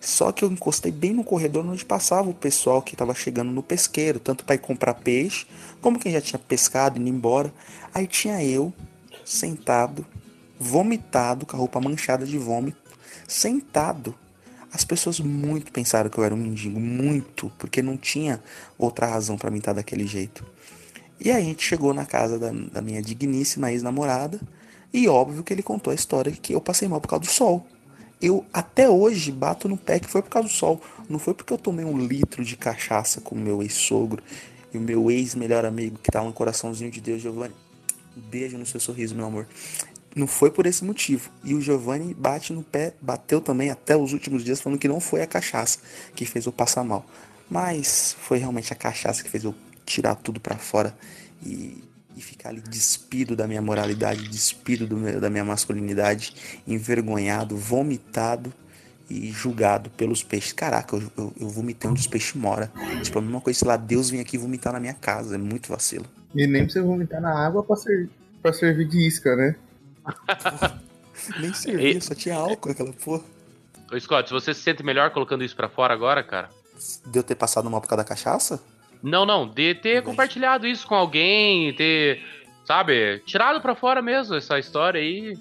[0.00, 3.62] Só que eu encostei bem no corredor onde passava o pessoal que estava chegando no
[3.62, 5.46] pesqueiro, tanto para ir comprar peixe,
[5.80, 7.54] como quem já tinha pescado indo embora.
[7.94, 8.72] Aí tinha eu
[9.24, 10.04] sentado,
[10.58, 12.76] vomitado, com a roupa manchada de vômito,
[13.28, 14.12] sentado.
[14.72, 18.42] As pessoas muito pensaram que eu era um mendigo, muito, porque não tinha
[18.78, 20.44] outra razão para mim estar daquele jeito.
[21.20, 24.40] E aí a gente chegou na casa da, da minha digníssima ex-namorada,
[24.92, 27.66] e óbvio que ele contou a história que eu passei mal por causa do sol.
[28.20, 30.80] Eu até hoje bato no pé que foi por causa do sol.
[31.08, 34.22] Não foi porque eu tomei um litro de cachaça com meu ex-sogro
[34.72, 37.54] e o meu ex-melhor amigo que tá no coraçãozinho de Deus, Giovanni.
[38.16, 39.46] Um beijo no seu sorriso, meu amor.
[40.14, 41.30] Não foi por esse motivo.
[41.42, 45.00] E o Giovanni bate no pé, bateu também até os últimos dias, falando que não
[45.00, 45.78] foi a cachaça
[46.14, 47.06] que fez eu passar mal.
[47.50, 50.94] Mas foi realmente a cachaça que fez eu tirar tudo pra fora
[51.44, 51.82] e,
[52.16, 56.34] e ficar ali despido da minha moralidade, despido do da minha masculinidade,
[56.66, 58.52] envergonhado, vomitado
[59.08, 60.52] e julgado pelos peixes.
[60.52, 62.68] Caraca, eu, eu, eu vomitei onde os peixes moram.
[63.02, 65.34] Tipo, a mesma coisa, sei lá, Deus vem aqui vomitar na minha casa.
[65.34, 66.06] É muito vacilo.
[66.34, 68.08] E nem você vomitar na água pra, ser,
[68.40, 69.54] pra servir de isca, né?
[71.38, 73.22] Nem servia, só tinha álcool aquela porra.
[73.92, 76.48] Ô, Scott, se você se sente melhor colocando isso pra fora agora, cara?
[77.06, 78.62] De eu ter passado mal por causa da cachaça?
[79.02, 82.22] Não, não, de ter compartilhado isso com alguém, ter,
[82.64, 85.36] sabe, tirado pra fora mesmo essa história aí,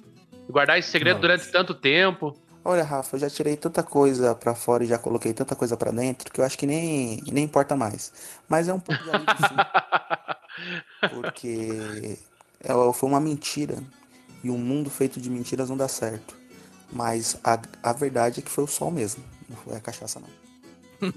[0.50, 1.28] guardar esse segredo Nossa.
[1.28, 2.36] durante tanto tempo.
[2.64, 5.92] Olha, Rafa, eu já tirei tanta coisa pra fora e já coloquei tanta coisa pra
[5.92, 8.12] dentro que eu acho que nem, nem importa mais.
[8.48, 9.56] Mas é um pouco de alívio sim.
[11.10, 12.18] Porque
[12.64, 13.78] é- foi uma mentira.
[14.44, 16.36] E um mundo feito de mentiras não dá certo.
[16.92, 19.24] Mas a, a verdade é que foi o sol mesmo.
[19.50, 20.42] Não foi a cachaça, não.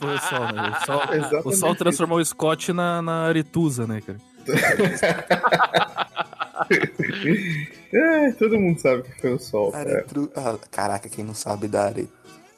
[0.00, 0.70] Foi o sol, né?
[0.70, 4.18] O sol, Exatamente o sol transformou o Scott na, na Aretusa, né, cara?
[7.92, 9.98] É, todo mundo sabe que foi o sol, cara.
[9.98, 10.30] Aretru...
[10.34, 12.08] Ah, caraca, quem não sabe da Are...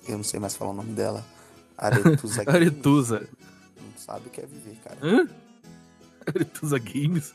[0.09, 1.24] Eu não sei mais falar o nome dela.
[1.77, 3.28] Aretusa Games, Aretusa.
[3.77, 4.97] Não sabe o que é viver, cara.
[5.02, 5.28] Hã?
[6.27, 7.35] Aretusa Games?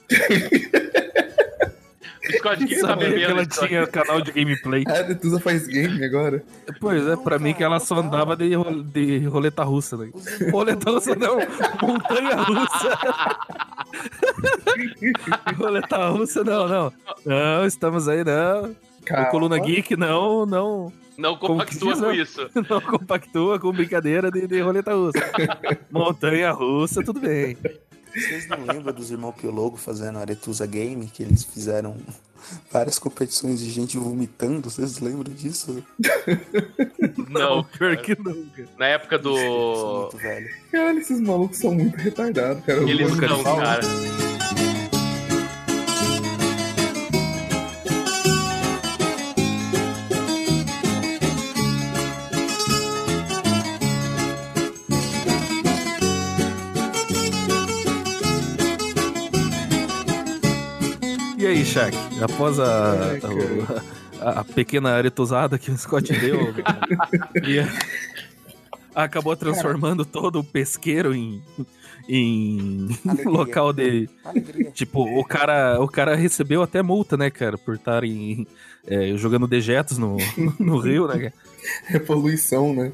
[2.38, 3.32] Scott, o que você tá Sabia que bebendo?
[3.32, 3.68] ela Scott?
[3.68, 4.84] tinha canal de gameplay.
[4.88, 6.44] A Aretusa faz game agora.
[6.80, 9.98] Pois é, pra mim que ela só andava de, ro- de roleta russa.
[9.98, 10.10] Né?
[10.52, 11.38] Roleta russa não,
[11.82, 12.98] montanha russa.
[15.58, 16.94] roleta russa não, não.
[17.26, 18.72] Não, estamos aí não.
[18.72, 22.50] O Coluna Geek não, não, Não compactua diz, com isso.
[22.70, 25.20] não compactua com brincadeira de, de roleta russa.
[25.92, 27.58] Montanha russa, tudo bem.
[28.14, 31.08] Vocês não lembram dos irmãos Piologo fazendo Aretusa Game?
[31.08, 31.96] Que eles fizeram
[32.72, 34.70] várias competições de gente vomitando?
[34.70, 35.84] Vocês lembram disso?
[37.30, 38.70] Não, pior que não, cara.
[38.78, 40.02] na época Eu sou do.
[40.02, 40.50] muito velho.
[40.72, 42.82] Caralho, esses malucos são muito retardados, cara.
[42.82, 43.82] Eles não, cara.
[61.62, 61.98] Aí, Shaq?
[62.22, 63.84] Após a, cara.
[64.20, 66.54] a, a pequena aretosada que o Scott deu,
[67.48, 71.42] e a- acabou transformando todo o pesqueiro em,
[72.10, 73.30] em Alegria.
[73.30, 74.10] local de.
[74.26, 74.72] Alegria.
[74.72, 78.48] Tipo, o cara, o cara recebeu até multa, né, cara, por estarem
[78.88, 80.18] é, jogando dejetos no,
[80.60, 81.34] no rio, né, cara?
[81.92, 82.92] É poluição, né?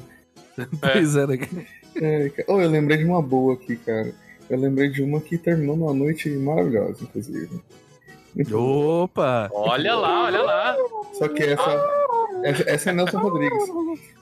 [0.80, 1.66] Pois é, né, cara?
[1.96, 2.44] É, cara.
[2.48, 4.12] Oh, eu lembrei de uma boa aqui, cara.
[4.50, 7.60] Eu lembrei de uma que terminou numa noite maravilhosa, inclusive.
[8.52, 9.48] Opa!
[9.52, 10.76] Olha lá, olha lá.
[11.12, 11.88] Só que essa,
[12.44, 12.70] essa.
[12.70, 13.64] Essa é Nelson Rodrigues.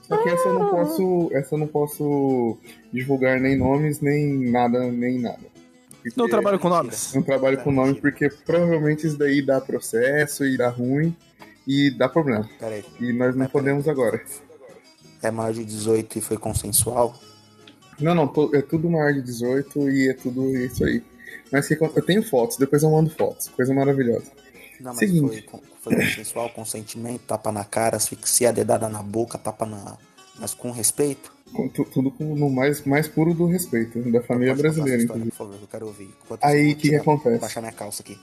[0.01, 1.29] Só que essa eu não posso.
[1.33, 2.57] Essa eu não posso
[2.91, 5.57] divulgar nem nomes, nem nada, nem nada.
[6.01, 7.13] Porque Não trabalho com nomes.
[7.13, 11.15] Não trabalho com nome porque provavelmente isso daí dá processo e dá ruim
[11.67, 12.49] e dá problema.
[12.99, 14.21] E nós não podemos agora.
[15.21, 17.15] É maior de 18 e foi consensual?
[17.99, 21.03] Não, não, é tudo maior de 18 e é tudo isso aí.
[21.51, 23.47] Mas que eu tenho fotos, depois eu mando fotos.
[23.49, 24.25] Coisa maravilhosa.
[24.79, 25.45] Não, mas Seguinte.
[25.49, 29.97] foi, foi consensual, consentimento, tapa na cara, asfixia, dedada na boca, tapa na.
[30.39, 31.31] Mas com respeito?
[31.53, 35.31] Com tu- tudo com, no mais, mais puro do respeito, da família brasileira, história, inclusive.
[35.31, 36.13] por favor, eu quero ouvir.
[36.25, 37.39] Enquanto Aí, eu que que acontece?
[37.39, 38.17] Baixar minha calça aqui.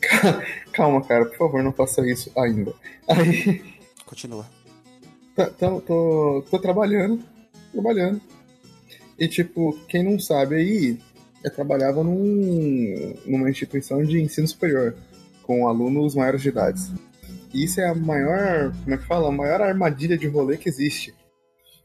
[0.72, 2.72] Calma, cara, por favor, não faça isso ainda.
[3.08, 3.62] Aí,
[4.06, 4.46] Continua.
[5.36, 7.22] tá- tô, tô, tô trabalhando,
[7.72, 8.20] trabalhando.
[9.18, 10.98] E, tipo, quem não sabe aí,
[11.42, 14.94] eu trabalhava num, numa instituição de ensino superior,
[15.42, 16.82] com alunos maiores de idade.
[17.52, 19.28] E isso é a maior, como é que fala?
[19.28, 21.14] A maior armadilha de rolê que existe.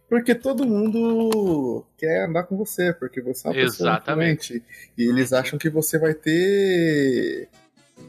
[0.09, 4.53] Porque todo mundo quer andar com você, porque você é uma pessoa Exatamente.
[4.55, 4.65] influente.
[4.97, 7.49] E eles acham que você vai ter.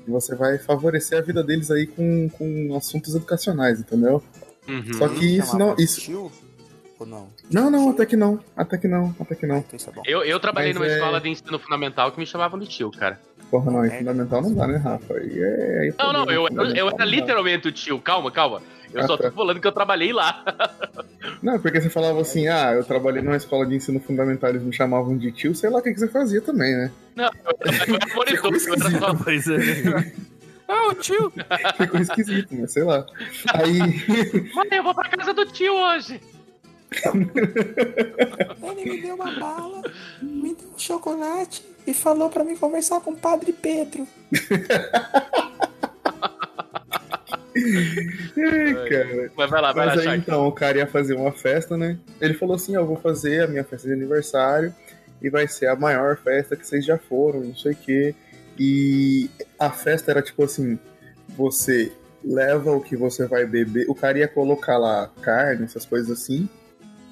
[0.05, 4.23] que você vai favorecer a vida deles aí com, com assuntos educacionais, entendeu?
[4.69, 4.95] Uhum.
[4.95, 5.77] Só que isso Chamava não.
[5.77, 6.31] Isso...
[6.99, 7.29] Ou não?
[7.51, 8.41] Não, não, até que não.
[8.57, 9.59] Até que não, até que não.
[9.59, 10.13] Então é.
[10.13, 12.91] Eu, eu trabalhei Mas numa é- escola de ensino fundamental que me chamavam de tio,
[12.91, 13.21] cara.
[13.51, 13.99] Porra, não, é É.
[13.99, 15.15] fundamental não dá, né, Rafa?
[15.15, 17.05] É, aí é Não, não, eu, eu, era dá.
[17.05, 18.01] literalmente o tio.
[18.01, 18.61] Calma, calma.
[18.93, 20.43] Eu Ah, só tô falando que eu trabalhei lá.
[21.43, 24.73] Não, porque você falava assim, ah, eu trabalhei numa escola de ensino fundamental, eles me
[24.73, 26.91] chamavam de tio, sei lá o que, que você fazia também, né?
[27.15, 29.57] Não, eu, era monitor, eu era só Pois é.
[30.71, 31.33] Ah, o tio!
[31.79, 33.07] Ficou esquisito, mas sei lá.
[33.55, 33.79] Aí.
[34.55, 36.21] Mãe, eu vou pra casa do tio hoje.
[38.63, 39.83] Ele me deu uma bala,
[40.23, 44.07] me deu um chocolate e falou pra mim conversar com o Padre Pedro.
[47.59, 49.33] Ai, cara.
[49.37, 51.99] Mas vai lá, vai Mas lá, aí então, o cara ia fazer uma festa, né?
[52.21, 54.75] Ele falou assim: ó, eu vou fazer a minha festa de aniversário
[55.21, 58.15] e vai ser a maior festa que vocês já foram, não sei o quê.
[58.59, 60.79] E a festa era tipo assim:
[61.37, 61.93] você
[62.25, 66.49] leva o que você vai beber, o cara ia colocar lá carne, essas coisas assim,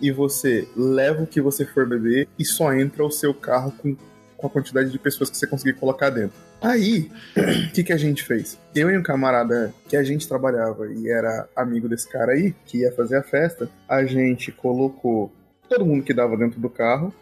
[0.01, 3.97] e você leva o que você for beber e só entra o seu carro com,
[4.36, 6.36] com a quantidade de pessoas que você conseguir colocar dentro.
[6.60, 8.59] Aí, o que, que a gente fez?
[8.74, 12.78] Eu e um camarada que a gente trabalhava e era amigo desse cara aí, que
[12.78, 15.32] ia fazer a festa, a gente colocou
[15.68, 17.12] todo mundo que dava dentro do carro,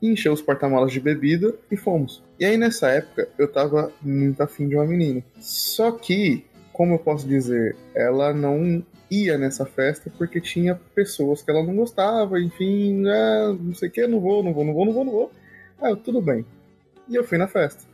[0.00, 2.22] encheu os porta-malas de bebida e fomos.
[2.38, 5.22] E aí nessa época eu tava muito afim de uma menina.
[5.40, 11.50] Só que, como eu posso dizer, ela não ia nessa festa porque tinha pessoas que
[11.50, 14.84] ela não gostava, enfim, ah, não sei o que, não vou, não vou, não vou,
[14.84, 15.32] não vou, não vou.
[15.80, 16.44] Ah, tudo bem.
[17.08, 17.84] E eu fui na festa.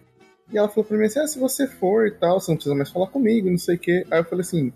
[0.53, 2.75] E ela falou pra mim assim: ah, se você for e tal, você não precisa
[2.75, 4.07] mais falar comigo, não sei o quê.
[4.11, 4.73] Aí eu falei assim: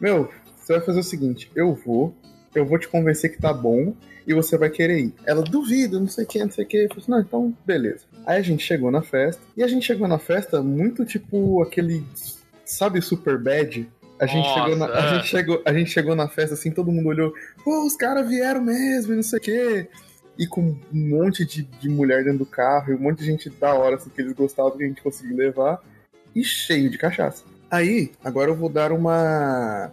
[0.00, 2.14] meu, você vai fazer o seguinte: eu vou,
[2.54, 3.94] eu vou te convencer que tá bom
[4.26, 5.14] e você vai querer ir.
[5.24, 6.76] Ela duvida, não sei o que, não sei o que.
[6.76, 8.04] Eu falei assim: não, então beleza.
[8.26, 12.04] Aí a gente chegou na festa e a gente chegou na festa muito tipo aquele,
[12.64, 13.88] sabe, super bad.
[14.20, 15.14] A gente, Nossa, chegou na, a, é.
[15.14, 17.32] gente chegou, a gente chegou na festa assim, todo mundo olhou,
[17.64, 19.88] pô, os caras vieram mesmo, e não sei o quê.
[20.38, 23.48] E com um monte de, de mulher dentro do carro, e um monte de gente
[23.48, 25.80] da hora assim, que eles gostavam que a gente conseguiu levar,
[26.34, 27.44] e cheio de cachaça.
[27.70, 29.90] Aí, agora eu vou dar uma,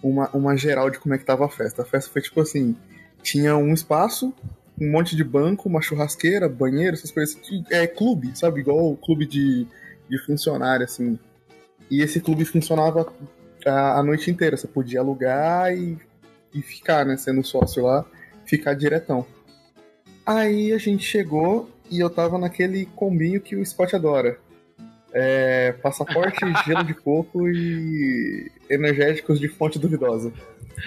[0.00, 1.82] uma, uma geral de como é que tava a festa.
[1.82, 2.76] A festa foi tipo assim:
[3.22, 4.32] tinha um espaço,
[4.80, 7.36] um monte de banco, uma churrasqueira, banheiro, essas coisas.
[7.70, 8.60] É clube, sabe?
[8.60, 9.66] Igual o clube de,
[10.08, 11.18] de funcionário, assim.
[11.90, 13.10] E esse clube funcionava
[13.66, 14.56] a, a noite inteira.
[14.56, 15.98] Você podia alugar e,
[16.54, 17.16] e ficar, né?
[17.16, 18.04] Sendo sócio lá,
[18.44, 19.26] ficar diretão.
[20.26, 24.38] Aí a gente chegou e eu tava naquele combinho que o Scott adora.
[25.12, 30.32] É, passaporte, gelo de coco e energéticos de fonte duvidosa.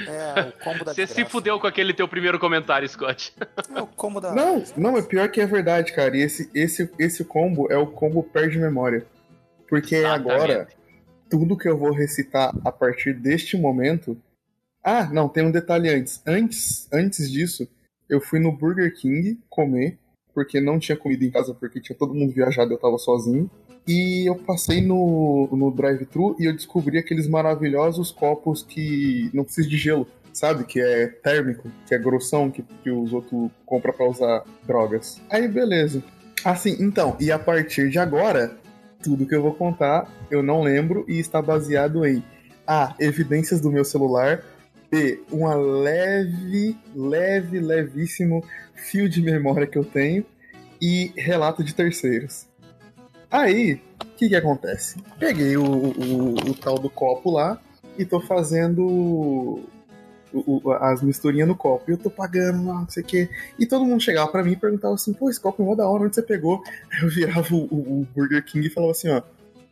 [0.07, 3.33] É o combo da Você se fudeu com aquele teu primeiro comentário, Scott.
[3.75, 4.33] É o combo da.
[4.33, 6.15] Não, não, é pior que é verdade, cara.
[6.15, 9.05] E esse, esse, esse combo é o combo perde memória.
[9.67, 10.31] Porque Exatamente.
[10.31, 10.67] agora,
[11.31, 14.17] tudo que eu vou recitar a partir deste momento.
[14.83, 16.21] Ah, não, tem um detalhe antes.
[16.27, 17.65] Antes, antes disso,
[18.09, 19.97] eu fui no Burger King comer,
[20.33, 23.49] porque não tinha comida em casa, porque tinha todo mundo viajado eu tava sozinho.
[23.87, 29.67] E eu passei no, no drive-thru e eu descobri aqueles maravilhosos copos que não precisa
[29.67, 30.65] de gelo, sabe?
[30.65, 35.21] Que é térmico, que é grossão, que, que os outros compram pra usar drogas.
[35.29, 36.03] Aí, beleza.
[36.43, 38.57] Assim, então, e a partir de agora,
[39.01, 42.23] tudo que eu vou contar eu não lembro e está baseado em
[42.65, 42.95] A.
[42.99, 44.43] Evidências do meu celular.
[44.89, 45.21] B.
[45.31, 50.25] Uma leve, leve, levíssimo fio de memória que eu tenho.
[50.81, 52.47] E relato de terceiros.
[53.29, 54.99] Aí, o que que acontece?
[55.19, 57.61] Peguei o, o, o tal do copo lá
[57.97, 59.61] e tô fazendo
[60.33, 61.85] o- as misturinhas no copo.
[61.89, 63.29] E eu tô pagando não sei o quê.
[63.59, 65.87] E todo mundo chegava pra mim e perguntava assim, pô, esse copo é mó da
[65.87, 66.61] hora, onde você pegou?
[66.91, 69.21] Aí eu virava o, o- Burger King e falava assim, ó,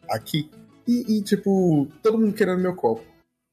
[0.09, 0.49] aqui.
[0.87, 3.03] E, e, tipo, todo mundo querendo meu copo.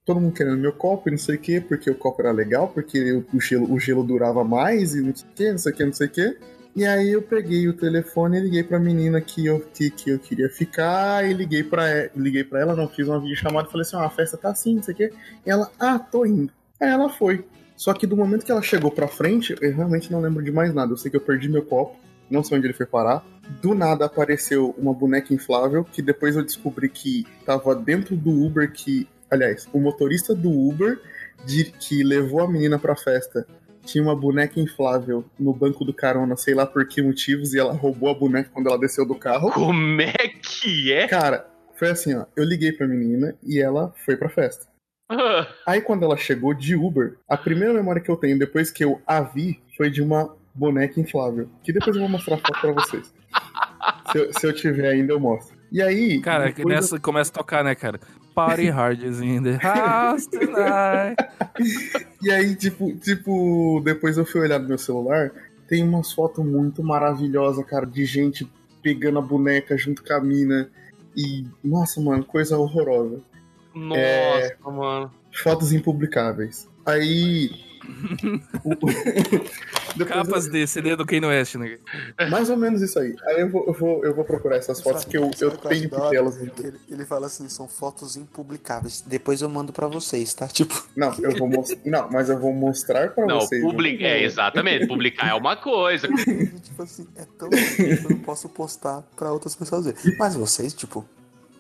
[0.05, 2.69] Todo mundo querendo meu copo e não sei o quê, porque o copo era legal,
[2.69, 5.75] porque o, gelo, o gelo durava mais e não sei o quê, não sei o
[5.77, 6.37] quê, não sei o quê.
[6.77, 10.19] E aí eu peguei o telefone e liguei pra menina que eu, que, que eu
[10.19, 14.01] queria ficar e liguei pra, liguei pra ela, não fiz uma videochamada falei assim, ó,
[14.05, 15.13] a festa tá assim, não sei o quê.
[15.45, 16.53] E ela, ah, tô indo.
[16.81, 17.45] Aí ela foi.
[17.77, 20.73] Só que do momento que ela chegou pra frente, eu realmente não lembro de mais
[20.73, 20.93] nada.
[20.93, 21.97] Eu sei que eu perdi meu copo,
[22.31, 23.25] não sei onde ele foi parar.
[23.63, 28.71] Do nada apareceu uma boneca inflável, que depois eu descobri que tava dentro do Uber
[28.73, 29.07] que.
[29.31, 31.01] Aliás, o motorista do Uber
[31.45, 33.47] de, que levou a menina pra festa
[33.85, 37.73] tinha uma boneca inflável no banco do carona, sei lá por que motivos, e ela
[37.73, 39.51] roubou a boneca quando ela desceu do carro.
[39.53, 40.13] Como é
[40.43, 41.07] que é?
[41.07, 42.27] Cara, foi assim, ó.
[42.37, 44.67] Eu liguei pra menina e ela foi pra festa.
[45.67, 49.01] Aí quando ela chegou de Uber, a primeira memória que eu tenho depois que eu
[49.07, 51.49] a vi foi de uma boneca inflável.
[51.63, 53.15] Que depois eu vou mostrar a foto pra vocês.
[54.11, 55.57] Se eu, se eu tiver ainda, eu mostro.
[55.71, 56.21] E aí.
[56.21, 58.01] Cara, que depois nessa começa a tocar, né, cara?
[58.35, 61.17] Party hard is in the house tonight.
[62.23, 65.31] E aí, tipo, tipo, depois eu fui olhar no meu celular,
[65.69, 68.51] tem umas fotos muito maravilhosas, cara, de gente
[68.83, 70.71] pegando a boneca junto com a mina.
[71.17, 73.21] E, nossa, mano, coisa horrorosa.
[73.77, 74.57] Nossa, É.
[74.65, 75.13] mano.
[75.43, 76.67] Fotos impublicáveis.
[76.87, 77.51] Aí.
[80.07, 81.79] Capas de CD do Kanye West, né?
[82.19, 83.15] eu- mais ou menos isso aí.
[83.27, 85.69] Aí eu vou, eu vou, eu vou procurar essas fotos que eu, eu Sabe que
[85.69, 86.17] tenho por hora?
[86.17, 86.37] elas.
[86.37, 89.03] Que Ele, ele fala assim, são fotos impublicáveis.
[89.07, 90.47] Depois eu mando pra vocês, tá?
[90.49, 91.79] Tipo, Não, eu vou mostrar.
[91.85, 93.63] Não, mas eu vou mostrar pra Não, vocês.
[93.63, 94.03] public...
[94.03, 94.87] não é, exatamente.
[94.87, 96.09] Publicar é uma coisa.
[96.63, 100.17] tipo assim, é tão que eu não posso postar pra outras pessoas verem.
[100.19, 101.05] Mas vocês, tipo,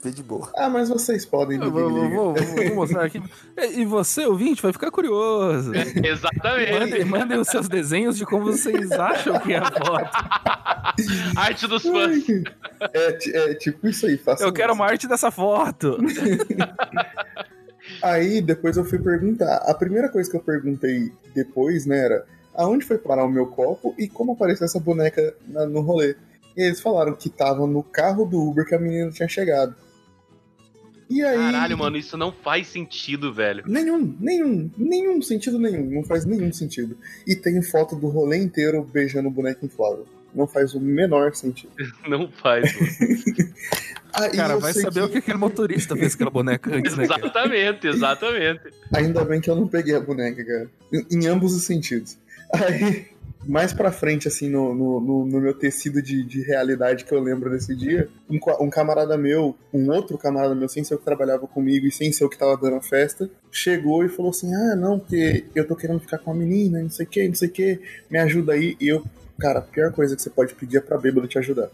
[0.02, 0.50] vê de boa.
[0.56, 1.58] Ah, mas vocês podem.
[1.58, 3.22] Ninguém vou, vou- vou- vou mostrar aqui.
[3.74, 5.72] E você, ouvinte, vai ficar curioso.
[5.74, 6.72] Exatamente.
[6.72, 10.10] Mandem, mandem os seus desenhos de como vocês acham que é a foto.
[11.36, 12.24] Arte dos fãs.
[12.94, 14.80] É, é tipo isso aí, faça Eu quero isso.
[14.80, 15.96] uma arte dessa foto.
[18.02, 19.56] Aí depois eu fui perguntar.
[19.58, 22.24] A primeira coisa que eu perguntei depois, né, era
[22.54, 26.16] aonde foi parar o meu copo e como apareceu essa boneca na- no rolê.
[26.56, 29.74] E eles falaram que tava no carro do Uber que a menina tinha chegado.
[31.08, 31.36] E aí.
[31.36, 33.62] Caralho, mano, isso não faz sentido, velho.
[33.66, 35.90] Nenhum, nenhum, nenhum sentido nenhum.
[35.90, 36.96] Não faz nenhum sentido.
[37.26, 40.06] E tem foto do rolê inteiro beijando o boneco inflável.
[40.34, 41.72] Não faz o menor sentido.
[42.06, 43.54] Não faz, mano.
[44.12, 47.04] Aí Cara, vai saber o que aquele motorista fez com aquela boneca antes, né?
[47.04, 48.62] Exatamente, exatamente.
[48.94, 50.70] Ainda bem que eu não peguei a boneca, cara.
[50.90, 52.16] Em, em ambos os sentidos.
[52.50, 53.06] Aí,
[53.46, 57.48] mais pra frente, assim, no, no, no- meu tecido de, de realidade que eu lembro
[57.50, 61.46] desse dia, um, um camarada meu, um outro camarada meu, sem ser o que trabalhava
[61.46, 64.74] comigo e sem ser o que tava dando a festa, chegou e falou assim: Ah,
[64.76, 67.48] não, porque eu tô querendo ficar com a menina, não sei o que, não sei
[67.48, 68.76] o que, me ajuda aí.
[68.80, 69.04] E eu,
[69.38, 71.68] cara, a pior coisa que você pode pedir é pra bêbado te ajudar.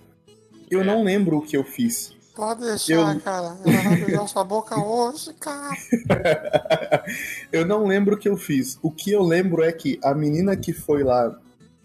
[0.70, 0.84] Eu É.
[0.84, 2.12] não lembro o que eu fiz.
[2.34, 3.56] Pode deixar, Eu- cara.
[3.64, 5.76] Ela vai beijar sua boca hoje, cara.
[7.52, 8.78] eu não lembro o que eu fiz.
[8.82, 11.38] O que eu lembro é que a menina que foi lá,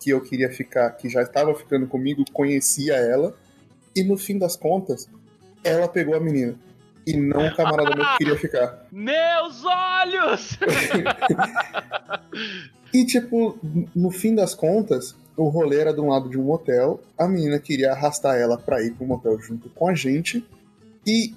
[0.08, 3.36] que eu queria ficar, que já estava ficando comigo, conhecia ela.
[3.94, 5.10] E no fim das contas,
[5.62, 6.56] ela pegou a menina.
[7.06, 8.86] E não o camarada meu que queria ficar.
[8.92, 10.58] Meus olhos!
[12.94, 13.60] E, tipo,
[13.94, 17.02] no fim das contas, o rolê era de um lado de um motel.
[17.18, 20.44] A menina queria arrastar ela pra ir pro motel junto com a gente.
[21.06, 21.36] E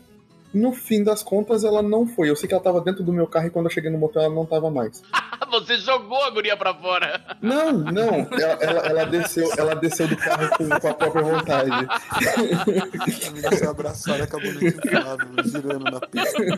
[0.52, 2.28] No fim das contas, ela não foi.
[2.28, 4.22] Eu sei que ela tava dentro do meu carro e quando eu cheguei no motel
[4.22, 5.02] ela não tava mais.
[5.50, 7.20] Você jogou a guria pra fora.
[7.42, 8.28] Não, não.
[8.32, 11.70] Ela, ela, ela desceu, ela desceu do carro com, com a própria vontade.
[11.70, 16.56] A menina se abraçaram e acabou no inflável, girando na pista.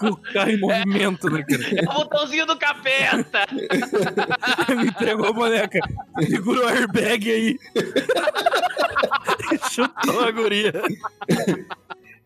[0.00, 1.62] Com o carro em movimento, né, cara?
[1.76, 3.46] É o botãozinho do capeta.
[4.76, 5.78] Me entregou a boneca.
[6.28, 7.58] Segura o airbag aí.
[9.70, 10.72] Chutou a guria.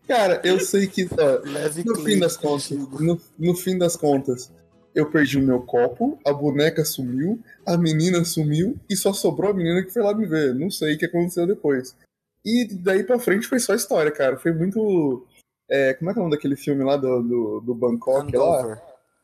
[0.07, 1.07] Cara, eu sei que.
[1.11, 4.51] ó, Leve no fim das contas, no, no fim das contas,
[4.93, 9.53] eu perdi o meu copo, a boneca sumiu, a menina sumiu e só sobrou a
[9.53, 10.53] menina que foi lá me ver.
[10.53, 11.95] Não sei o que aconteceu depois.
[12.45, 14.37] E daí pra frente foi só história, cara.
[14.37, 15.25] Foi muito.
[15.69, 18.35] é, como é que é o nome daquele filme lá do, do, do Bangkok?
[18.35, 18.59] Lá?
[18.59, 18.81] Hangover.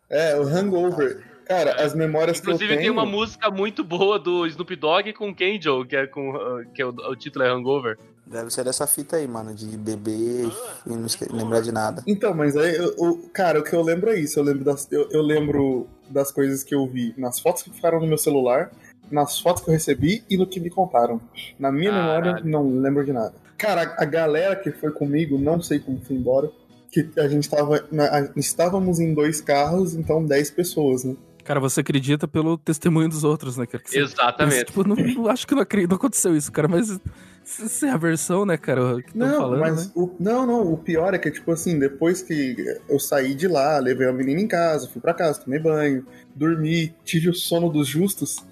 [0.10, 1.24] É, o Hangover.
[1.46, 2.82] Cara, as memórias que eu Inclusive tenho.
[2.82, 6.82] tem uma música muito boa do Snoop Dogg com Kenjo, que é com uh, que
[6.82, 7.98] é o, o título é Hangover.
[8.30, 10.52] Deve ser dessa fita aí, mano, de beber
[10.86, 12.04] e não esque- lembrar de nada.
[12.06, 14.40] Então, mas aí, eu, eu- cara, o que eu lembro é isso.
[14.40, 18.00] Eu lembro, das, eu, eu lembro das coisas que eu vi nas fotos que ficaram
[18.00, 18.72] no meu celular,
[19.12, 21.20] nas fotos que eu recebi e no que me contaram.
[21.58, 22.24] Na minha Caralho.
[22.26, 23.34] memória, não lembro de nada.
[23.58, 26.52] Cara, a galera que foi comigo, não sei como foi embora,
[26.92, 27.84] que a gente tava.
[27.92, 31.16] na- a- estávamos em dois carros, então 10 pessoas, né?
[31.50, 33.84] Cara, você acredita pelo testemunho dos outros, né, cara?
[33.84, 34.66] Que você- Exatamente.
[34.66, 37.00] Tipo, não, não- acho que não, acredito, não aconteceu isso, cara, mas
[37.44, 39.92] isso é a versão, né, cara, que estão Não, falando, mas né?
[39.96, 42.56] o, não, não, o pior é que, tipo assim, depois que
[42.88, 46.06] eu saí de lá, levei a menina em casa, fui pra casa, tomei banho,
[46.36, 48.46] dormi, tive o sono dos justos,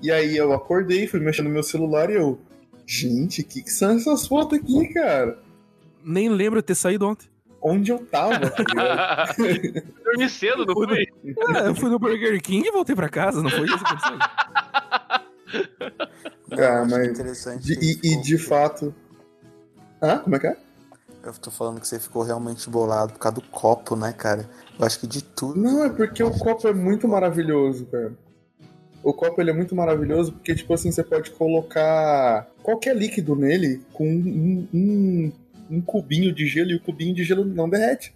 [0.00, 2.38] e aí eu acordei, fui mexendo no meu celular e eu,
[2.86, 5.40] gente, o que, que são essas fotos aqui, cara?
[6.04, 7.26] Nem lembro de ter saído ontem.
[7.66, 9.34] Onde eu tava, tá?
[10.04, 11.06] Dormi cedo, não foi?
[11.56, 14.18] É, eu fui no Burger King e voltei pra casa, não foi isso que aconteceu?
[16.52, 17.64] Ah, mas- interessante.
[17.64, 18.94] De- e, e de fato...
[20.00, 20.56] Ah, como é que é?
[21.22, 24.46] Eu tô falando que você ficou realmente bolado por causa do copo, né, cara?
[24.78, 25.58] Eu acho que de tudo.
[25.58, 28.12] Não, é porque o copo é muito maravilhoso, cara.
[29.02, 33.80] O copo ele é muito maravilhoso porque, tipo assim, você pode colocar qualquer líquido nele
[33.94, 35.32] com um, um,
[35.70, 38.14] um cubinho de gelo e o cubinho de gelo não derrete.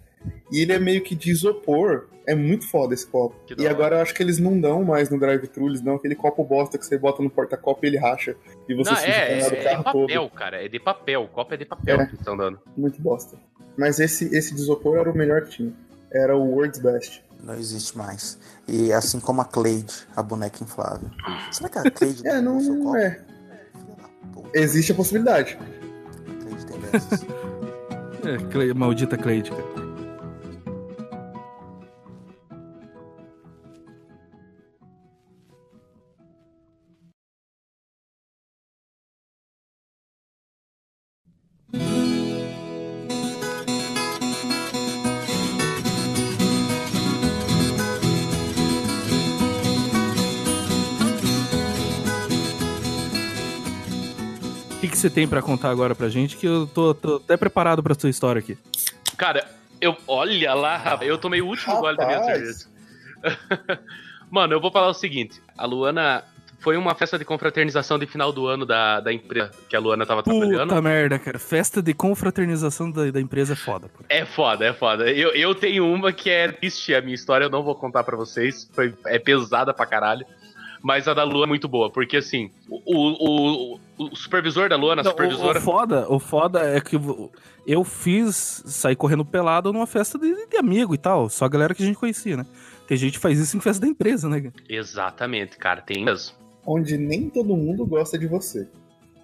[0.51, 2.07] E ele é meio que de isopor.
[2.27, 3.35] É muito foda esse copo.
[3.57, 6.43] E agora eu acho que eles não dão mais no drive-thru, eles dão aquele copo
[6.43, 8.35] bosta que você bota no porta-copo e ele racha.
[8.67, 10.29] E você Não, suja é, é, do é carro papel, todo.
[10.31, 10.63] cara.
[10.63, 11.23] É de papel.
[11.23, 12.05] O copo é de papel É.
[12.05, 12.59] que estão dando.
[12.77, 13.35] Muito bosta.
[13.75, 15.73] Mas esse, esse de isopor era o melhor que tinha.
[16.11, 17.23] Era o World's Best.
[17.41, 18.37] Não existe mais.
[18.67, 21.09] E assim como a Cleide, a boneca inflável.
[21.51, 22.95] Será que a Cleide É, não copo?
[22.97, 23.21] é.
[24.53, 25.57] Existe a possibilidade.
[25.57, 27.25] a Cleide tem dessas.
[28.29, 29.51] É, Cle- maldita Cleide.
[54.99, 56.35] Você tem pra contar agora pra gente?
[56.37, 58.57] Que eu tô, tô até preparado pra sua história aqui.
[59.17, 59.45] Cara,
[59.81, 59.95] eu.
[60.07, 62.37] Olha lá, rapaz, eu tomei o último gole da minha Rapaz.
[62.37, 63.79] cerveja.
[64.29, 66.23] Mano, eu vou falar o seguinte: a Luana.
[66.61, 70.05] Foi uma festa de confraternização de final do ano da, da empresa que a Luana
[70.05, 70.67] tava trabalhando.
[70.67, 71.39] Puta merda, cara.
[71.39, 74.03] Festa de confraternização da, da empresa é foda, pô.
[74.09, 75.09] É foda, é foda.
[75.09, 78.17] Eu, eu tenho uma que é triste, a minha história, eu não vou contar pra
[78.17, 78.69] vocês.
[78.73, 80.25] Foi, é pesada pra caralho.
[80.81, 83.79] Mas a da Luana é muito boa, porque assim, o, o, o-
[84.11, 85.59] o supervisor da Luana, a Não, o, supervisora.
[85.59, 86.95] o foda, o foda é que
[87.67, 91.29] eu- fiz sair correndo pelado numa festa de, de amigo e tal.
[91.29, 92.45] Só a galera que a gente conhecia, né?
[92.87, 94.51] Tem gente que faz isso em festa da empresa, né?
[94.67, 96.33] Exatamente, cara, tem mesmo.
[96.65, 98.67] Onde nem todo mundo gosta de você.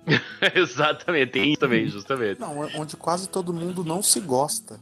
[0.54, 2.40] Exatamente, tem isso também, justamente.
[2.40, 4.80] Não, onde quase todo mundo não se gosta.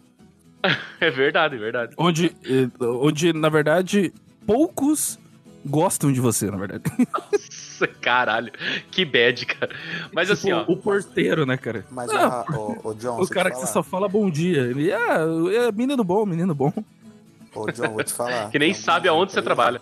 [1.02, 1.94] É verdade, é verdade.
[1.98, 4.14] Onde, eh, onde, na verdade,
[4.48, 5.20] poucos
[5.66, 6.84] gostam de você, na verdade.
[7.12, 8.52] Nossa, caralho,
[8.92, 9.76] que bad, cara.
[10.12, 10.74] Mas assim, Tipo, ó.
[10.74, 11.86] O porteiro, né, cara?
[11.92, 14.62] Mas, Ah, ah, ô, ô, John, o cara que você só fala bom dia.
[14.62, 15.20] Ele, ah,
[15.54, 16.72] é menino bom, menino bom.
[17.56, 18.50] Ô, John, vou te falar.
[18.52, 19.82] Que nem sabe aonde você empresas- trabalha.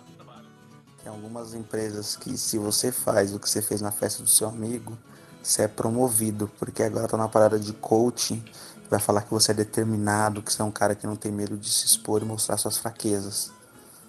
[1.02, 4.48] Tem algumas empresas que se você faz o que você fez na festa do seu
[4.48, 4.96] amigo,
[5.42, 8.40] você é promovido, porque agora tá na parada de coaching,
[8.88, 11.56] vai falar que você é determinado, que você é um cara que não tem medo
[11.56, 13.50] de se expor e mostrar suas fraquezas.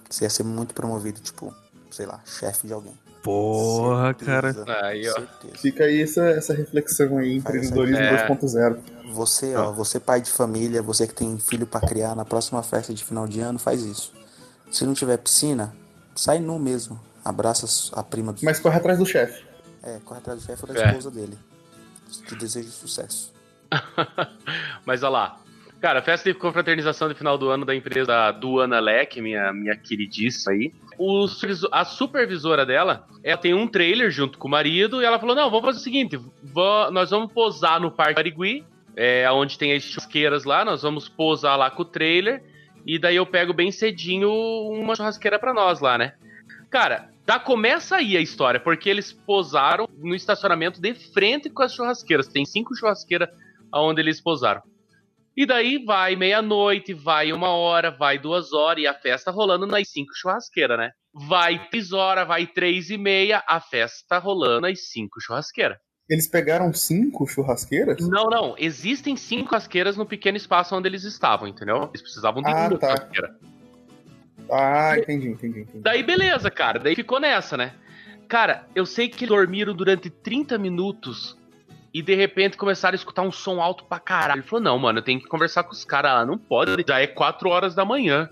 [0.07, 1.51] Você ia ser muito promovido, tipo,
[1.93, 2.93] sei lá, chefe de alguém.
[3.21, 4.53] Porra, cara.
[4.53, 5.13] Certeza, Aí, ó.
[5.13, 5.57] certeza.
[5.57, 8.27] Fica aí essa, essa reflexão aí, empreendedorismo É.
[8.27, 8.79] 2.0.
[9.13, 12.93] Você, ó, você pai de família, você que tem filho pra criar, na próxima festa
[12.93, 14.11] de final de ano, faz isso.
[14.71, 15.73] Se não tiver piscina,
[16.15, 16.99] sai nu mesmo.
[17.23, 17.65] Abraça
[17.97, 19.45] a prima do Mas corre atrás do chefe.
[19.81, 20.87] É, corre atrás do chefe ou da É.
[20.87, 21.37] esposa dele.
[22.27, 23.31] Te desejo sucesso.
[24.85, 25.39] Mas olha lá.
[25.83, 30.53] Cara, festa de confraternização de final do ano da empresa Duana Leck, minha, minha queridíssima
[30.53, 30.71] aí.
[30.97, 31.25] O,
[31.73, 35.51] a supervisora dela, ela tem um trailer junto com o marido e ela falou: Não,
[35.51, 38.63] vamos fazer o seguinte: va- nós vamos posar no Parque Barigui,
[38.95, 42.41] é, onde tem as churrasqueiras lá, nós vamos posar lá com o trailer
[42.87, 46.13] e daí eu pego bem cedinho uma churrasqueira pra nós lá, né?
[46.69, 51.75] Cara, já começa aí a história, porque eles posaram no estacionamento de frente com as
[51.75, 52.29] churrasqueiras.
[52.29, 53.27] Tem cinco churrasqueiras
[53.69, 54.61] aonde eles posaram.
[55.35, 59.89] E daí vai meia-noite, vai uma hora, vai duas horas e a festa rolando nas
[59.89, 60.91] cinco churrasqueiras, né?
[61.13, 65.77] Vai três horas, vai três e meia, a festa rolando nas cinco churrasqueiras.
[66.09, 67.97] Eles pegaram cinco churrasqueiras?
[68.07, 71.89] Não, não, existem cinco churrasqueiras no pequeno espaço onde eles estavam, entendeu?
[71.89, 72.87] Eles precisavam de Ah, uma tá.
[72.95, 73.35] churrasqueira.
[74.51, 75.79] Ah, entendi, entendi, entendi.
[75.79, 76.77] Daí beleza, cara.
[76.77, 77.73] Daí ficou nessa, né?
[78.27, 81.37] Cara, eu sei que dormiram durante 30 minutos
[81.93, 84.39] e de repente começaram a escutar um som alto pra caralho.
[84.39, 86.25] Ele falou: Não, mano, eu tenho que conversar com os caras lá.
[86.25, 88.29] Não pode, já é 4 horas da manhã.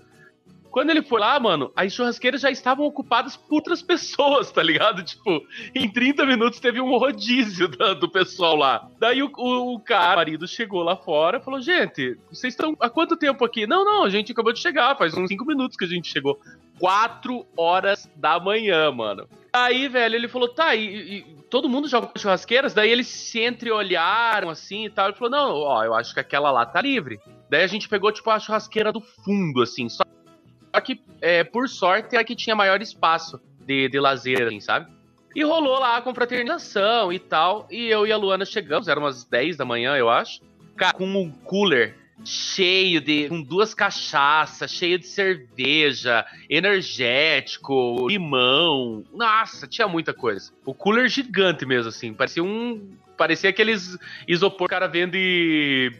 [0.70, 5.02] Quando ele foi lá, mano, as churrasqueiras já estavam ocupadas por outras pessoas, tá ligado?
[5.04, 5.42] Tipo,
[5.74, 8.88] em 30 minutos teve um rodízio da- do pessoal lá.
[8.98, 12.74] Daí o, o, o cara, o marido, chegou lá fora e falou: Gente, vocês estão
[12.80, 13.66] há quanto tempo aqui?
[13.66, 16.40] Não, não, a gente acabou de chegar, faz uns 5 minutos que a gente chegou.
[16.80, 19.28] 4 horas da manhã, mano.
[19.52, 20.86] Aí, velho, ele falou, tá, e,
[21.18, 22.72] e todo mundo joga com churrasqueiras?
[22.72, 25.08] Daí eles se entreolharam assim e tal.
[25.08, 27.20] Ele falou, não, ó, eu acho que aquela lá tá livre.
[27.50, 29.86] Daí a gente pegou, tipo, a churrasqueira do fundo, assim.
[29.90, 30.02] Só
[30.82, 34.90] que, é, por sorte, é a que tinha maior espaço de, de lazer, assim, sabe?
[35.36, 37.68] E rolou lá a confraternização e tal.
[37.70, 40.40] E eu e a Luana chegamos, eram umas 10 da manhã, eu acho.
[40.74, 43.28] Cara, com um cooler cheio de.
[43.28, 49.04] com duas cachaças, cheio de cerveja, energético, limão.
[49.12, 50.52] Nossa, tinha muita coisa.
[50.64, 52.12] O cooler gigante mesmo, assim.
[52.12, 52.90] Parecia um.
[53.16, 53.96] Parecia aqueles
[54.26, 55.92] isopor cara vende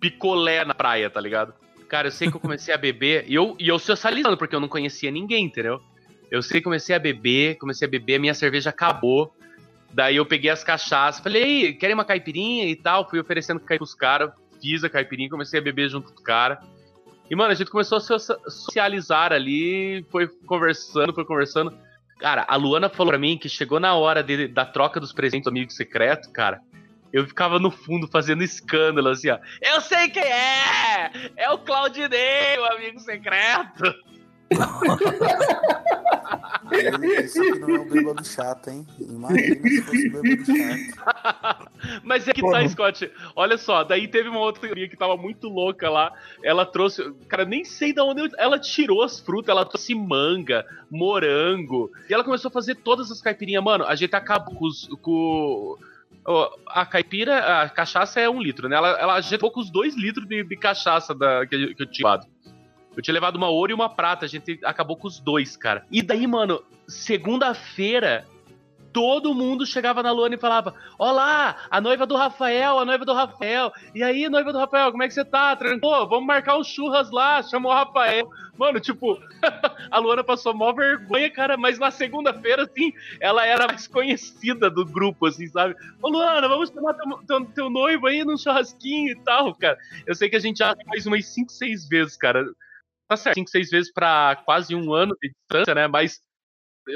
[0.00, 1.54] picolé na praia, tá ligado?
[1.88, 4.60] Cara, eu sei que eu comecei a beber e eu, e eu socializando, porque eu
[4.60, 5.80] não conhecia ninguém, entendeu?
[6.30, 9.34] Eu sei que comecei a beber, comecei a beber, minha cerveja acabou.
[9.90, 13.08] Daí eu peguei as cachaças, falei, ei, querem uma caipirinha e tal?
[13.08, 16.58] Fui oferecendo caipirinha pros caras, fiz a caipirinha, comecei a beber junto com os caras.
[17.30, 21.76] E, mano, a gente começou a socia- socializar ali, foi conversando, foi conversando.
[22.18, 25.44] Cara, a Luana falou pra mim que chegou na hora de- da troca dos presentes
[25.44, 26.60] do amigo secreto, cara.
[27.12, 29.38] Eu ficava no fundo fazendo escândalo, assim, ó.
[29.62, 31.10] Eu sei quem é!
[31.36, 33.94] É o Claudinei, o amigo secreto!
[37.24, 38.86] Isso aqui não é um bêbado chato, hein?
[39.00, 41.68] Imagina se fosse um bêbado chato.
[42.04, 42.60] Mas é que Porra.
[42.62, 43.10] tá, Scott.
[43.34, 46.12] Olha só, daí teve uma outra teoria que tava muito louca lá.
[46.42, 47.10] Ela trouxe.
[47.28, 48.30] Cara, nem sei de onde.
[48.36, 51.90] Ela tirou as frutas, ela trouxe manga, morango.
[52.08, 53.64] E ela começou a fazer todas as caipirinhas.
[53.64, 54.88] Mano, a gente acabou com os.
[55.00, 55.76] Com...
[56.66, 58.76] A caipira, a cachaça é um litro, né?
[58.76, 61.74] Ela, ela a gente acabou com os dois litros de, de cachaça da, que, eu-
[61.74, 62.26] que eu tinha levado.
[62.98, 65.86] Eu tinha levado uma ouro e uma prata, a gente acabou com os dois, cara.
[65.88, 68.26] E daí, mano, segunda-feira,
[68.92, 73.14] todo mundo chegava na Luana e falava: Olá, a noiva do Rafael, a noiva do
[73.14, 73.72] Rafael.
[73.94, 75.54] E aí, noiva do Rafael, como é que você tá?
[75.54, 76.08] Tranquilo?
[76.08, 78.28] Vamos marcar uns churras lá, chamou o Rafael.
[78.58, 79.16] Mano, tipo,
[79.92, 84.84] a Luana passou mó vergonha, cara, mas na segunda-feira, assim, ela era mais conhecida do
[84.84, 85.76] grupo, assim, sabe?
[86.02, 89.78] Ô, Luana, vamos chamar teu, teu, teu noivo aí num churrasquinho e tal, cara.
[90.04, 92.44] Eu sei que a gente já faz umas 5, 6 vezes, cara.
[93.08, 95.86] Tá certo, 5, 6 vezes pra quase um ano de distância, né?
[95.88, 96.18] Mas,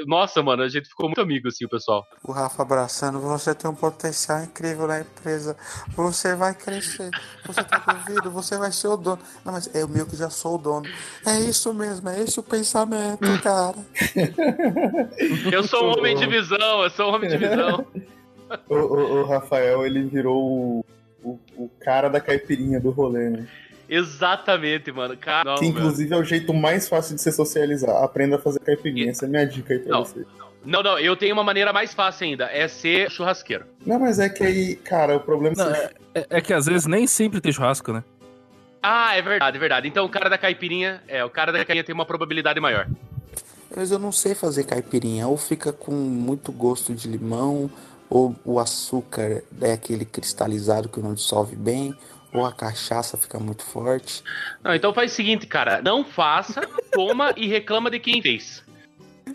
[0.07, 2.03] nossa, mano, a gente ficou muito amigo, assim, o pessoal.
[2.23, 5.55] O Rafa abraçando, você tem um potencial incrível na empresa.
[5.95, 7.09] Você vai crescer.
[7.45, 9.19] Você tá ouvindo, você vai ser o dono.
[9.43, 10.87] Não, mas é o meu que já sou o dono.
[11.25, 13.75] É isso mesmo, é esse o pensamento, cara.
[15.51, 17.85] Eu sou um homem de visão, eu sou um homem de visão.
[18.69, 20.85] O, o- o Rafael, ele virou o,
[21.23, 23.47] o, o cara da caipirinha do rolê, né?
[23.95, 25.15] Exatamente, mano.
[25.17, 25.71] Cara, não, que meu.
[25.71, 28.03] inclusive é o jeito mais fácil de se socializar.
[28.03, 29.11] Aprenda a fazer caipirinha.
[29.11, 30.05] Essa é a minha dica aí pra Não.
[30.05, 30.25] você.
[30.65, 33.65] não, não, eu tenho uma maneira mais fácil ainda, é ser churrasqueiro.
[33.85, 36.85] Não, mas é que aí, cara, o problema Não, é É, é que às vezes
[36.87, 38.03] nem sempre tem churrasco, né?
[38.81, 39.87] Ah, é verdade, é verdade.
[39.87, 42.87] Então o cara da caipirinha, é, o cara da caipirinha tem uma probabilidade maior.
[43.75, 45.27] Mas eu não sei fazer caipirinha.
[45.27, 47.69] Ou fica com muito gosto de limão,
[48.09, 51.95] ou o açúcar é aquele cristalizado que não dissolve bem,
[52.33, 54.23] ou a cachaça fica muito forte.
[54.63, 56.61] Não, então faz o seguinte, cara, não faça,
[56.91, 58.63] toma e reclama de quem fez.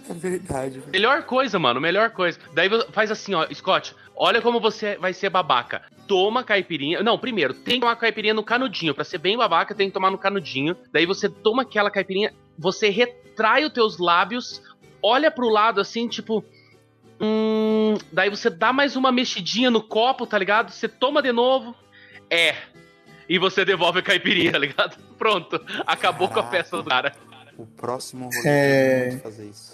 [0.09, 0.83] É verdade.
[0.93, 2.39] Melhor coisa, mano, melhor coisa.
[2.53, 5.83] Daí faz assim, ó, Scott, olha como você vai ser babaca.
[6.07, 7.03] Toma caipirinha.
[7.03, 8.95] Não, primeiro, tem que tomar caipirinha no canudinho.
[8.95, 10.77] Pra ser bem babaca, tem que tomar no canudinho.
[10.93, 14.63] Daí você toma aquela caipirinha, você retrai os teus lábios,
[15.03, 16.45] olha pro lado assim, tipo.
[17.21, 20.71] Hum, daí você dá mais uma mexidinha no copo, tá ligado?
[20.71, 21.75] Você toma de novo.
[22.31, 22.55] É.
[23.29, 24.97] e você devolve a caipirinha, tá ligado?
[25.19, 27.15] Pronto, acabou com a festa do cara.
[27.57, 29.21] O próximo rolê É.
[29.23, 29.73] fazer isso.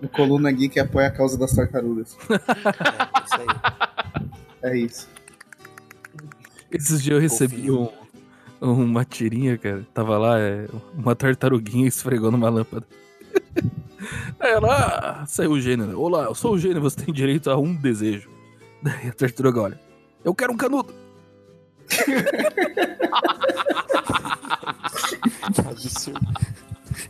[0.00, 2.16] O Coluna Geek apoia a causa das tartarugas.
[2.30, 4.70] É, isso aí.
[4.72, 5.08] É isso.
[6.70, 7.88] Esses dias eu recebi um,
[8.60, 9.86] uma tirinha, cara.
[9.94, 12.86] Tava lá, é, uma tartaruguinha esfregou numa lâmpada.
[14.40, 15.86] Aí ela, ah, saiu o gênio.
[15.86, 15.94] né?
[15.94, 18.30] Olá, eu sou o gênio, você tem direito a um desejo.
[18.82, 19.80] Daí a tartaruga olha.
[20.24, 20.92] Eu quero um canudo.
[25.66, 26.20] Absurdo.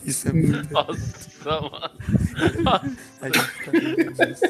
[0.04, 0.72] Isso é muito.
[0.72, 2.96] Nossa, mano.
[3.20, 3.70] A gente tá
[4.24, 4.44] disso.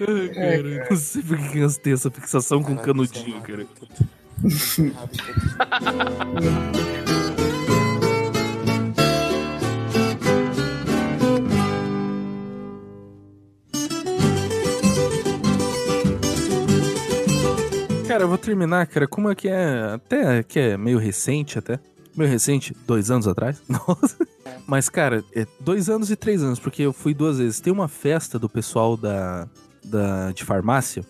[0.00, 3.66] Ai, cara, não sei por que criança tem essa fixação com Caralho, canudinho, é cara.
[18.10, 19.92] Cara, eu vou terminar, cara, como é que é.
[19.94, 21.78] Até que é meio recente, até.
[22.16, 23.62] Meio recente, dois anos atrás.
[23.70, 24.26] Nossa.
[24.66, 27.60] Mas, cara, é dois anos e três anos, porque eu fui duas vezes.
[27.60, 29.48] Tem uma festa do pessoal da,
[29.84, 31.04] da de farmácia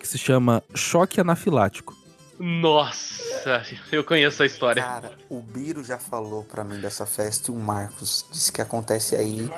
[0.00, 1.96] que se chama Choque Anafilático.
[2.40, 3.62] Nossa,
[3.92, 4.82] eu conheço a história.
[4.82, 9.14] Cara, o Biro já falou pra mim dessa festa e o Marcos disse que acontece
[9.14, 9.48] aí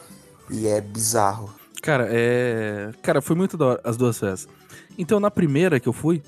[0.51, 1.55] e é bizarro.
[1.81, 2.90] Cara, é.
[3.01, 4.52] Cara, foi muito da hora as duas festas.
[4.98, 6.23] Então, na primeira que eu fui,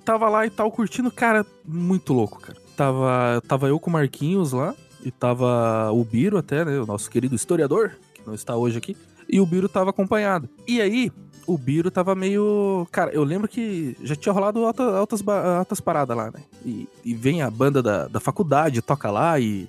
[0.00, 2.58] tava lá e tal, curtindo, cara, muito louco, cara.
[2.76, 4.74] Tava, tava eu com o Marquinhos lá,
[5.04, 6.78] e tava o Biro até, né?
[6.80, 8.96] O nosso querido historiador, que não está hoje aqui.
[9.28, 10.48] E o Biro tava acompanhado.
[10.66, 11.12] E aí,
[11.46, 12.86] o Biro tava meio.
[12.90, 16.40] Cara, eu lembro que já tinha rolado alta- altas, ba- altas paradas lá, né?
[16.64, 19.68] E, e vem a banda da, da faculdade, toca lá e.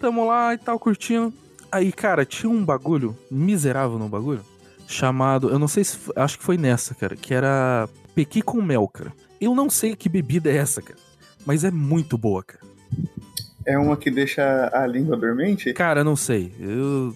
[0.00, 1.32] Tamo lá e tal, curtindo.
[1.70, 4.40] Aí, cara, tinha um bagulho miserável no bagulho
[4.86, 5.48] chamado.
[5.50, 5.98] Eu não sei se.
[6.16, 7.14] Acho que foi nessa, cara.
[7.16, 9.12] Que era pequi com mel, cara.
[9.40, 10.98] Eu não sei que bebida é essa, cara.
[11.46, 12.64] Mas é muito boa, cara.
[13.66, 15.72] É uma que deixa a língua dormente?
[15.74, 16.52] Cara, não sei.
[16.58, 17.14] Eu.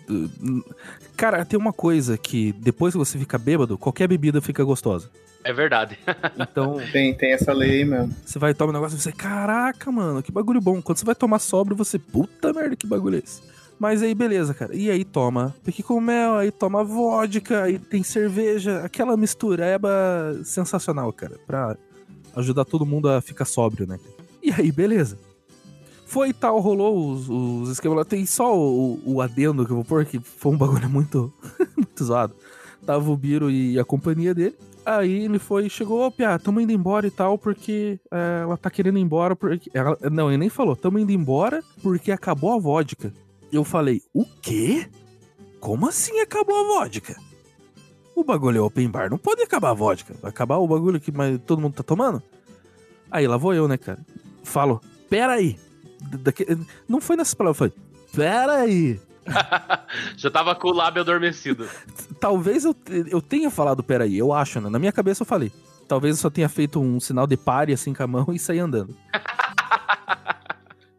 [1.17, 5.11] Cara, tem uma coisa que depois que você fica bêbado, qualquer bebida fica gostosa.
[5.45, 5.99] É verdade.
[6.39, 8.15] Então, Tem, tem essa lei aí mesmo.
[8.25, 10.81] você vai tomar um negócio e você, caraca, mano, que bagulho bom.
[10.83, 13.41] Quando você vai tomar sóbrio, você, puta merda, que bagulho é esse?
[13.79, 14.75] Mas aí, beleza, cara.
[14.77, 19.91] E aí toma pequi com mel, aí toma vodka, aí tem cerveja, aquela mistureba
[20.45, 21.77] sensacional, cara, pra
[22.37, 23.99] ajudar todo mundo a ficar sóbrio, né?
[24.43, 25.19] E aí, beleza.
[26.07, 28.05] Foi e tal, rolou os, os esquemas lá.
[28.05, 31.33] Tem só o, o adendo que eu vou pôr, que foi um bagulho muito,
[31.77, 32.35] muito zoado.
[32.85, 34.57] Tava o Biro e a companhia dele.
[34.85, 38.99] Aí ele foi, chegou, Pia, tamo indo embora e tal, porque é, ela tá querendo
[38.99, 39.37] ir embora.
[39.37, 39.71] Porque...
[39.73, 43.13] Ela, não, ele nem falou, tamo indo embora porque acabou a vodka.
[43.53, 44.89] Eu falei, o quê?
[45.61, 47.17] Como assim acabou a vodka?
[48.15, 50.15] O bagulho é open bar, não pode acabar a vodka.
[50.21, 52.23] Vai acabar o bagulho que mais todo mundo tá tomando?
[53.11, 53.99] Aí lá vou eu, né, cara?
[54.43, 55.59] Falo, pera aí.
[56.21, 56.47] Daqui...
[56.89, 57.73] Não foi nessas palavras, foi,
[58.15, 59.01] pera aí.
[60.17, 61.69] Já tava com o lábio adormecido.
[62.21, 62.75] Talvez eu,
[63.09, 64.69] eu tenha falado peraí, eu acho, né?
[64.69, 65.53] Na minha cabeça eu falei.
[65.89, 68.59] Talvez eu só tenha feito um sinal de pare assim com a mão e saí
[68.59, 68.97] andando.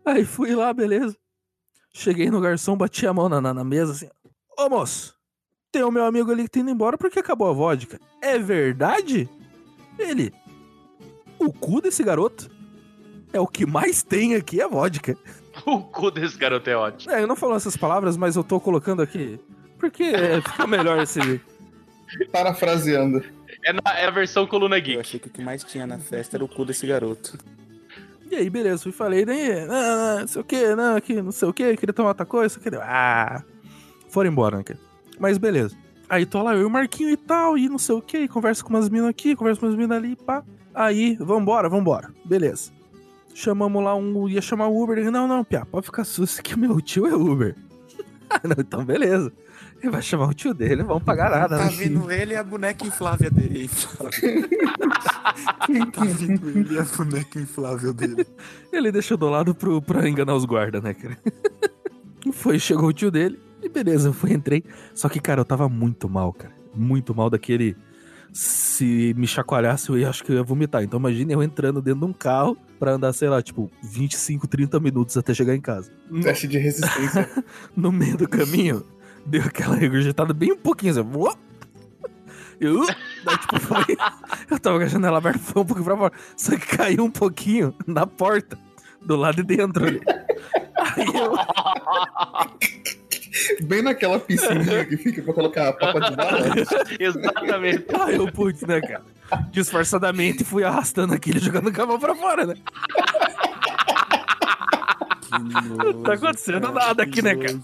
[0.05, 1.15] Aí fui lá, beleza.
[1.93, 4.09] Cheguei no garçom, bati a mão na, na, na mesa assim.
[4.57, 5.15] Ô moço,
[5.73, 7.99] tem o meu amigo ali que tá indo embora porque acabou a vodka.
[8.21, 9.27] É verdade?
[9.97, 10.31] Ele.
[11.39, 12.49] O cu desse garoto
[13.33, 15.17] é o que mais tem aqui é vodka.
[15.67, 17.13] O cu desse garoto é ótimo.
[17.13, 19.39] É, eu não falo essas palavras, mas eu tô colocando aqui.
[19.77, 21.19] Porque é, fica melhor esse.
[22.33, 23.23] Parafraseando.
[23.63, 24.99] É, na, é a versão coluna Eu geek.
[24.99, 27.37] achei que o que mais tinha na festa era o cu desse garoto.
[28.31, 29.67] E aí, beleza, fui falei, né?
[29.67, 32.25] Não, não, não sei o que, não, aqui, não sei o que, queria tomar outra
[32.25, 32.79] coisa, queria.
[32.81, 33.43] Ah!
[34.09, 34.79] Foram embora, né, cara?
[35.23, 35.73] Mas beleza.
[36.09, 38.61] Aí tô lá, eu e o Marquinho e tal, e não sei o que, conversa
[38.61, 40.43] com umas minas aqui, conversa com umas minas ali, pá.
[40.75, 42.11] Aí, vambora, vambora.
[42.25, 42.73] Beleza.
[43.33, 44.27] Chamamos lá um.
[44.27, 44.97] ia chamar o Uber.
[44.97, 47.55] Ele, não, não, Pia, pode ficar susto que meu tio é Uber.
[48.43, 49.31] Não, então beleza.
[49.81, 51.57] Ele vai chamar o tio dele, não vamos pagar nada.
[51.57, 51.71] Tá né?
[51.71, 53.69] vindo ele e a boneca inflável dele.
[55.93, 58.25] tá vindo ele e a boneca inflável dele.
[58.71, 61.17] Ele deixou do lado pro, pra enganar os guardas, né, cara?
[62.33, 64.63] Foi, chegou o tio dele e beleza, eu fui, entrei.
[64.93, 66.53] Só que, cara, eu tava muito mal, cara.
[66.73, 67.75] Muito mal daquele.
[68.31, 70.83] Se me chacoalhasse, eu ia, acho que eu ia vomitar.
[70.83, 74.79] Então imagine eu entrando dentro de um carro pra andar, sei lá, tipo, 25, 30
[74.79, 75.91] minutos até chegar em casa.
[76.21, 77.29] Teste de resistência.
[77.77, 78.83] no meio do caminho,
[79.25, 81.01] deu aquela regurgitada bem um pouquinho, assim.
[82.59, 82.85] Eu,
[83.23, 83.85] daí, tipo, foi,
[84.49, 86.13] eu tava com a janela aberta, foi um pouquinho pra fora.
[86.35, 88.57] Só que caiu um pouquinho na porta,
[89.01, 90.01] do lado de dentro ali.
[90.77, 91.33] Aí eu,
[93.63, 96.39] Bem naquela piscininha que fica pra colocar a papa de bala.
[96.99, 97.85] Exatamente.
[97.99, 99.03] aí eu, putz, né, cara?
[99.51, 102.55] disfarçadamente fui arrastando aquele jogando a mão pra fora, né?
[105.83, 107.59] Não tá acontecendo nada aqui, né, cara?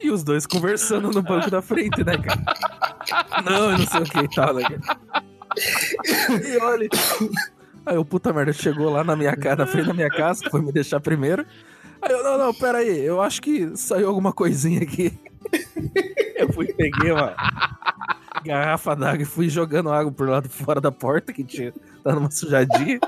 [0.00, 3.42] E os dois conversando no banco da frente, né, cara?
[3.42, 5.24] Não, eu não sei o que e tal, né, cara?
[6.44, 6.88] E olha.
[7.86, 10.60] Aí o puta merda chegou lá na minha casa, na frente da minha casa, foi
[10.60, 11.46] me deixar primeiro.
[12.06, 15.12] Aí eu, não, não, pera aí, eu acho que saiu alguma coisinha aqui.
[16.36, 17.34] Eu fui, peguei uma
[18.44, 21.72] garrafa d'água e fui jogando água por lá de fora da porta, que tinha,
[22.04, 23.00] tava numa sujadinha.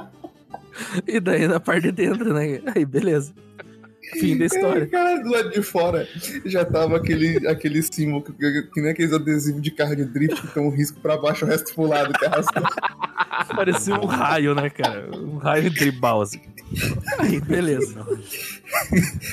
[1.06, 2.60] E daí na parte de dentro, né?
[2.74, 3.34] Aí, beleza.
[4.18, 4.86] Fim da história.
[4.86, 6.08] Cara, do lado de fora
[6.46, 10.40] já tava aquele, aquele símbolo, que, que, que nem aqueles adesivos de carro de drift
[10.40, 12.62] que tem um risco pra baixo, o resto pro lado, que arrastou.
[13.54, 15.10] Parecia um raio, né, cara?
[15.14, 16.40] Um raio tribal, assim.
[17.18, 18.06] Aí, beleza.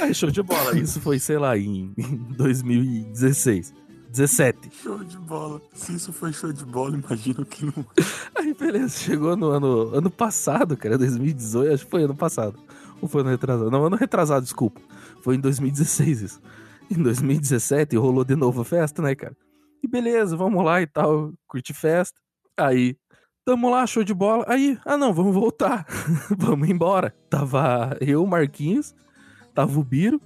[0.01, 0.77] Aí, show de bola.
[0.77, 3.73] Isso foi, sei lá, em em 2016.
[4.09, 4.69] 17.
[4.81, 5.61] Show de bola.
[5.73, 7.85] Se isso foi show de bola, imagino que não.
[8.33, 8.97] Aí, beleza.
[8.97, 10.97] Chegou no ano, ano passado, cara.
[10.97, 12.57] 2018, acho que foi ano passado.
[13.01, 13.69] Ou foi ano retrasado?
[13.69, 14.79] Não, ano retrasado, desculpa.
[15.21, 16.41] Foi em 2016 isso.
[16.89, 19.35] Em 2017 rolou de novo a festa, né, cara?
[19.83, 22.19] E beleza, vamos lá e tal, curtir festa.
[22.57, 22.95] Aí,
[23.45, 24.43] tamo lá, show de bola.
[24.47, 25.85] Aí, ah não, vamos voltar.
[26.35, 27.13] vamos embora.
[27.29, 28.95] Tava eu, Marquinhos,
[29.53, 30.19] tava o Biro.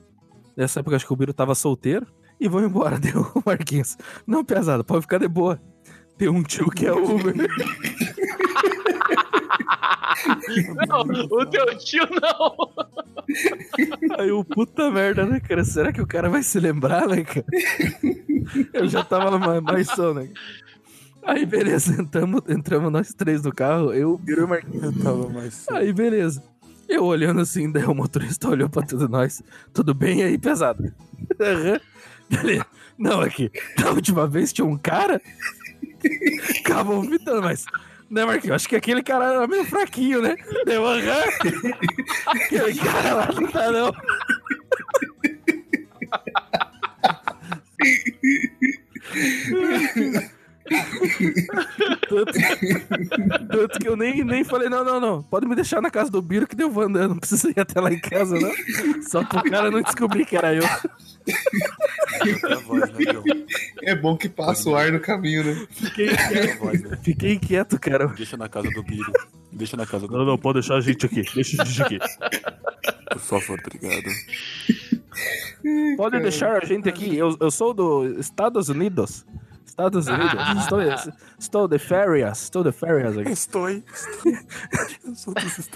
[0.55, 2.07] Nessa época acho que o Biro tava solteiro.
[2.39, 3.97] E vamos embora, deu o Marquinhos.
[4.25, 5.61] Não, pesado, pode ficar de boa.
[6.17, 7.35] Tem um tio que é Uber.
[10.87, 12.55] Não, o teu tio não.
[14.17, 15.63] Aí o puta merda, né, cara?
[15.63, 17.45] Será que o cara vai se lembrar, né, cara?
[18.73, 20.29] Eu já tava mais, mais som, né?
[21.23, 24.95] Aí, beleza, entramos, entramos nós três no carro, eu, o Marquinhos.
[25.03, 25.65] Tava mais.
[25.69, 26.43] Aí, beleza.
[26.87, 29.43] Eu olhando assim, daí o motorista olhou pra tudo nós.
[29.73, 30.91] Tudo bem aí, pesado?
[31.39, 31.79] Aham.
[32.29, 32.65] Beleza.
[32.97, 33.51] Não, aqui.
[33.77, 35.21] Da última vez tinha um cara.
[36.59, 37.65] Acabou vomitando, mas.
[38.09, 38.55] Né, Marquinhos?
[38.55, 40.35] Acho que aquele cara era meio fraquinho, né?
[40.65, 41.23] Deu aham.
[42.25, 43.93] Aquele cara lá não tá, não.
[52.09, 52.33] Tanto,
[53.49, 55.23] tanto que eu nem, nem falei, não, não, não.
[55.23, 57.09] Pode me deixar na casa do Biro que deu andando.
[57.09, 58.51] Não precisa ir até lá em casa, não.
[59.03, 60.63] Só pro cara não descobrir que era eu.
[60.63, 62.55] É
[63.23, 63.45] né?
[63.83, 65.67] É bom que passa o ar no caminho, né?
[65.69, 66.97] Fiquei né?
[67.03, 68.07] fiquei inquieto, cara.
[68.07, 69.11] Deixa na casa do Biro.
[69.51, 71.23] Deixa na casa do Não, não, pode deixar a gente aqui.
[71.33, 71.99] Deixa a gente aqui.
[73.11, 74.09] Por favor, obrigado.
[75.97, 77.17] Pode deixar a gente aqui.
[77.17, 79.25] Eu, eu sou dos Estados Unidos.
[79.79, 80.33] Estados Unidos.
[80.59, 80.79] Estou,
[81.39, 82.43] estou de férias.
[82.43, 83.31] Estou de férias aqui.
[83.31, 83.69] Estou.
[83.69, 85.57] Estados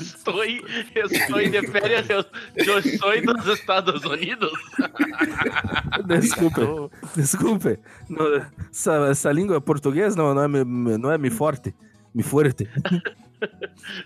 [0.00, 2.24] Estou, estou de férias, eu,
[2.56, 4.52] eu sou dos Estados Unidos.
[6.06, 6.60] Desculpe.
[7.16, 7.78] Desculpe.
[8.08, 8.26] Não,
[8.70, 11.74] essa, essa língua portuguesa não, não, é, me- não é me forte.
[12.14, 12.68] Me forte.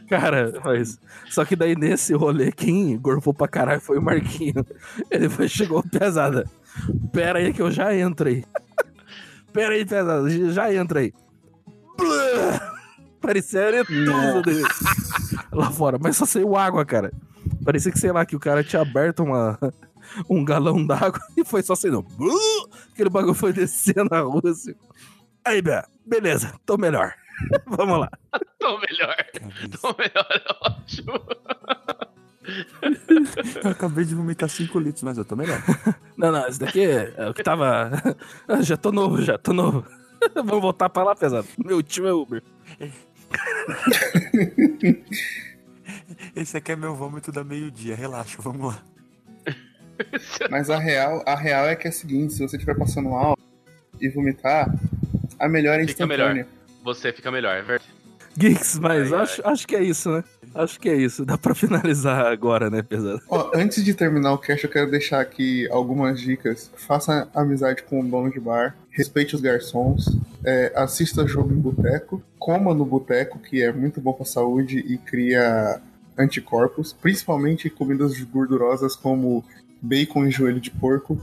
[0.08, 0.98] Cara, mas.
[1.30, 4.64] Só que daí nesse rolê, quem gorfou pra caralho foi o Marquinho.
[5.10, 6.44] Ele foi, chegou pesada.
[7.12, 8.44] Pera aí que eu já entro aí.
[9.52, 11.12] Pera aí, pesada, já entra aí.
[13.20, 14.62] Parecia aretuso dele.
[15.52, 17.12] lá fora, mas só saiu água, cara.
[17.64, 19.58] Parecia que, sei lá, que o cara tinha aberto uma,
[20.28, 22.06] um galão d'água e foi só saindo.
[22.92, 24.74] Aquele bagulho foi descendo a rua assim.
[25.44, 27.14] Aí, Bé, beleza, tô melhor.
[27.66, 28.10] Vamos lá.
[28.58, 29.14] Tô melhor.
[29.80, 31.12] Tô melhor, é ótimo.
[33.62, 35.62] Eu acabei de vomitar 5 litros, mas eu tô melhor.
[36.16, 37.90] Não, não, esse daqui é o que tava.
[38.62, 39.84] já tô novo, já tô novo.
[40.34, 41.46] Vamos voltar pra lá, pesado.
[41.64, 42.42] Meu tio é Uber.
[46.34, 48.82] Esse aqui é meu vômito da meio-dia, relaxa, vamos lá.
[50.50, 53.36] Mas a real, a real é que é a seguinte, se você estiver passando mal
[54.00, 54.72] e vomitar,
[55.38, 56.36] a melhor é Fica melhor.
[56.36, 56.58] instantânea.
[56.84, 57.90] Você fica melhor, é verdade.
[58.38, 59.24] Geeks, mas Ai, ai.
[59.24, 60.22] acho, acho que é isso, né?
[60.54, 61.24] Acho que é isso.
[61.24, 63.20] Dá pra finalizar agora, né, pesado?
[63.28, 66.70] Ó, antes de terminar o cast, eu quero deixar aqui algumas dicas.
[66.76, 72.22] Faça amizade com o dono de bar, respeite os garçons, é, assista jogo em boteco,
[72.38, 75.80] coma no boteco, que é muito bom pra saúde e cria
[76.16, 79.44] anticorpos, principalmente comidas gordurosas como
[79.82, 81.20] bacon e joelho de porco,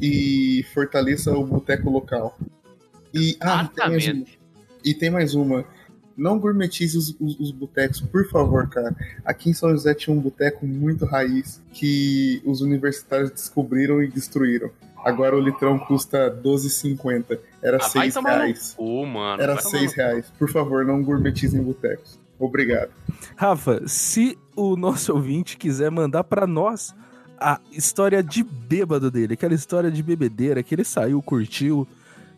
[0.00, 2.38] e fortaleça o boteco local.
[3.12, 4.12] E, ah, tem mais.
[4.84, 5.64] E tem mais uma.
[6.16, 8.94] Não gourmetize os, os, os botecos, por favor, cara.
[9.24, 14.70] Aqui em São José tinha um boteco muito raiz que os universitários descobriram e destruíram.
[15.04, 17.38] Agora o litrão custa 12,50.
[17.62, 18.74] Era Ah, vai 6 tomar no reais.
[18.76, 19.42] cu, mano.
[19.42, 20.32] Era vai tomar 6 no- reais.
[20.38, 22.18] Por favor, não gourmetizem botecos.
[22.38, 22.90] Obrigado.
[23.36, 26.94] Rafa, se o nosso ouvinte quiser mandar pra nós
[27.38, 31.86] a história de bêbado dele, aquela história de bebedeira que ele saiu, curtiu,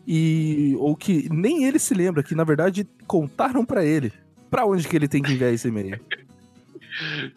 [0.07, 4.11] e ou que nem ele se lembra, que na verdade contaram pra ele
[4.49, 5.99] pra onde que ele tem que enviar esse e-mail.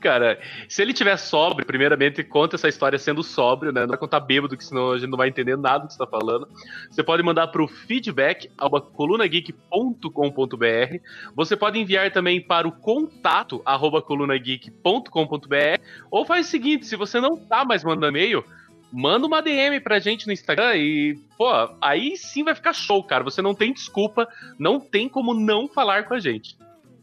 [0.01, 0.39] Cara,
[0.69, 3.83] se ele tiver sóbrio, primeiramente conta essa história sendo sóbrio, né?
[3.83, 5.99] Não vai contar bêbado, que senão a gente não vai entender nada do que você
[5.99, 6.49] tá falando.
[6.91, 10.99] Você pode mandar pro feedback arroba colunageek.com.br.
[11.35, 15.83] Você pode enviar também para o contato arroba colunageek.com.br.
[16.11, 18.45] Ou faz o seguinte, se você não tá mais mandando e-mail,
[18.93, 21.49] manda uma DM pra gente no Instagram e, pô,
[21.81, 23.25] aí sim vai ficar show, cara.
[23.25, 24.29] Você não tem desculpa,
[24.59, 26.57] não tem como não falar com a gente.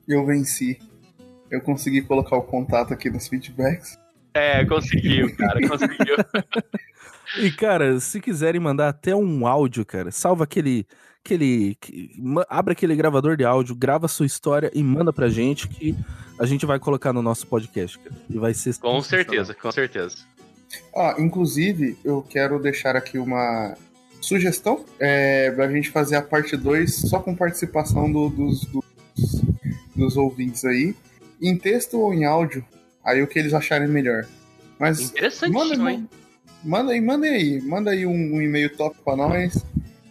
[0.08, 0.80] Eu venci.
[1.50, 3.98] Eu consegui colocar o contato aqui nos feedbacks.
[4.34, 6.16] É, conseguiu, cara, conseguiu.
[7.38, 10.86] E, cara, se quiserem mandar até um áudio, cara, salva aquele.
[11.24, 11.78] aquele
[12.50, 15.96] abre aquele gravador de áudio, grava a sua história e manda pra gente que
[16.38, 18.16] a gente vai colocar no nosso podcast, cara.
[18.30, 18.78] E vai ser.
[18.80, 20.18] Com certeza, com certeza.
[20.96, 23.76] Ah, inclusive, eu quero deixar aqui uma
[24.22, 29.42] sugestão é, pra gente fazer a parte 2 só com participação do- dos, dos,
[29.96, 30.96] dos ouvintes aí,
[31.42, 32.66] em texto ou em áudio,
[33.04, 34.26] aí o que eles acharem melhor.
[34.80, 36.10] Mas manda, Interessantíssimo, hein?
[36.64, 39.64] manda aí, manda aí, manda aí um, um e-mail top pra nós,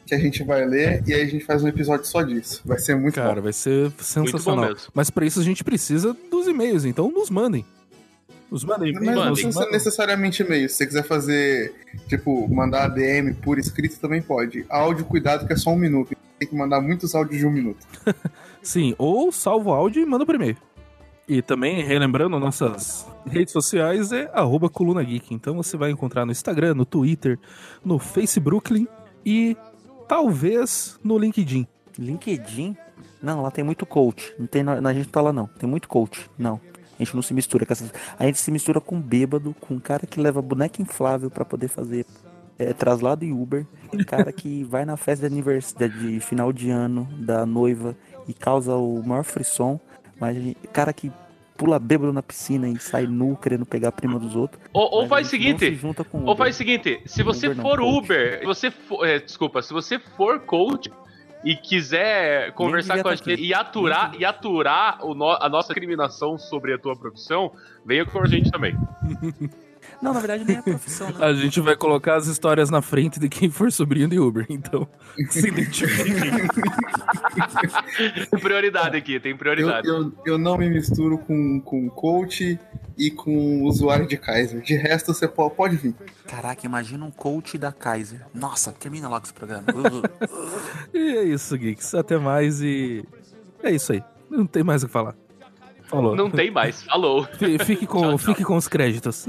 [0.06, 2.62] que a gente vai ler, e aí a gente faz um episódio só disso.
[2.64, 3.42] Vai ser muito Cara, bom.
[3.42, 4.66] vai ser Muito bom sensacional.
[4.68, 4.88] mesmo.
[4.94, 7.64] Mas pra isso a gente precisa dos e-mails, então nos mandem.
[8.54, 9.16] Nos mandem Mas e-mails.
[9.16, 10.68] não Mandem, precisa ser necessariamente e-mail.
[10.68, 11.74] Se você quiser fazer,
[12.06, 14.64] tipo, mandar DM por escrito também pode.
[14.68, 16.16] Áudio, cuidado, que é só um minuto.
[16.38, 17.84] Tem que mandar muitos áudios de um minuto.
[18.62, 20.56] Sim, ou salva o áudio e manda por e-mail.
[21.28, 25.34] E também, relembrando, nossas redes sociais é arroba Coluna Geek.
[25.34, 27.36] Então você vai encontrar no Instagram, no Twitter,
[27.84, 28.86] no Facebook
[29.26, 29.56] e
[30.06, 31.66] talvez no LinkedIn.
[31.98, 32.76] LinkedIn?
[33.20, 34.32] Não, lá tem muito coach.
[34.38, 35.48] Não tem, na, a gente tá lá não.
[35.48, 36.30] Tem muito coach.
[36.38, 36.60] Não.
[36.98, 37.92] A gente não se mistura com essas.
[38.18, 42.06] A gente se mistura com bêbado, com cara que leva boneca inflável pra poder fazer
[42.58, 43.66] é, traslado e Uber.
[44.06, 47.96] Cara que vai na festa de aniversário de final de ano da noiva
[48.28, 49.78] e causa o maior frisson.
[50.20, 51.10] Mas gente- cara que
[51.56, 54.60] pula bêbado na piscina e sai nu querendo pegar a prima dos outros.
[54.72, 55.80] Ou, ou faz o não se seguinte,
[56.10, 58.04] com ou faz o seguinte, se você Uber não, for coach.
[58.04, 60.90] Uber, se você for, é, desculpa, se você for coach
[61.44, 66.38] e quiser conversar com a tá gente e aturar, e aturar no- a nossa discriminação
[66.38, 67.52] sobre a tua profissão,
[67.84, 68.74] venha com a gente também.
[70.02, 71.16] Não, na verdade nem é profissão, né?
[71.24, 74.44] A gente vai colocar as histórias na frente de quem for sobrinho de Uber.
[74.50, 74.86] Então,
[75.30, 76.48] se identifiquem.
[78.30, 79.88] Tem prioridade aqui, tem Eu, prioridade.
[79.88, 82.58] eu, eu não me misturo com, com coach
[82.96, 84.60] e com usuário de Kaiser.
[84.60, 85.94] De resto, você po- pode vir.
[86.26, 88.20] Caraca, imagina um coach da Kaiser.
[88.32, 89.64] Nossa, termina logo esse programa.
[90.92, 91.94] E é isso, Geeks.
[91.94, 93.04] Até mais e.
[93.62, 94.02] É isso aí.
[94.30, 95.14] Não tem mais o que falar.
[95.86, 96.16] Falou.
[96.16, 97.24] Não tem mais, falou.
[97.38, 98.18] Fi- Fique com, Tchau, tchau.
[98.18, 99.26] fique com os créditos.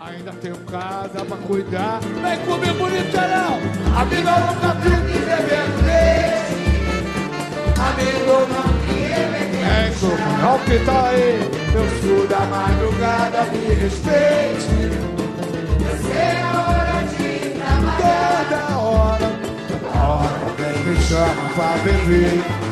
[0.00, 2.00] Ainda tenho casa pra cuidar.
[2.00, 3.58] Vem comigo, bonitão!
[3.96, 6.52] Amigo, eu nunca fique bebendo leite.
[7.78, 8.82] Amigo, não
[9.62, 11.38] Vem comigo, o que tá aí?
[11.74, 15.12] Eu sou da madrugada, me respeite.
[17.96, 19.30] Toda hora,
[19.68, 22.71] toda hora alguém me chama pra beber.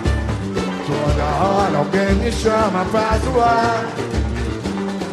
[0.91, 3.85] Toda hora alguém me chama pra zoar.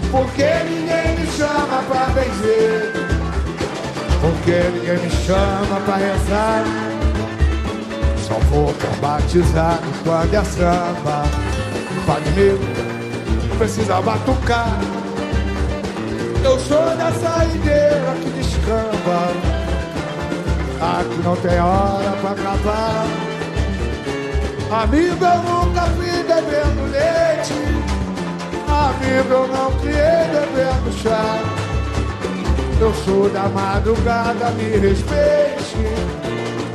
[0.09, 2.93] Porque ninguém me chama pra benzer?
[4.19, 6.63] Porque ninguém me chama pra rezar?
[8.27, 11.23] Só vou batizar quando é samba.
[12.07, 12.59] Padre meu,
[13.59, 14.79] precisa batucar.
[16.43, 19.31] Eu sou da saideira que descamba.
[20.81, 23.05] Aqui não tem hora pra acabar.
[24.69, 25.66] Amigo, eu fui
[26.41, 27.87] bebendo leite
[28.67, 31.39] Amigo, eu não criei bebendo chá.
[32.79, 35.77] Eu sou da madrugada, me respeite.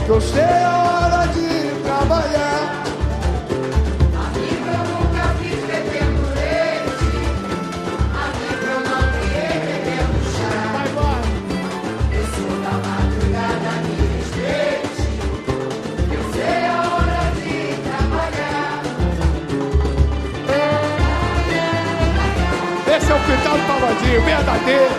[0.05, 2.62] Que eu sei a hora de trabalhar.
[24.03, 24.93] Pagodinho, verdadeiro.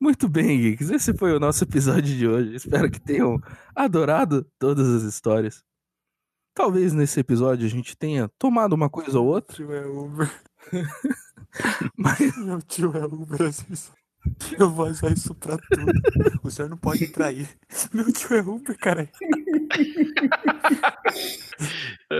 [0.00, 0.90] Muito bem, Geeks.
[0.90, 2.54] Esse foi o nosso episódio de hoje.
[2.54, 3.40] Espero que tenham
[3.74, 5.64] adorado todas as histórias.
[6.54, 10.30] Talvez nesse episódio a gente tenha tomado uma coisa ou outra, tio é Uber.
[11.96, 13.50] mas Meu tio é Uber.
[14.58, 15.92] Eu vou usar isso pra tudo.
[16.42, 17.48] O senhor não pode trair.
[17.92, 19.08] Meu tio é Uber, cara.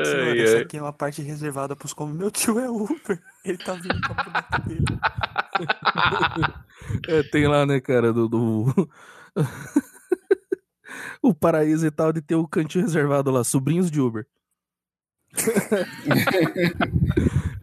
[0.05, 0.63] Senhor, ai.
[0.63, 3.21] aqui é uma parte reservada pros como meu tio é Uber.
[3.45, 4.85] Ele tá vindo com a boneca dele.
[7.09, 8.29] É, tem lá, né, cara, do.
[8.29, 8.91] do-
[11.23, 14.27] o paraíso e tal de ter o cantinho reservado lá, sobrinhos de Uber.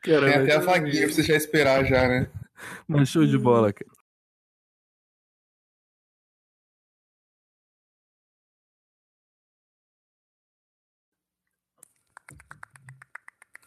[0.02, 2.28] cara, Tem até a vaguinha pra você já esperar já, né?
[2.88, 3.92] mas show de bola, cara.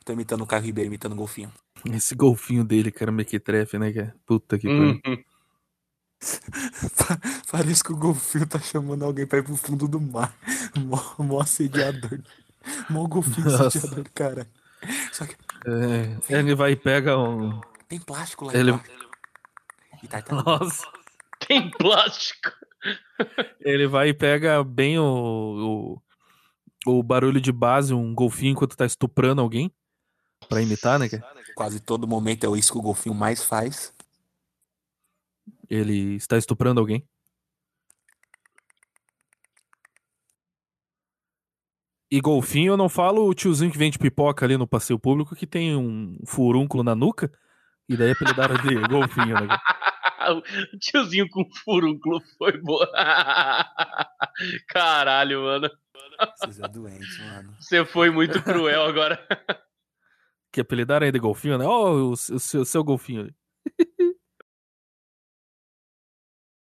[0.04, 1.50] Tô imitando o Caio Ribeiro, imitando o golfinho.
[1.92, 4.14] Esse golfinho dele, cara, mequetrefe, né, cara?
[4.26, 5.00] Puta que pariu.
[5.06, 5.24] Uhum.
[7.50, 10.34] Parece que o golfinho tá chamando alguém pra ir pro fundo do mar.
[10.76, 12.20] Mó, mó assediador.
[12.90, 13.66] Mó golfinho Nossa.
[13.68, 14.48] assediador, cara.
[15.12, 15.36] Só que
[15.66, 17.60] É, ele vai e pega um.
[17.88, 18.90] tem plástico lá Ele- embaixo.
[20.02, 20.50] E tartaruga.
[20.58, 20.86] Nossa.
[21.46, 22.50] Tem plástico.
[23.60, 26.00] Ele vai e pega bem o,
[26.86, 29.72] o, o barulho de base, um golfinho enquanto tá estuprando alguém.
[30.48, 31.24] Pra imitar, né, cara?
[31.54, 33.92] Quase todo momento é isso que o golfinho mais faz.
[35.68, 37.06] Ele está estuprando alguém.
[42.10, 45.46] E golfinho, eu não falo o tiozinho que vende pipoca ali no passeio público que
[45.46, 47.30] tem um furúnculo na nuca.
[47.88, 49.58] E daí apelidaram de golfinho, né?
[50.30, 52.88] o tiozinho com furúnculo foi boa.
[54.68, 55.70] Caralho, mano.
[56.36, 57.56] Vocês é doente, mano.
[57.58, 59.18] Você foi muito cruel agora.
[60.54, 61.66] que apelidaram aí de golfinho, né?
[61.66, 63.28] Ó, oh, o, o, o, seu golfinho.